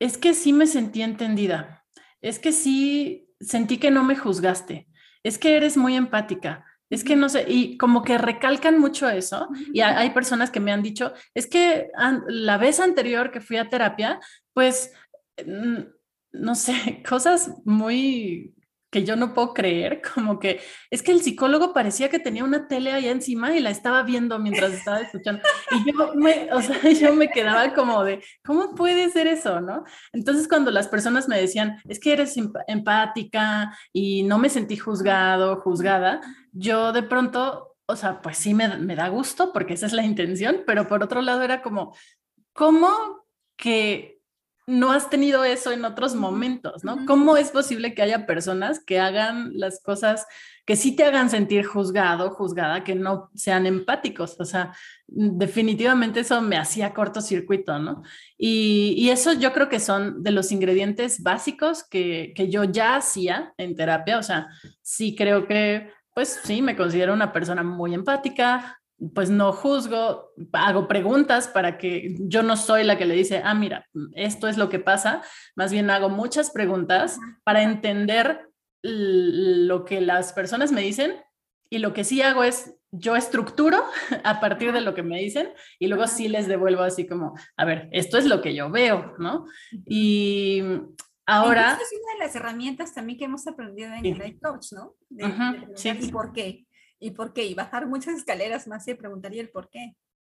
es 0.00 0.16
que 0.16 0.32
sí 0.32 0.52
me 0.52 0.66
sentí 0.66 1.02
entendida, 1.02 1.84
es 2.20 2.38
que 2.38 2.52
sí 2.52 3.28
sentí 3.40 3.78
que 3.78 3.90
no 3.90 4.04
me 4.04 4.16
juzgaste, 4.16 4.88
es 5.24 5.38
que 5.38 5.56
eres 5.56 5.76
muy 5.76 5.96
empática, 5.96 6.64
es 6.88 7.02
que 7.02 7.16
no 7.16 7.28
sé, 7.28 7.44
y 7.48 7.76
como 7.78 8.04
que 8.04 8.16
recalcan 8.16 8.78
mucho 8.78 9.08
eso, 9.08 9.48
y 9.72 9.80
hay 9.80 10.10
personas 10.10 10.50
que 10.52 10.60
me 10.60 10.70
han 10.70 10.82
dicho, 10.82 11.12
es 11.34 11.48
que 11.48 11.90
la 12.28 12.58
vez 12.58 12.78
anterior 12.78 13.32
que 13.32 13.40
fui 13.40 13.56
a 13.56 13.68
terapia, 13.68 14.20
pues, 14.52 14.92
no 15.44 16.54
sé, 16.54 17.02
cosas 17.08 17.50
muy 17.64 18.55
que 18.90 19.04
yo 19.04 19.16
no 19.16 19.34
puedo 19.34 19.52
creer, 19.52 20.00
como 20.14 20.38
que 20.38 20.60
es 20.90 21.02
que 21.02 21.12
el 21.12 21.20
psicólogo 21.20 21.72
parecía 21.72 22.08
que 22.08 22.18
tenía 22.18 22.44
una 22.44 22.68
tele 22.68 22.92
ahí 22.92 23.08
encima 23.08 23.54
y 23.56 23.60
la 23.60 23.70
estaba 23.70 24.02
viendo 24.02 24.38
mientras 24.38 24.72
estaba 24.72 25.00
escuchando. 25.00 25.42
Y 25.70 25.90
yo 25.90 26.14
me, 26.14 26.52
o 26.52 26.62
sea, 26.62 26.76
yo 27.00 27.14
me 27.14 27.28
quedaba 27.28 27.74
como 27.74 28.04
de, 28.04 28.22
¿cómo 28.44 28.74
puede 28.74 29.10
ser 29.10 29.26
eso, 29.26 29.60
no? 29.60 29.84
Entonces 30.12 30.48
cuando 30.48 30.70
las 30.70 30.88
personas 30.88 31.28
me 31.28 31.40
decían, 31.40 31.78
es 31.88 31.98
que 31.98 32.12
eres 32.12 32.36
empática 32.66 33.76
y 33.92 34.22
no 34.22 34.38
me 34.38 34.48
sentí 34.48 34.76
juzgado, 34.76 35.60
juzgada, 35.60 36.20
yo 36.52 36.92
de 36.92 37.02
pronto, 37.02 37.76
o 37.86 37.96
sea, 37.96 38.20
pues 38.22 38.38
sí 38.38 38.54
me, 38.54 38.76
me 38.78 38.96
da 38.96 39.08
gusto 39.08 39.52
porque 39.52 39.74
esa 39.74 39.86
es 39.86 39.92
la 39.92 40.04
intención, 40.04 40.62
pero 40.66 40.86
por 40.88 41.02
otro 41.02 41.22
lado 41.22 41.42
era 41.42 41.62
como, 41.62 41.94
¿cómo 42.52 43.26
que 43.56 44.15
no 44.66 44.90
has 44.90 45.08
tenido 45.08 45.44
eso 45.44 45.70
en 45.70 45.84
otros 45.84 46.16
momentos, 46.16 46.82
¿no? 46.82 47.06
¿Cómo 47.06 47.36
es 47.36 47.50
posible 47.52 47.94
que 47.94 48.02
haya 48.02 48.26
personas 48.26 48.80
que 48.84 48.98
hagan 48.98 49.52
las 49.54 49.80
cosas 49.80 50.26
que 50.64 50.74
sí 50.74 50.96
te 50.96 51.04
hagan 51.04 51.30
sentir 51.30 51.64
juzgado, 51.64 52.30
juzgada, 52.30 52.82
que 52.82 52.96
no 52.96 53.30
sean 53.36 53.66
empáticos? 53.66 54.34
O 54.40 54.44
sea, 54.44 54.74
definitivamente 55.06 56.20
eso 56.20 56.42
me 56.42 56.56
hacía 56.56 56.92
cortocircuito, 56.94 57.78
¿no? 57.78 58.02
Y, 58.36 59.08
eso 59.08 59.32
yo 59.34 59.52
creo 59.52 59.68
que 59.68 59.78
son 59.78 60.24
de 60.24 60.32
los 60.32 60.50
ingredientes 60.50 61.22
básicos 61.22 61.84
que, 61.84 62.32
que 62.34 62.50
yo 62.50 62.64
ya 62.64 62.96
hacía 62.96 63.54
en 63.58 63.76
terapia, 63.76 64.18
o 64.18 64.22
sea, 64.22 64.48
sí 64.82 65.14
creo 65.14 65.46
que, 65.46 65.92
pues 66.12 66.40
sí, 66.42 66.60
me 66.60 66.76
considero 66.76 67.14
una 67.14 67.32
persona 67.32 67.62
muy 67.62 67.94
empática, 67.94 68.80
pues 69.14 69.28
no 69.28 69.52
juzgo, 69.52 70.32
hago 70.52 70.88
preguntas 70.88 71.48
para 71.48 71.76
que 71.76 72.14
yo 72.18 72.42
no 72.42 72.56
soy 72.56 72.84
la 72.84 72.96
que 72.96 73.04
le 73.04 73.14
dice, 73.14 73.42
ah, 73.44 73.54
mira, 73.54 73.86
esto 74.14 74.48
es 74.48 74.56
lo 74.56 74.68
que 74.68 74.78
pasa, 74.78 75.22
más 75.54 75.70
bien 75.70 75.90
hago 75.90 76.08
muchas 76.08 76.50
preguntas 76.50 77.18
para 77.44 77.62
entender 77.62 78.48
lo 78.82 79.84
que 79.84 80.00
las 80.00 80.32
personas 80.32 80.72
me 80.72 80.80
dicen 80.80 81.14
y 81.68 81.78
lo 81.78 81.92
que 81.92 82.04
sí 82.04 82.22
hago 82.22 82.44
es 82.44 82.74
yo 82.90 83.16
estructuro 83.16 83.84
a 84.24 84.40
partir 84.40 84.72
de 84.72 84.80
lo 84.80 84.94
que 84.94 85.02
me 85.02 85.18
dicen 85.18 85.50
y 85.78 85.88
luego 85.88 86.06
sí 86.06 86.28
les 86.28 86.46
devuelvo 86.46 86.82
así 86.82 87.06
como, 87.06 87.34
a 87.56 87.64
ver, 87.64 87.88
esto 87.92 88.16
es 88.16 88.24
lo 88.24 88.40
que 88.40 88.54
yo 88.54 88.70
veo, 88.70 89.14
¿no? 89.18 89.44
Y 89.84 90.62
ahora... 91.26 91.72
es 91.72 92.00
una 92.00 92.14
de 92.14 92.18
las 92.26 92.34
herramientas 92.34 92.94
también 92.94 93.18
que 93.18 93.26
hemos 93.26 93.46
aprendido 93.46 93.92
en 93.92 94.06
el 94.06 94.18
Life 94.18 94.38
Coach, 94.40 94.72
¿no? 94.72 94.94
sí. 95.74 95.90
¿Y 96.00 96.10
por 96.10 96.32
qué? 96.32 96.66
¿Y 96.98 97.10
por 97.12 97.32
qué? 97.32 97.44
Y 97.44 97.54
bajar 97.54 97.86
muchas 97.86 98.16
escaleras 98.16 98.66
más 98.66 98.86
y 98.88 98.94
preguntaría 98.94 99.42
el 99.42 99.50
por 99.50 99.68
qué. 99.68 99.94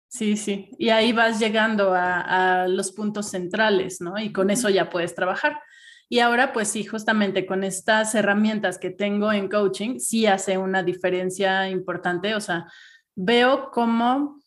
Sí, 0.09 0.37
sí. 0.37 0.71
Y 0.79 0.88
ahí 0.88 1.12
vas 1.12 1.38
llegando 1.38 1.92
a, 1.94 2.66
los 2.68 2.92
puntos 2.92 3.31
centrales, 3.31 4.01
¿no? 4.01 4.18
Y 4.18 4.33
con 4.33 4.51
eso 4.51 4.71
ya 4.71 4.88
puedes 4.90 5.14
trabajar. 5.14 5.61
Y 6.09 6.21
ahora, 6.21 6.53
pues 6.55 6.68
sí, 6.68 6.85
justamente 6.85 7.44
con 7.44 7.62
estas 7.62 8.14
herramientas 8.14 8.79
que 8.79 8.90
tengo 8.90 9.31
en 9.33 9.49
coaching, 9.49 9.99
sí 9.99 10.26
hace 10.26 10.57
una 10.57 10.83
diferencia 10.83 11.68
importante. 11.68 12.35
O 12.35 12.41
sea, 12.41 12.66
veo 13.14 13.70
cómo 13.70 14.41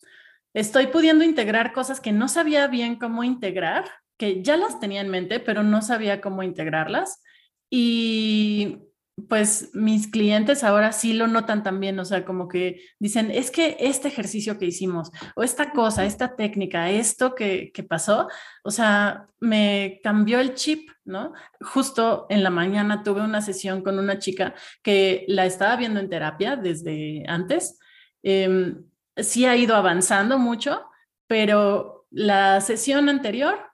estoy 0.54 0.88
pudiendo 0.88 1.24
integrar 1.24 1.72
cosas 1.72 2.02
que 2.02 2.12
no 2.12 2.28
sabía 2.28 2.68
bien 2.68 2.98
cómo 2.98 3.24
integrar, 3.24 3.86
que 4.18 4.42
ya 4.42 4.58
las 4.58 4.80
tenía 4.80 5.02
en 5.02 5.10
mente, 5.10 5.40
pero 5.40 5.62
no 5.62 5.84
sabía 5.84 6.22
cómo 6.22 6.42
integrarlas. 6.42 7.22
Y 7.70 8.80
pues 9.28 9.72
mis 9.74 10.08
clientes 10.08 10.64
ahora 10.64 10.92
sí 10.92 11.14
lo 11.14 11.28
notan 11.28 11.64
también, 11.64 12.00
o 12.00 12.06
sea, 12.06 12.26
como 12.26 12.48
que 12.48 12.82
dicen, 13.00 13.32
es 13.32 13.52
que 13.52 13.78
este 13.80 14.08
ejercicio 14.08 14.58
que 14.58 14.66
hicimos, 14.66 15.12
o 15.36 15.44
esta 15.44 15.72
cosa, 15.72 16.06
esta 16.06 16.36
técnica, 16.36 16.90
esto 16.90 17.36
que, 17.36 17.72
que 17.74 17.84
pasó, 17.84 18.28
o 18.64 18.72
sea, 18.72 19.28
me 19.40 20.00
cambió 20.04 20.40
el 20.40 20.54
chip, 20.54 20.90
¿no? 21.06 21.34
Justo 21.62 22.28
en 22.30 22.44
la 22.44 22.50
mañana 22.50 23.04
tuve 23.04 23.22
una 23.22 23.42
sesión 23.42 23.82
con 23.82 24.00
una 24.00 24.20
chica 24.20 24.54
que 24.84 25.26
la 25.28 25.46
estaba 25.46 25.76
viendo 25.76 26.00
en 26.00 26.10
terapia 26.10 26.56
desde 26.56 27.24
antes. 27.28 27.80
Em, 28.24 28.84
sí 29.18 29.46
ha 29.46 29.56
ido 29.56 29.76
avanzando 29.76 30.38
mucho, 30.38 30.86
pero 31.28 32.06
la 32.12 32.62
sesión 32.62 33.10
anterior 33.10 33.71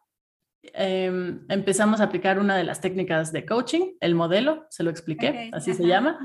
Em, 0.62 1.45
empezamos 1.49 2.01
a 2.01 2.05
aplicar 2.05 2.39
una 2.39 2.58
de 2.58 2.64
las 2.64 2.82
técnicas 2.82 3.32
de 3.32 3.45
coaching, 3.45 3.93
el 3.99 4.16
modelo, 4.16 4.66
se 4.70 4.84
lo 4.84 4.89
expliqué, 4.89 5.49
así 5.53 5.74
se 5.74 5.86
llama. 5.86 6.20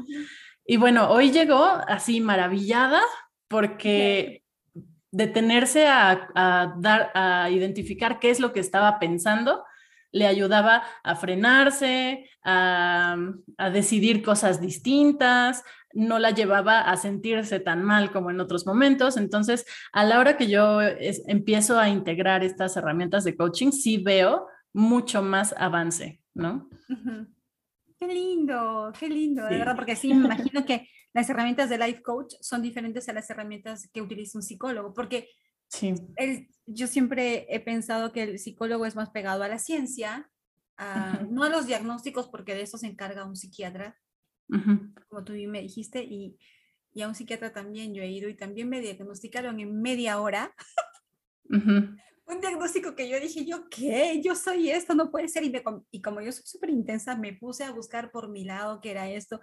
Y 0.67 0.77
bueno, 0.77 1.11
hoy 1.11 1.31
llegó 1.31 1.65
así 1.65 2.21
maravillada 2.21 3.01
porque 3.49 4.43
detenerse 5.11 5.87
a, 5.87 6.75
dar, 6.79 7.11
a 7.15 7.51
identificar 7.51 8.19
qué 8.19 8.31
es 8.31 8.41
lo 8.41 8.53
que 8.53 8.61
estaba 8.61 8.99
pensando 8.99 9.65
le 10.13 10.27
ayudaba 10.27 10.83
a 11.03 11.17
frenarse, 11.17 12.29
a, 12.45 13.17
decidir 13.73 14.23
cosas 14.23 14.61
distintas, 14.61 15.65
no 15.95 16.19
la 16.19 16.31
llevaba 16.31 16.81
a 16.81 16.97
sentirse 16.97 17.61
tan 17.61 17.83
mal 17.83 18.13
como 18.13 18.31
en 18.31 18.41
otros 18.41 18.67
momentos. 18.67 19.17
Entonces, 19.17 19.67
a 19.93 20.05
la 20.05 20.19
hora 20.19 20.37
que 20.37 20.49
yo 20.49 20.81
empiezo 20.81 21.79
a 21.79 21.89
integrar 21.89 22.45
estas 22.45 22.77
herramientas 22.77 23.25
de 23.25 23.37
coaching, 23.37 23.71
sí 23.71 23.99
veo 23.99 24.47
mucho 24.73 25.23
más 25.23 25.55
avance, 25.59 26.21
¿no? 26.35 26.69
Qué 27.99 28.07
lindo, 28.07 28.93
qué 28.99 29.09
lindo, 29.09 29.45
de 29.45 29.59
verdad, 29.59 29.77
porque 29.77 29.97
sí, 29.97 30.13
me 30.13 30.25
imagino 30.25 30.65
que 30.65 30.89
las 31.13 31.29
herramientas 31.29 31.69
de 31.69 31.79
life 31.79 32.03
coach 32.03 32.35
son 32.41 32.63
diferentes 32.63 33.09
a 33.09 33.13
las 33.13 33.29
herramientas 33.31 33.89
que 33.93 34.03
utiliza 34.03 34.39
un 34.39 34.43
psicólogo, 34.43 34.95
porque 34.95 35.29
sí. 35.69 35.95
yo 36.67 36.87
siempre 36.87 37.47
he 37.49 37.61
pensado 37.61 38.13
que 38.13 38.23
el 38.23 38.39
psicólogo 38.39 38.87
es 38.87 38.97
más 38.97 39.11
pegado 39.11 39.43
a 39.43 39.49
la 39.49 39.59
ciencia, 39.59 40.31
no 41.29 41.45
a 41.45 41.49
los 41.49 41.67
diagnósticos, 41.67 42.29
porque 42.29 42.55
de 42.55 42.63
eso 42.63 42.79
se 42.79 42.87
encarga 42.87 43.25
un 43.25 43.37
psiquiatra, 43.37 43.97
como 45.09 45.25
tú 45.25 45.33
me 45.49 45.63
dijiste, 45.63 46.03
y, 46.03 46.39
y, 46.93 47.03
a 47.03 47.09
un 47.09 47.15
psiquiatra 47.15 47.53
también 47.53 47.95
yo 47.95 48.03
he 48.03 48.11
ido 48.11 48.29
y 48.29 48.35
también 48.35 48.69
me 48.69 48.81
diagnosticaron 48.81 49.61
en 49.61 49.81
media 49.81 50.21
hora. 50.21 50.55
Un 52.25 52.41
diagnóstico 52.41 52.95
que 52.95 53.09
yo 53.09 53.21
dije, 53.21 53.45
¿yo 53.45 53.69
qué? 53.69 54.21
Yo 54.23 54.35
soy 54.35 54.71
esto, 54.71 54.95
no 54.95 55.11
puede 55.11 55.29
ser. 55.29 55.45
Y, 55.45 55.53
y 55.91 56.01
como 56.01 56.21
yo 56.21 56.33
soy 56.33 56.45
súper 56.47 56.71
intensa, 56.71 57.17
me 57.17 57.33
puse 57.35 57.65
a 57.65 57.73
buscar 57.73 58.11
por 58.11 58.29
mi 58.29 58.45
lado 58.45 58.81
qué 58.81 58.91
era 58.91 59.11
esto. 59.11 59.41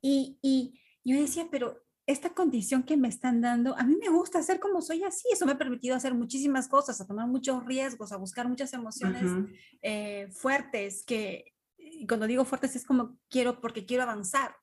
Y, 0.00 0.38
y 0.42 0.80
yo 1.04 1.20
decía, 1.20 1.48
pero 1.50 1.84
esta 2.06 2.34
condición 2.34 2.82
que 2.82 2.96
me 2.96 3.08
están 3.08 3.40
dando, 3.40 3.76
a 3.78 3.84
mí 3.84 3.96
me 3.96 4.10
gusta 4.10 4.42
ser 4.42 4.60
como 4.60 4.82
soy 4.82 5.02
así, 5.04 5.28
eso 5.32 5.46
me 5.46 5.52
ha 5.52 5.58
permitido 5.58 5.96
hacer 5.96 6.14
muchísimas 6.14 6.68
cosas, 6.68 7.00
a 7.00 7.06
tomar 7.06 7.26
muchos 7.26 7.64
riesgos, 7.64 8.12
a 8.12 8.18
buscar 8.18 8.48
muchas 8.48 8.72
emociones 8.74 9.22
eh, 9.80 10.28
fuertes, 10.32 11.04
que 11.06 11.53
y 11.84 12.06
cuando 12.06 12.26
digo 12.26 12.44
fuertes 12.44 12.76
es 12.76 12.84
como 12.84 13.18
quiero, 13.28 13.60
porque 13.60 13.86
quiero 13.86 14.02
avanzar. 14.02 14.56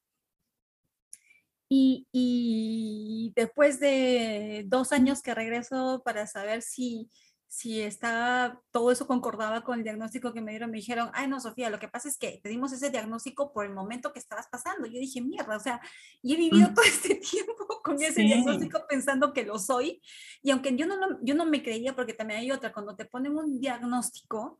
Y, 1.69 2.07
y, 2.11 3.32
después 3.34 3.80
de 3.80 4.65
dos 4.67 4.91
años 4.91 5.22
que 5.22 5.34
regreso 5.34 6.01
para 6.03 6.28
saber 6.28 6.61
si, 6.61 7.09
si 7.47 7.82
estaba, 7.82 8.61
todo 8.72 8.91
eso 8.91 9.07
concordaba 9.07 9.63
con 9.63 9.78
el 9.78 9.84
diagnóstico 9.84 10.34
que 10.34 10.41
me 10.41 10.51
dieron, 10.51 10.69
me 10.69 10.80
dijeron, 10.80 11.09
ay 11.13 11.30
no, 11.30 11.39
Sofía, 11.39 11.69
lo 11.69 11.80
que 11.80 11.88
pasa 11.88 12.09
es 12.09 12.17
que 12.17 12.41
te 12.43 12.49
dimos 12.49 12.74
ese 12.74 12.89
diagnóstico 12.89 13.53
por 13.53 13.65
el 13.65 13.74
momento 13.74 14.11
que 14.11 14.19
estabas 14.19 14.47
pasando. 14.49 14.86
Yo 14.86 14.99
dije, 14.99 15.22
mierda, 15.22 15.55
o 15.55 15.59
sea, 15.61 15.80
y 16.22 16.34
he 16.34 16.38
vivido 16.38 16.69
mm. 16.69 16.74
todo 16.74 16.86
este 16.86 17.15
tiempo 17.15 17.82
con 17.82 18.01
ese 18.01 18.22
diagnóstico 18.22 18.86
pensando 18.89 19.32
que 19.32 19.45
lo 19.45 19.57
soy. 19.57 20.01
Y 20.41 20.51
aunque 20.51 20.76
yo 20.76 20.86
no, 20.86 21.19
yo 21.22 21.36
no 21.36 21.45
me 21.45 21.63
creía, 21.63 21.95
porque 21.95 22.13
también 22.13 22.41
hay 22.41 22.51
otra, 22.51 22.74
cuando 22.74 22.97
te 22.97 23.05
ponen 23.05 23.38
un 23.38 23.61
diagnóstico, 23.61 24.59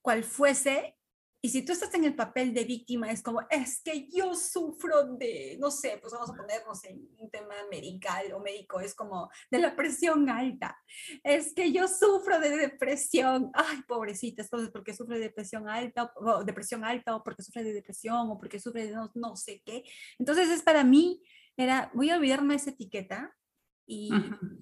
cual 0.00 0.22
fuese, 0.22 0.96
y 1.44 1.48
si 1.48 1.62
tú 1.62 1.72
estás 1.72 1.92
en 1.94 2.04
el 2.04 2.14
papel 2.14 2.54
de 2.54 2.62
víctima, 2.62 3.10
es 3.10 3.20
como, 3.20 3.40
es 3.50 3.82
que 3.82 4.08
yo 4.08 4.32
sufro 4.32 5.16
de, 5.16 5.58
no 5.60 5.72
sé, 5.72 5.98
pues 6.00 6.12
vamos 6.12 6.30
a 6.30 6.34
ponernos 6.34 6.84
en 6.84 7.08
un 7.18 7.28
tema 7.30 7.56
medical 7.68 8.32
o 8.32 8.38
médico, 8.38 8.78
es 8.78 8.94
como 8.94 9.28
de 9.50 9.58
la 9.58 9.74
presión 9.74 10.30
alta. 10.30 10.78
Es 11.24 11.52
que 11.52 11.72
yo 11.72 11.88
sufro 11.88 12.38
de 12.38 12.56
depresión. 12.56 13.50
Ay, 13.54 13.82
pobrecita, 13.88 14.42
entonces, 14.42 14.70
porque 14.70 14.94
sufre 14.94 15.16
de 15.16 15.24
depresión 15.24 15.68
alta, 15.68 16.12
o 16.14 16.44
depresión 16.44 16.84
alta, 16.84 17.16
o 17.16 17.24
porque 17.24 17.42
sufre 17.42 17.64
de 17.64 17.72
depresión, 17.72 18.30
o 18.30 18.38
porque 18.38 18.60
sufre 18.60 18.86
de 18.86 18.92
no, 18.92 19.10
no 19.16 19.34
sé 19.34 19.62
qué. 19.66 19.82
Entonces, 20.20 20.48
es 20.48 20.62
para 20.62 20.84
mí, 20.84 21.24
era, 21.56 21.90
voy 21.92 22.10
a 22.10 22.18
olvidarme 22.18 22.54
esa 22.54 22.70
etiqueta 22.70 23.36
y, 23.84 24.12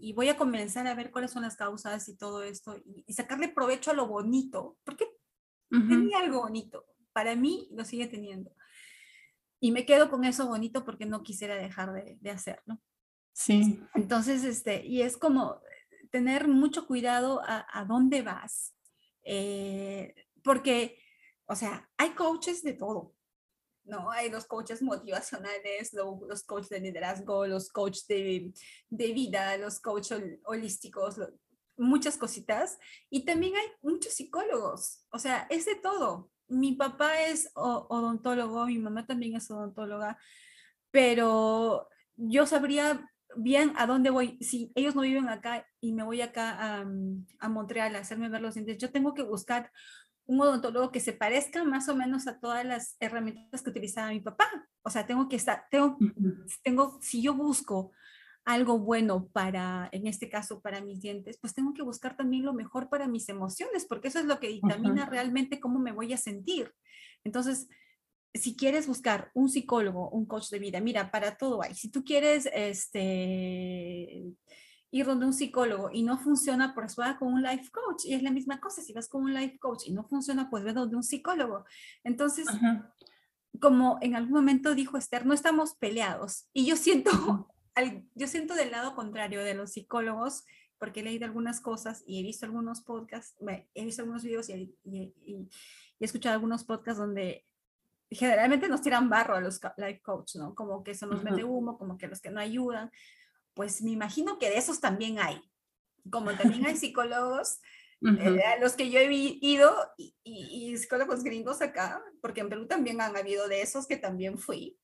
y, 0.01 0.15
voy 0.15 0.31
a 0.31 0.39
comenzar 0.39 0.87
a 0.87 0.95
ver 0.95 1.11
cuáles 1.11 1.31
son 1.31 1.43
las 1.43 1.57
causas 1.57 2.09
y 2.09 2.17
todo 2.17 2.43
esto 2.43 2.79
y, 2.79 3.05
y 3.07 3.13
sacarle 3.13 3.51
provecho 3.51 3.91
a 3.91 3.95
lo 3.95 4.09
bonito, 4.09 4.79
porque 5.71 5.87
Tenía 5.87 6.19
algo 6.19 6.41
bonito. 6.41 6.87
Para 7.13 7.37
mí 7.37 7.69
lo 7.73 7.85
sigue 7.85 8.07
teniendo. 8.07 8.51
Y 9.61 9.73
me 9.73 9.85
quedo 9.85 10.11
con 10.11 10.25
eso 10.25 10.47
bonito 10.47 10.85
porque 10.85 11.07
no 11.07 11.23
quisiera 11.23 11.55
dejar 11.55 11.93
de, 11.93 12.19
de 12.21 12.31
hacerlo. 12.31 12.81
Sí. 13.33 13.81
Entonces, 13.95 14.45
este, 14.45 14.85
y 14.85 15.03
es 15.03 15.17
como 15.17 15.61
tener 16.11 16.49
mucho 16.49 16.87
cuidado 16.87 17.41
a, 17.47 17.67
a 17.71 17.85
dónde 17.85 18.23
vas. 18.23 18.75
Eh, 19.23 20.15
porque, 20.43 20.99
o 21.47 21.55
sea, 21.55 21.89
hay 21.97 22.11
coaches 22.11 22.63
de 22.63 22.73
todo. 22.75 23.15
¿no? 23.85 24.11
Hay 24.11 24.31
los 24.31 24.47
coaches 24.47 24.83
motivacionales, 24.83 25.93
los, 25.93 26.45
coaches 26.45 26.71
de 26.71 26.81
liderazgo, 26.81 27.47
los 27.47 27.71
coaches 27.71 28.07
de, 28.07 28.53
de 28.89 29.13
vida, 29.13 29.57
los 29.59 29.81
coaches 29.81 30.39
holísticos, 30.45 31.17
muchas 31.81 32.17
cositas 32.17 32.79
y 33.09 33.25
también 33.25 33.57
hay 33.57 33.67
muchos 33.83 34.15
psicólogos, 34.15 35.05
o 35.11 35.19
sea, 35.19 35.47
es 35.51 35.67
de 35.67 35.75
todo. 35.77 36.31
Mi 36.49 36.73
papá 36.73 37.23
es 37.23 37.51
odontólogo, 37.55 38.67
mi 38.67 38.79
mamá 38.79 39.07
también 39.07 39.37
es 39.37 39.51
odontóloga, 39.51 40.19
pero 40.91 41.89
yo 42.17 42.47
sabría 42.47 43.09
bien 43.37 43.73
a 43.77 43.87
dónde 43.87 44.11
voy. 44.11 44.37
Si 44.41 44.73
ellos 44.75 44.95
no 44.95 45.03
viven 45.03 45.29
acá 45.29 45.67
y 45.81 45.93
me 45.93 46.03
voy 46.03 46.21
acá 46.21 46.57
a, 46.59 46.87
a 47.39 47.49
Montreal 47.49 47.95
a 47.95 48.01
hacerme 48.01 48.29
ver 48.29 48.43
los 48.43 48.55
dientes, 48.55 48.79
yo 48.79 48.91
tengo 48.91 49.15
que 49.15 49.23
buscar 49.23 49.71
un 50.27 50.41
odontólogo 50.41 50.93
que 50.93 51.01
se 51.01 51.13
parezca 51.13 51.65
más 51.65 51.89
o 51.89 51.97
menos 51.97 52.27
a 52.29 52.39
todas 52.39 52.65
las 52.65 52.97
herramientas 53.01 53.63
que 53.63 53.71
utilizaba 53.71 54.11
mi 54.11 54.21
papá. 54.21 54.47
O 54.83 54.91
sea, 54.91 55.07
tengo 55.07 55.29
que 55.29 55.37
estar, 55.37 55.65
tengo, 55.71 55.99
tengo, 56.63 56.99
si 57.01 57.23
yo 57.23 57.35
busco 57.35 57.93
algo 58.53 58.79
bueno 58.79 59.29
para, 59.29 59.89
en 59.93 60.07
este 60.07 60.29
caso, 60.29 60.61
para 60.61 60.81
mis 60.81 61.01
dientes, 61.01 61.39
pues 61.41 61.55
tengo 61.55 61.75
que 61.75 61.83
buscar 61.83 62.17
también 62.17 62.45
lo 62.45 62.53
mejor 62.53 62.89
para 62.89 63.09
mis 63.09 63.29
emociones, 63.29 63.87
porque 63.87 64.09
eso 64.09 64.19
es 64.19 64.27
lo 64.27 64.41
que 64.41 64.49
dictamina 64.49 65.07
realmente 65.07 65.61
cómo 65.61 65.79
me 65.79 65.93
voy 65.93 66.13
a 66.13 66.17
sentir. 66.17 66.73
Entonces, 67.25 67.69
si 68.35 68.57
quieres 68.57 68.87
buscar 68.87 69.31
un 69.35 69.49
psicólogo, 69.49 70.11
un 70.11 70.27
coach 70.27 70.51
de 70.51 70.59
vida, 70.59 70.81
mira, 70.81 71.11
para 71.11 71.37
todo 71.37 71.63
hay. 71.63 71.75
Si 71.75 71.91
tú 71.91 72.05
quieres 72.05 72.49
este, 72.53 74.25
ir 74.91 75.07
donde 75.07 75.27
un 75.27 75.33
psicólogo 75.33 75.91
y 75.93 76.03
no 76.03 76.19
funciona, 76.19 76.75
pues 76.75 76.97
va 76.99 77.19
con 77.19 77.33
un 77.33 77.43
life 77.43 77.71
coach. 77.73 78.05
Y 78.05 78.15
es 78.15 78.23
la 78.23 78.31
misma 78.31 78.61
cosa, 78.61 78.83
si 78.83 78.93
vas 78.93 79.09
con 79.09 79.25
un 79.25 79.35
life 79.35 79.59
coach 79.59 79.87
y 79.87 79.93
no 79.93 80.05
funciona, 80.05 80.49
pues 80.51 80.65
ve 80.65 80.73
donde 80.73 80.97
un 80.97 81.03
psicólogo. 81.03 81.65
Entonces, 82.05 82.47
como 83.61 83.99
en 84.01 84.15
algún 84.15 84.35
momento 84.35 84.75
dijo 84.75 84.97
Esther, 84.97 85.27
no 85.27 85.35
estamos 85.35 85.75
peleados. 85.75 86.49
Y 86.53 86.67
yo 86.67 86.77
siento 86.77 87.11
yo 88.15 88.27
siento 88.27 88.55
del 88.55 88.71
lado 88.71 88.95
contrario 88.95 89.45
de 89.45 89.55
los 89.55 89.73
psicólogos, 89.73 90.45
porque 90.79 91.01
he 91.01 91.03
leído 91.03 91.27
algunas 91.27 91.61
cosas 91.61 92.03
y 92.07 92.19
he 92.19 92.23
visto 92.23 92.47
algunos 92.47 92.81
podcasts, 92.81 93.37
he 93.75 93.85
visto 93.85 94.03
algunos 94.03 94.25
videos 94.25 94.49
y, 94.49 94.75
he 94.85 96.05
escuchado 96.05 96.35
algunos 96.35 96.65
podcasts 96.65 96.99
donde 96.99 97.47
generalmente 98.11 98.69
nos 98.69 98.81
tiran 98.81 99.11
barro 99.11 99.35
a 99.35 99.41
los 99.41 99.61
life 99.77 100.01
coach, 100.03 100.37
¿no? 100.37 100.55
Como 100.55 100.83
que 100.83 100.95
son 100.95 101.11
los 101.11 101.23
uh 101.23 101.47
humo, 101.47 101.79
como 101.79 101.99
que 101.99 102.09
los 102.09 102.21
que 102.21 102.31
no 102.31 102.41
ayudan. 102.41 102.91
Pues 103.55 103.83
me 103.83 103.91
imagino 103.91 104.39
que 104.39 104.49
de 104.49 104.57
esos 104.57 104.81
también 104.81 105.19
hay. 105.19 105.41
Como 106.11 106.35
también 106.35 106.65
hay 106.65 106.77
psicólogos, 106.79 107.61
eh, 108.03 108.43
a 108.43 108.59
los 108.59 108.73
que 108.73 108.91
yo 108.91 108.99
he 108.99 109.13
ido 109.13 109.77
y, 109.99 110.17
y, 110.25 110.77
psicólogos 110.79 111.23
gringos 111.23 111.61
acá, 111.61 112.03
porque 112.23 112.41
en 112.41 112.49
Perú 112.49 112.67
también 112.67 113.03
han 113.03 113.15
habido 113.15 113.47
de 113.47 113.61
esos 113.61 113.87
que 113.87 113.99
también 113.99 114.39
fui, 114.39 114.79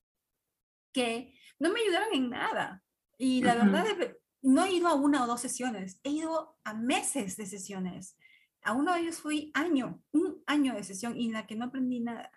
que 0.93 1.35
no 1.59 1.73
me 1.73 1.81
ayudaron 1.81 2.13
en 2.13 2.29
nada. 2.29 2.85
Y 3.19 3.43
la 3.43 3.55
verdad 3.55 3.87
es 3.87 4.17
no 4.43 4.65
he 4.65 4.73
ido 4.75 4.89
a 4.89 4.95
una 4.95 5.25
o 5.25 5.27
dos 5.27 5.41
sesiones, 5.41 6.01
he 6.05 6.11
ido 6.11 6.57
a 6.65 6.75
meses 6.75 7.37
de 7.37 7.47
sesiones. 7.47 8.17
A 8.63 8.73
uno 8.73 8.93
de 8.93 9.01
ellos 9.01 9.19
fui 9.19 9.51
año, 9.55 10.03
un 10.13 10.43
año 10.47 10.75
de 10.75 10.85
sesión 10.85 11.19
y 11.19 11.27
en 11.27 11.33
la 11.33 11.47
que 11.47 11.57
no 11.57 11.67
aprendí 11.67 12.01
nada. 12.01 12.31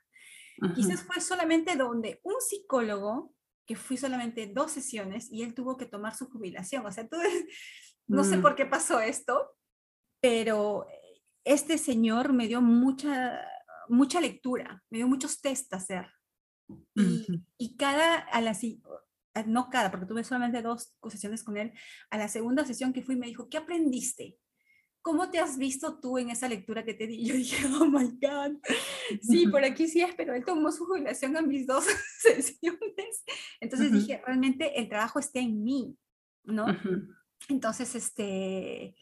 Quizás 0.76 1.04
fue 1.04 1.22
solamente 1.22 1.76
donde 1.76 2.20
un 2.24 2.36
psicólogo, 2.40 3.34
que 3.66 3.76
fui 3.76 3.98
solamente 3.98 4.48
dos 4.48 4.72
sesiones 4.72 5.32
y 5.32 5.44
él 5.44 5.54
tuvo 5.54 5.78
que 5.78 5.86
tomar 5.86 6.16
su 6.16 6.28
jubilación. 6.28 6.86
O 6.86 6.92
sea, 6.92 7.08
tú, 7.08 7.18
no 8.08 8.24
sé 8.24 8.38
mm. 8.38 8.42
por 8.42 8.56
qué 8.56 8.66
pasó 8.66 9.00
esto, 9.00 9.56
pero 10.20 10.88
este 11.44 11.78
señor 11.78 12.34
me 12.34 12.48
dio 12.48 12.62
mucha, 12.62 13.40
mucha 13.88 14.20
lectura, 14.20 14.84
me 14.90 14.98
dio 14.98 15.08
muchos 15.08 15.40
test 15.42 15.72
a 15.74 15.78
hacer. 15.78 16.08
Y, 17.58 17.78
cada, 17.78 18.18
a 18.18 18.42
la, 18.42 18.56
no 19.46 19.70
cada, 19.70 19.92
porque 19.92 20.06
tuve 20.06 20.24
solamente 20.24 20.62
dos 20.62 20.96
sesiones 21.10 21.44
con 21.44 21.58
él, 21.58 21.72
a 22.10 22.18
la 22.18 22.28
segunda 22.28 22.66
sesión 22.66 22.94
que 22.94 23.04
fui 23.04 23.16
me 23.16 23.28
dijo, 23.28 23.50
¿qué 23.50 23.58
aprendiste? 23.58 24.38
¿Cómo 25.02 25.32
te 25.32 25.40
has 25.40 25.58
visto 25.58 26.00
tú 26.00 26.18
en 26.18 26.30
esa 26.30 26.50
lectura 26.50 26.84
que 26.84 26.94
te 26.94 27.08
di? 27.08 27.24
Yo 27.26 27.36
dije, 27.36 27.66
oh 27.80 27.86
my 27.86 28.06
God, 28.22 28.60
sí, 29.22 29.48
por 29.48 29.64
aquí 29.64 29.88
sí 29.88 30.02
es, 30.02 30.14
pero 30.16 30.34
él 30.34 30.44
tomó 30.46 30.72
su 30.72 30.86
jubilación 30.86 31.38
a 31.38 31.42
mis 31.42 31.66
dos 31.66 31.86
sesiones. 32.20 33.24
Entonces 33.60 33.92
dije, 33.92 34.22
realmente 34.26 34.80
el 34.80 34.90
trabajo 34.90 35.20
está 35.20 35.40
en 35.40 35.64
mí, 35.64 35.98
¿no? 36.44 36.66
Entonces, 37.48 37.96
este, 37.96 38.96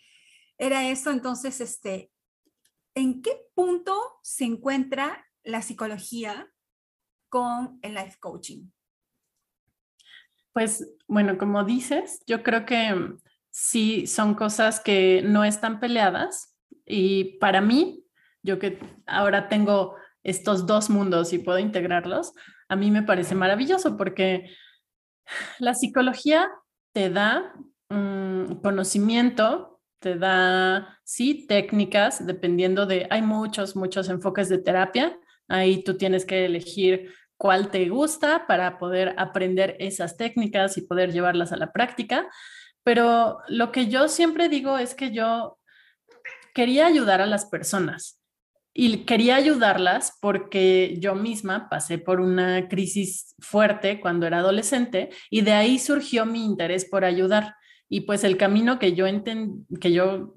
era 0.57 0.89
eso, 0.89 1.11
entonces, 1.11 1.59
este, 1.61 2.11
¿en 2.95 3.21
qué 3.21 3.41
punto 3.55 4.19
se 4.23 4.45
encuentra 4.45 5.25
la 5.43 5.61
psicología 5.61 6.51
con 7.30 7.80
el 7.82 7.95
life 7.95 8.17
coaching? 8.19 8.69
Pues 10.58 10.91
bueno, 11.08 11.38
como 11.38 11.64
dices, 11.66 12.24
yo 12.26 12.41
creo 12.41 12.66
que 12.66 12.91
sí 13.51 14.08
son 14.08 14.34
cosas 14.34 14.80
que 14.80 15.22
no 15.24 15.43
están 15.43 15.80
peleadas 15.80 16.58
y 16.84 17.38
para 17.38 17.62
mí, 17.62 18.03
yo 18.41 18.58
que 18.58 18.80
ahora 19.05 19.49
tengo 19.49 19.93
estos 20.24 20.66
dos 20.66 20.89
mundos 20.89 21.32
y 21.32 21.38
puedo 21.38 21.60
integrarlos, 21.60 22.34
a 22.70 22.76
mí 22.76 22.89
me 22.89 23.03
parece 23.03 23.36
maravilloso 23.36 23.97
porque 23.97 24.49
la 25.60 25.76
psicología 25.76 26.49
te 26.91 27.12
da 27.12 27.53
conocimiento, 28.64 29.80
te 29.99 30.16
da, 30.16 30.99
sí, 31.03 31.45
técnicas, 31.45 32.26
dependiendo 32.26 32.88
de, 32.88 33.05
hay 33.12 33.22
muchos, 33.22 33.76
muchos 33.76 34.10
enfoques 34.10 34.49
de 34.49 34.58
terapia, 34.58 35.20
ahí 35.47 35.84
tú 35.84 35.97
tienes 35.97 36.26
que 36.26 36.45
elegir 36.45 37.14
cuál 37.38 37.70
te 37.70 37.88
gusta 37.90 38.46
para 38.48 38.78
poder 38.78 39.14
aprender 39.18 39.76
esas 39.80 40.18
técnicas 40.18 40.78
y 40.78 40.82
poder 40.82 41.12
llevarlas 41.12 41.52
a 41.52 41.58
la 41.58 41.72
práctica. 41.72 42.28
Pero 42.84 43.40
lo 43.48 43.72
que 43.72 43.88
yo 43.88 44.08
siempre 44.08 44.50
digo 44.50 44.78
es 44.78 44.96
que 44.96 45.12
yo 45.12 45.58
quería 46.54 46.88
ayudar 46.88 47.22
a 47.22 47.28
las 47.28 47.46
personas 47.46 48.20
y 48.74 49.06
quería 49.06 49.36
ayudarlas 49.36 50.18
porque 50.22 50.98
yo 51.00 51.16
misma 51.16 51.68
pasé 51.70 51.98
por 51.98 52.20
una 52.20 52.68
crisis 52.68 53.36
fuerte 53.40 54.00
cuando 54.00 54.28
era 54.28 54.40
adolescente 54.40 55.10
y 55.30 55.42
de 55.42 55.54
ahí 55.54 55.80
surgió 55.80 56.26
mi 56.26 56.46
interés 56.46 56.86
por 56.86 57.04
ayudar. 57.04 57.56
Y 57.90 58.02
pues 58.02 58.24
el 58.24 58.38
camino 58.38 58.80
que 58.80 58.94
yo 58.94 59.06
que 59.80 59.92
yo 59.92 60.36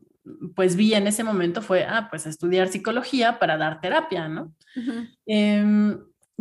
pues 0.55 0.77
vi 0.77 0.95
en 0.95 1.07
ese 1.07 1.25
momento 1.25 1.63
fue, 1.63 1.85
ah, 1.85 2.09
pues 2.11 2.27
estudiar 2.27 2.69
psicología 2.69 3.39
para 3.39 3.57
dar 3.57 3.81
terapia, 3.81 4.29
¿no? 4.29 4.55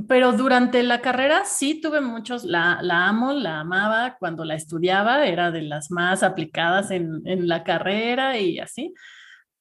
Pero 0.07 0.33
durante 0.33 0.83
la 0.83 1.01
carrera 1.01 1.45
sí 1.45 1.81
tuve 1.81 2.01
muchos, 2.01 2.43
la, 2.43 2.79
la, 2.81 3.07
amo, 3.07 3.33
la 3.33 3.61
amaba 3.61 4.17
cuando 4.19 4.45
la 4.45 4.55
estudiaba, 4.55 5.25
era 5.25 5.51
de 5.51 5.63
las 5.63 5.91
más 5.91 6.23
aplicadas 6.23 6.91
en, 6.91 7.21
en 7.25 7.47
la 7.47 7.63
carrera 7.63 8.37
y 8.37 8.59
así, 8.59 8.93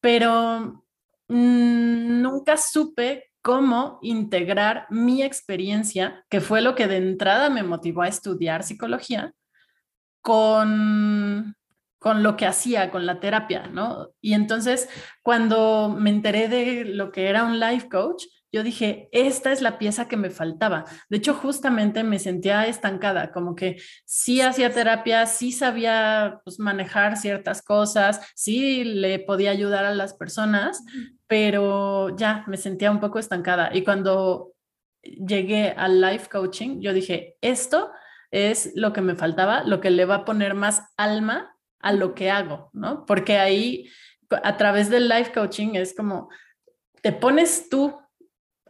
pero 0.00 0.84
mm, 1.28 2.22
nunca 2.22 2.56
supe 2.56 3.30
cómo 3.42 3.98
integrar 4.02 4.86
mi 4.90 5.22
experiencia, 5.22 6.24
que 6.28 6.40
fue 6.40 6.60
lo 6.60 6.74
que 6.74 6.86
de 6.86 6.98
entrada 6.98 7.50
me 7.50 7.62
motivó 7.62 8.02
a 8.02 8.08
estudiar 8.08 8.62
psicología, 8.62 9.32
con, 10.20 11.56
con 11.98 12.22
lo 12.22 12.36
que 12.36 12.46
hacía, 12.46 12.90
con 12.90 13.06
la 13.06 13.20
terapia, 13.20 13.68
¿no? 13.68 14.10
Y 14.20 14.34
entonces, 14.34 14.88
cuando 15.22 15.88
me 15.98 16.10
enteré 16.10 16.48
de 16.48 16.84
lo 16.84 17.10
que 17.10 17.28
era 17.28 17.44
un 17.44 17.58
life 17.58 17.88
coach, 17.88 18.24
yo 18.50 18.62
dije, 18.62 19.08
esta 19.12 19.52
es 19.52 19.60
la 19.60 19.78
pieza 19.78 20.08
que 20.08 20.16
me 20.16 20.30
faltaba. 20.30 20.84
De 21.08 21.18
hecho, 21.18 21.34
justamente 21.34 22.02
me 22.02 22.18
sentía 22.18 22.66
estancada, 22.66 23.30
como 23.30 23.54
que 23.54 23.80
sí 24.04 24.40
hacía 24.40 24.72
terapia, 24.72 25.26
sí 25.26 25.52
sabía 25.52 26.40
pues, 26.44 26.58
manejar 26.58 27.16
ciertas 27.16 27.62
cosas, 27.62 28.20
sí 28.34 28.84
le 28.84 29.18
podía 29.18 29.50
ayudar 29.50 29.84
a 29.84 29.94
las 29.94 30.14
personas, 30.14 30.82
pero 31.26 32.16
ya 32.16 32.44
me 32.46 32.56
sentía 32.56 32.90
un 32.90 33.00
poco 33.00 33.18
estancada. 33.18 33.70
Y 33.72 33.84
cuando 33.84 34.52
llegué 35.02 35.74
al 35.76 36.00
life 36.00 36.28
coaching, 36.30 36.80
yo 36.80 36.92
dije, 36.92 37.36
esto 37.42 37.90
es 38.30 38.72
lo 38.74 38.92
que 38.92 39.00
me 39.00 39.14
faltaba, 39.14 39.62
lo 39.64 39.80
que 39.80 39.90
le 39.90 40.04
va 40.04 40.16
a 40.16 40.24
poner 40.24 40.54
más 40.54 40.82
alma 40.96 41.54
a 41.80 41.92
lo 41.92 42.14
que 42.14 42.30
hago, 42.30 42.70
¿no? 42.72 43.04
Porque 43.06 43.38
ahí, 43.38 43.88
a 44.30 44.56
través 44.56 44.90
del 44.90 45.08
life 45.08 45.32
coaching, 45.32 45.74
es 45.74 45.94
como, 45.94 46.28
te 47.02 47.12
pones 47.12 47.68
tú 47.68 47.96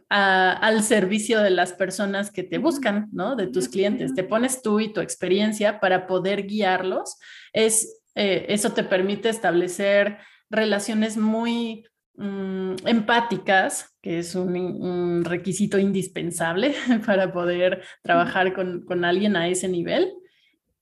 al 0.09 0.81
servicio 0.81 1.39
de 1.41 1.51
las 1.51 1.73
personas 1.73 2.31
que 2.31 2.43
te 2.43 2.57
buscan, 2.57 3.09
¿no? 3.11 3.35
De 3.35 3.47
tus 3.47 3.69
clientes. 3.69 4.13
Te 4.15 4.23
pones 4.23 4.61
tú 4.61 4.79
y 4.79 4.91
tu 4.91 5.01
experiencia 5.01 5.79
para 5.79 6.07
poder 6.07 6.47
guiarlos. 6.47 7.17
Es, 7.53 8.01
eh, 8.15 8.47
eso 8.49 8.71
te 8.71 8.83
permite 8.83 9.29
establecer 9.29 10.17
relaciones 10.49 11.15
muy 11.15 11.85
mm, 12.15 12.87
empáticas, 12.87 13.95
que 14.01 14.17
es 14.17 14.33
un, 14.33 15.23
requisito 15.25 15.77
indispensable 15.77 16.73
para 17.05 17.31
poder 17.31 17.83
trabajar 18.01 18.53
con, 18.53 18.83
con 18.85 19.05
alguien 19.05 19.35
a 19.35 19.47
ese 19.47 19.67
nivel. 19.67 20.11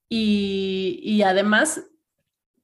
Y, 0.09 1.01
y 1.03 1.23
además 1.23 1.83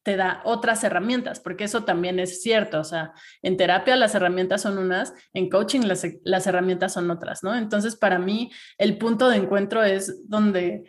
te 0.04 0.18
da 0.18 0.41
otras 0.43 0.84
herramientas, 0.84 1.39
porque 1.39 1.64
eso 1.64 1.86
también 1.86 2.20
es 2.20 2.41
cierto, 2.41 2.80
o 2.80 2.84
sea, 2.84 3.14
en 3.41 3.58
terapia 3.58 3.95
las 3.95 4.14
herramientas 4.16 4.62
son 4.62 4.78
unas, 4.78 5.14
en 5.34 5.49
coaching 5.49 5.82
las, 5.82 6.06
las 6.24 6.45
herramientas 6.45 6.93
son 6.93 7.10
otras, 7.10 7.41
¿no? 7.41 7.56
Entonces, 7.56 7.95
para 7.95 8.20
mí, 8.20 8.51
el 8.78 8.97
punto 8.97 9.30
de 9.30 9.38
encuentro 9.38 9.84
es 9.84 10.28
donde 10.30 10.84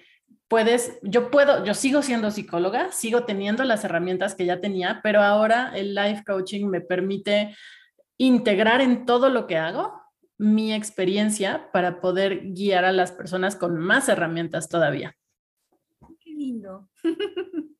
puedes, 0.48 0.98
yo 1.02 1.30
puedo, 1.30 1.64
yo 1.64 1.74
sigo 1.74 2.02
siendo 2.02 2.30
psicóloga, 2.30 2.90
sigo 2.92 3.24
teniendo 3.24 3.64
las 3.64 3.84
herramientas 3.84 4.34
que 4.34 4.46
ya 4.46 4.60
tenía, 4.60 5.00
pero 5.02 5.22
ahora 5.22 5.72
el 5.74 5.94
life 5.94 6.24
coaching 6.26 6.66
me 6.66 6.80
permite 6.80 7.56
integrar 8.18 8.80
en 8.80 9.06
todo 9.06 9.30
lo 9.30 9.46
que 9.46 9.56
hago 9.56 10.00
mi 10.38 10.74
experiencia 10.74 11.70
para 11.72 12.00
poder 12.00 12.52
guiar 12.52 12.84
a 12.84 12.92
las 12.92 13.12
personas 13.12 13.54
con 13.56 13.78
más 13.78 14.08
herramientas 14.08 14.68
todavía. 14.68 15.16
Qué 16.20 16.30
lindo. 16.30 16.88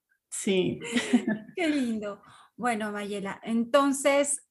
Sí. 0.44 0.78
Qué 1.56 1.68
lindo. 1.68 2.22
Bueno, 2.54 2.92
Mayela, 2.92 3.40
entonces, 3.42 4.46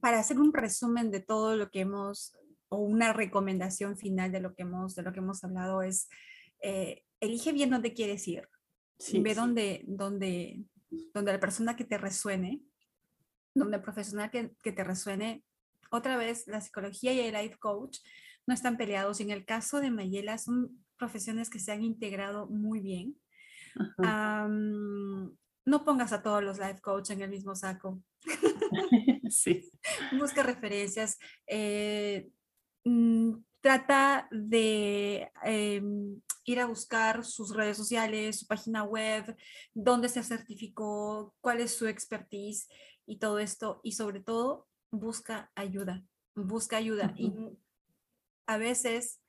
para 0.00 0.18
hacer 0.18 0.40
un 0.40 0.52
resumen 0.52 1.12
de 1.12 1.20
todo 1.20 1.54
lo 1.54 1.70
que 1.70 1.80
hemos, 1.80 2.36
o 2.68 2.78
una 2.78 3.12
recomendación 3.12 3.96
final 3.96 4.32
de 4.32 4.40
lo 4.40 4.54
que 4.54 4.62
hemos, 4.62 4.96
de 4.96 5.02
lo 5.02 5.12
que 5.12 5.20
hemos 5.20 5.44
hablado 5.44 5.82
es, 5.82 6.08
eh, 6.60 7.04
elige 7.20 7.52
bien 7.52 7.70
dónde 7.70 7.94
quieres 7.94 8.26
ir. 8.26 8.48
Ve 9.12 9.34
Donde, 9.36 9.84
donde, 9.86 10.64
donde 11.14 11.32
la 11.32 11.38
persona 11.38 11.76
que 11.76 11.84
te 11.84 11.98
resuene, 11.98 12.60
donde 13.54 13.76
el 13.76 13.82
profesional 13.82 14.30
que, 14.32 14.56
que 14.60 14.72
te 14.72 14.82
resuene. 14.82 15.44
Otra 15.92 16.16
vez, 16.16 16.48
la 16.48 16.60
psicología 16.60 17.12
y 17.12 17.20
el 17.20 17.34
life 17.34 17.58
coach 17.60 17.98
no 18.44 18.54
están 18.54 18.76
peleados. 18.76 19.20
En 19.20 19.30
el 19.30 19.44
caso 19.44 19.80
de 19.80 19.92
Mayela, 19.92 20.36
son 20.36 20.84
profesiones 20.96 21.48
que 21.48 21.60
se 21.60 21.70
han 21.70 21.84
integrado 21.84 22.48
muy 22.48 22.80
bien 22.80 23.16
no 25.68 25.84
pongas 25.84 26.12
a 26.12 26.22
todos 26.22 26.42
los 26.42 26.58
life 26.58 26.80
coach 26.80 27.10
en 27.10 27.22
el 27.22 27.30
mismo 27.30 27.54
saco. 27.54 28.02
sí. 29.30 29.70
Busca 30.18 30.42
referencias. 30.42 31.18
Eh, 31.46 32.30
mm, 32.84 33.34
trata 33.60 34.28
de 34.30 35.30
em, 35.44 36.20
ir 36.44 36.60
a 36.60 36.66
buscar 36.66 37.24
sus 37.24 37.54
redes 37.54 37.76
sociales, 37.76 38.40
su 38.40 38.46
página 38.46 38.84
web, 38.84 39.36
dónde 39.74 40.08
se 40.08 40.22
certificó, 40.22 41.34
cuál 41.40 41.60
es 41.60 41.74
su 41.74 41.86
expertise 41.86 42.68
y 43.06 43.18
todo 43.18 43.38
esto. 43.38 43.80
Y 43.82 43.92
sobre 43.92 44.20
todo, 44.20 44.66
busca 44.90 45.50
ayuda. 45.54 46.02
Busca 46.34 46.76
ayuda. 46.76 47.12
Y 47.16 47.32
a 48.46 48.56
veces 48.56 49.20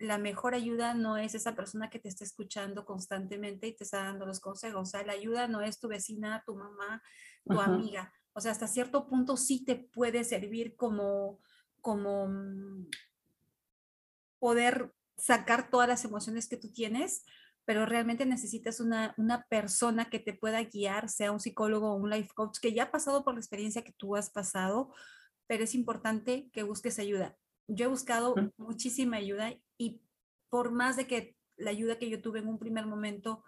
la 0.00 0.16
mejor 0.16 0.54
ayuda 0.54 0.94
no 0.94 1.18
es 1.18 1.34
esa 1.34 1.54
persona 1.54 1.90
que 1.90 1.98
te 1.98 2.08
está 2.08 2.24
escuchando 2.24 2.86
constantemente 2.86 3.66
y 3.66 3.76
te 3.76 3.84
está 3.84 4.04
dando 4.04 4.24
los 4.24 4.40
consejos. 4.40 4.80
O 4.80 4.90
sea, 4.90 5.04
la 5.04 5.12
ayuda 5.12 5.46
no 5.46 5.60
es 5.60 5.78
tu 5.78 5.88
vecina, 5.88 6.42
tu 6.46 6.56
mamá, 6.56 7.02
tu 7.44 7.60
amiga. 7.60 8.10
O 8.32 8.40
sea, 8.40 8.52
hasta 8.52 8.66
cierto 8.66 9.06
punto 9.06 9.36
sí 9.36 9.62
te 9.62 9.76
puede 9.76 10.24
servir 10.24 10.74
como, 10.74 11.38
como 11.82 12.28
mm, 12.28 12.88
poder 14.38 14.94
sacar 15.18 15.68
todas 15.68 15.86
las 15.86 16.02
emociones 16.06 16.48
que 16.48 16.56
tú 16.56 16.72
tienes, 16.72 17.22
pero 17.66 17.84
realmente 17.84 18.24
necesitas 18.24 18.80
una, 18.80 19.14
una 19.18 19.44
persona 19.50 20.08
que 20.08 20.18
te 20.18 20.32
pueda 20.32 20.62
guiar, 20.62 21.10
sea 21.10 21.30
un 21.30 21.40
psicólogo 21.40 21.92
o 21.92 21.96
un 21.96 22.08
life 22.08 22.30
coach 22.34 22.58
que 22.58 22.72
ya 22.72 22.84
ha 22.84 22.90
pasado 22.90 23.22
por 23.22 23.34
la 23.34 23.40
experiencia 23.40 23.84
que 23.84 23.92
tú 23.92 24.16
has 24.16 24.30
pasado, 24.30 24.94
pero 25.46 25.64
es 25.64 25.74
importante 25.74 26.48
que 26.54 26.62
busques 26.62 26.98
ayuda. 26.98 27.36
Yo 27.68 27.84
he 27.84 27.88
buscado 27.88 28.34
muchísima 28.56 29.18
ayuda 29.18 29.52
y 29.80 30.02
por 30.50 30.72
más 30.72 30.96
de 30.96 31.06
que 31.06 31.36
la 31.56 31.70
ayuda 31.70 31.98
que 31.98 32.10
yo 32.10 32.20
tuve 32.20 32.40
en 32.40 32.48
un 32.48 32.58
primer 32.58 32.84
momento 32.84 33.42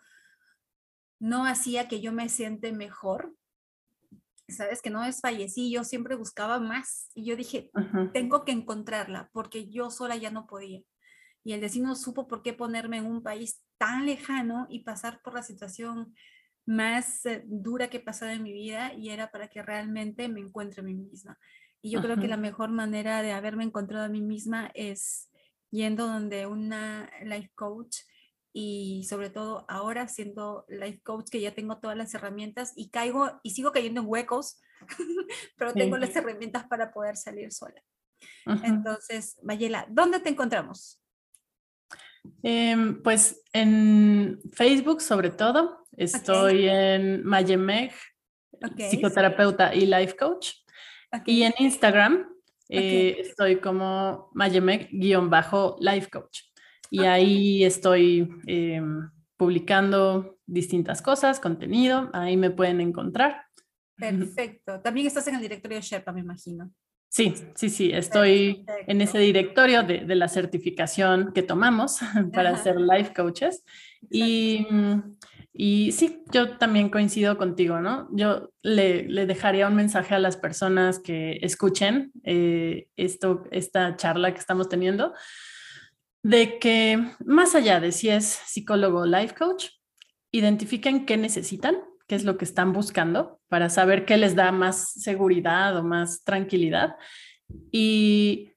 no 1.20 1.44
hacía 1.44 1.88
que 1.88 2.00
yo 2.00 2.10
me 2.10 2.30
siente 2.30 2.72
mejor, 2.72 3.36
sabes 4.48 4.80
que 4.80 4.88
no 4.88 5.02
desfallecí, 5.02 5.70
yo 5.70 5.84
siempre 5.84 6.14
buscaba 6.14 6.58
más 6.58 7.10
y 7.14 7.26
yo 7.26 7.36
dije, 7.36 7.70
tengo 8.14 8.46
que 8.46 8.52
encontrarla 8.52 9.28
porque 9.32 9.68
yo 9.68 9.90
sola 9.90 10.16
ya 10.16 10.30
no 10.30 10.46
podía. 10.46 10.80
Y 11.44 11.52
el 11.52 11.60
destino 11.60 11.94
supo 11.96 12.26
por 12.26 12.42
qué 12.42 12.54
ponerme 12.54 12.96
en 12.96 13.06
un 13.06 13.22
país 13.22 13.62
tan 13.76 14.06
lejano 14.06 14.66
y 14.70 14.84
pasar 14.84 15.20
por 15.22 15.34
la 15.34 15.42
situación 15.42 16.14
más 16.64 17.26
eh, 17.26 17.42
dura 17.44 17.90
que 17.90 17.98
he 17.98 18.00
pasado 18.00 18.30
en 18.30 18.42
mi 18.42 18.52
vida 18.52 18.94
y 18.94 19.10
era 19.10 19.30
para 19.30 19.48
que 19.48 19.62
realmente 19.62 20.28
me 20.28 20.40
encuentre 20.40 20.80
a 20.80 20.84
mí 20.84 20.94
misma. 20.94 21.38
Y 21.82 21.90
yo 21.90 22.00
creo 22.00 22.16
que 22.16 22.28
la 22.28 22.36
mejor 22.36 22.70
manera 22.70 23.22
de 23.22 23.32
haberme 23.32 23.64
encontrado 23.64 24.04
a 24.06 24.08
mí 24.08 24.22
misma 24.22 24.70
es 24.74 25.31
yendo 25.72 26.06
donde 26.06 26.46
una 26.46 27.10
life 27.24 27.50
coach 27.54 27.96
y 28.52 29.04
sobre 29.08 29.30
todo 29.30 29.64
ahora 29.68 30.06
siendo 30.06 30.66
life 30.68 31.00
coach 31.02 31.30
que 31.30 31.40
ya 31.40 31.54
tengo 31.54 31.78
todas 31.78 31.96
las 31.96 32.14
herramientas 32.14 32.72
y 32.76 32.90
caigo 32.90 33.40
y 33.42 33.50
sigo 33.50 33.72
cayendo 33.72 34.02
en 34.02 34.06
huecos, 34.06 34.60
pero 35.56 35.72
tengo 35.72 35.96
las 35.96 36.14
herramientas 36.14 36.64
para 36.68 36.92
poder 36.92 37.16
salir 37.16 37.50
sola. 37.50 37.82
Entonces, 38.62 39.38
Mayela, 39.42 39.86
¿dónde 39.88 40.20
te 40.20 40.28
encontramos? 40.28 41.00
Em, 42.42 43.02
pues 43.02 43.42
en 43.52 44.40
Facebook 44.52 45.00
sobre 45.00 45.30
todo, 45.30 45.86
estoy 45.96 46.68
en 46.68 47.24
Mayemeg, 47.24 47.92
psicoterapeuta 48.90 49.74
y 49.74 49.86
life 49.86 50.16
coach. 50.16 50.52
Y 51.26 51.42
en 51.42 51.52
Instagram 51.58 52.31
eh, 52.72 53.20
estoy 53.20 53.56
como 53.56 54.30
Mayemeg-life 54.34 56.10
coach. 56.10 56.40
Y 56.90 57.00
ahí 57.00 57.64
estoy 57.64 58.28
em, 58.46 59.10
publicando 59.36 60.38
distintas 60.46 61.00
cosas, 61.00 61.40
contenido, 61.40 62.10
ahí 62.12 62.36
me 62.36 62.50
pueden 62.50 62.80
encontrar. 62.80 63.44
Perfecto. 63.96 64.80
También 64.80 65.06
estás 65.06 65.26
en 65.28 65.36
el 65.36 65.40
directorio 65.40 65.78
de 65.78 65.82
Sherpa, 65.82 66.12
me 66.12 66.20
imagino. 66.20 66.70
Sí, 67.08 67.34
sí, 67.54 67.68
sí, 67.68 67.90
estoy 67.92 68.64
en 68.86 69.00
ese 69.02 69.18
directorio 69.18 69.82
de, 69.82 70.02
la 70.14 70.28
certificación 70.28 71.32
que 71.34 71.42
tomamos 71.42 71.98
para 72.32 72.56
ser 72.56 72.80
life 72.80 73.12
coaches. 73.14 73.64
Y, 74.10 74.66
y, 75.54 75.92
sí, 75.92 76.22
yo 76.32 76.56
también 76.56 76.88
coincido 76.88 77.36
contigo, 77.36 77.80
¿no? 77.80 78.08
Yo 78.12 78.50
le, 78.62 79.08
le 79.08 79.26
dejaría 79.26 79.68
un 79.68 79.76
mensaje 79.76 80.14
a 80.14 80.18
las 80.18 80.36
personas 80.36 80.98
que 80.98 81.38
escuchen 81.42 82.12
eh, 82.24 82.88
esto, 82.96 83.44
esta 83.50 83.96
charla 83.96 84.32
que 84.32 84.40
estamos 84.40 84.68
teniendo, 84.68 85.12
de 86.22 86.58
que 86.58 87.04
más 87.24 87.54
allá 87.54 87.80
de 87.80 87.92
si 87.92 88.08
es 88.08 88.24
psicólogo 88.24 89.00
o 89.00 89.06
life 89.06 89.34
coach, 89.34 89.66
identifiquen 90.30 91.04
qué 91.04 91.16
necesitan 91.16 91.76
qué 92.06 92.16
es 92.16 92.24
lo 92.24 92.36
que 92.36 92.44
están 92.44 92.72
buscando 92.72 93.40
para 93.48 93.70
saber 93.70 94.04
qué 94.04 94.16
les 94.16 94.34
da 94.34 94.52
más 94.52 94.92
seguridad 94.92 95.76
o 95.76 95.82
más 95.82 96.24
tranquilidad 96.24 96.96
y 97.70 98.51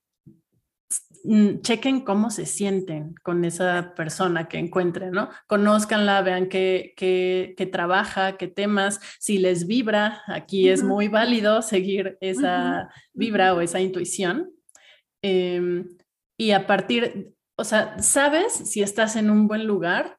chequen 1.62 2.02
cómo 2.02 2.30
se 2.30 2.46
sienten 2.46 3.16
con 3.24 3.46
esa 3.46 3.94
persona 3.96 4.48
que 4.48 4.58
encuentren, 4.58 5.12
¿no? 5.12 5.30
Conózcanla, 5.48 6.22
vean 6.22 6.48
qué, 6.50 6.94
qué, 6.96 7.70
trabaja, 7.72 8.38
qué 8.38 8.48
temas, 8.48 9.00
si 9.20 9.38
les 9.38 9.68
vibra, 9.68 10.22
aquí 10.28 10.70
es 10.70 10.84
muy 10.84 11.08
válido 11.08 11.62
seguir 11.62 12.18
esa 12.22 12.90
vibra 13.14 13.54
o 13.54 13.62
esa 13.62 13.80
intuición. 13.80 14.52
Em, 15.22 15.88
y 16.38 16.52
a 16.52 16.68
partir, 16.68 17.34
o 17.56 17.64
sea, 17.64 17.98
sabes 18.00 18.54
si 18.54 18.82
estás 18.82 19.16
en 19.16 19.30
un 19.30 19.48
buen 19.48 19.66
lugar 19.66 20.18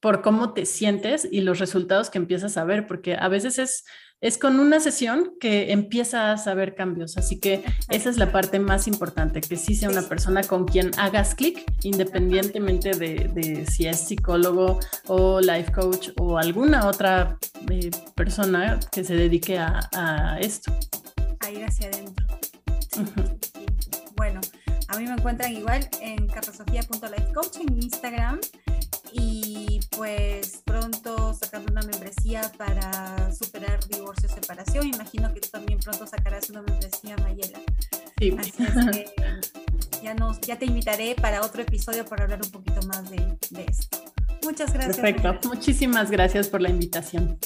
por 0.00 0.20
cómo 0.20 0.52
te 0.52 0.66
sientes 0.66 1.28
y 1.30 1.42
los 1.42 1.58
resultados 1.58 2.10
que 2.10 2.18
empiezas 2.18 2.56
a 2.56 2.64
ver, 2.64 2.86
porque 2.86 3.14
a 3.14 3.28
veces 3.28 3.58
es, 3.58 3.84
es 4.22 4.38
con 4.38 4.60
una 4.60 4.78
sesión 4.78 5.32
que 5.40 5.72
empiezas 5.72 6.46
a 6.46 6.54
ver 6.54 6.74
cambios. 6.76 7.18
Así 7.18 7.40
que 7.40 7.64
esa 7.90 8.08
es 8.08 8.16
la 8.16 8.30
parte 8.30 8.60
más 8.60 8.86
importante, 8.86 9.40
que 9.40 9.56
sí 9.56 9.74
sea 9.74 9.90
una 9.90 10.02
persona 10.02 10.42
con 10.44 10.64
quien 10.64 10.92
hagas 10.96 11.34
clic, 11.34 11.64
independientemente 11.82 12.92
de, 12.92 13.66
si 13.66 13.86
es 13.86 13.98
psicólogo 13.98 14.78
o 15.08 15.40
life 15.40 15.72
coach 15.72 16.10
o 16.20 16.38
alguna 16.38 16.86
otra 16.86 17.36
eh, 17.68 17.90
persona 18.14 18.78
que 18.92 19.02
se 19.02 19.16
dedique 19.16 19.58
a, 19.58 20.38
esto. 20.40 20.72
A 21.40 21.50
ir 21.50 21.64
hacia 21.64 21.88
adentro. 21.88 22.26
Bueno, 24.16 24.40
a 24.86 24.98
mí 24.98 25.04
me 25.04 25.12
encuentran 25.14 25.52
igual 25.52 25.88
en 26.00 26.28
carlosofía.lifecoach 26.28 27.56
en 27.56 27.82
Instagram 27.82 28.38
y 29.12 29.80
pues 29.96 30.62
pronto 30.64 31.34
sacando 31.34 31.72
una 31.72 31.82
membresía 31.82 32.52
para 32.56 33.32
superar 33.32 33.86
divorcio 33.88 34.28
y 34.28 34.32
separación. 34.32 34.86
Imagino 34.86 35.32
que 35.32 35.40
tú 35.40 35.48
también 35.50 35.78
pronto 35.80 36.06
sacarás 36.06 36.50
una 36.50 36.62
membresía, 36.62 37.16
Mayela. 37.18 37.60
Sí. 38.18 38.36
Así 38.38 38.52
es 38.62 38.86
que 38.90 39.04
ya, 40.02 40.14
nos, 40.14 40.40
ya 40.40 40.58
te 40.58 40.66
invitaré 40.66 41.14
para 41.14 41.42
otro 41.42 41.62
episodio 41.62 42.04
para 42.04 42.24
hablar 42.24 42.40
un 42.42 42.50
poquito 42.50 42.80
más 42.86 43.10
de, 43.10 43.38
de 43.50 43.64
esto. 43.68 43.98
Muchas 44.44 44.72
gracias. 44.72 44.96
Perfecto. 44.96 45.48
Muchísimas 45.48 46.10
gracias 46.10 46.48
por 46.48 46.60
la 46.60 46.70
invitación. 46.70 47.38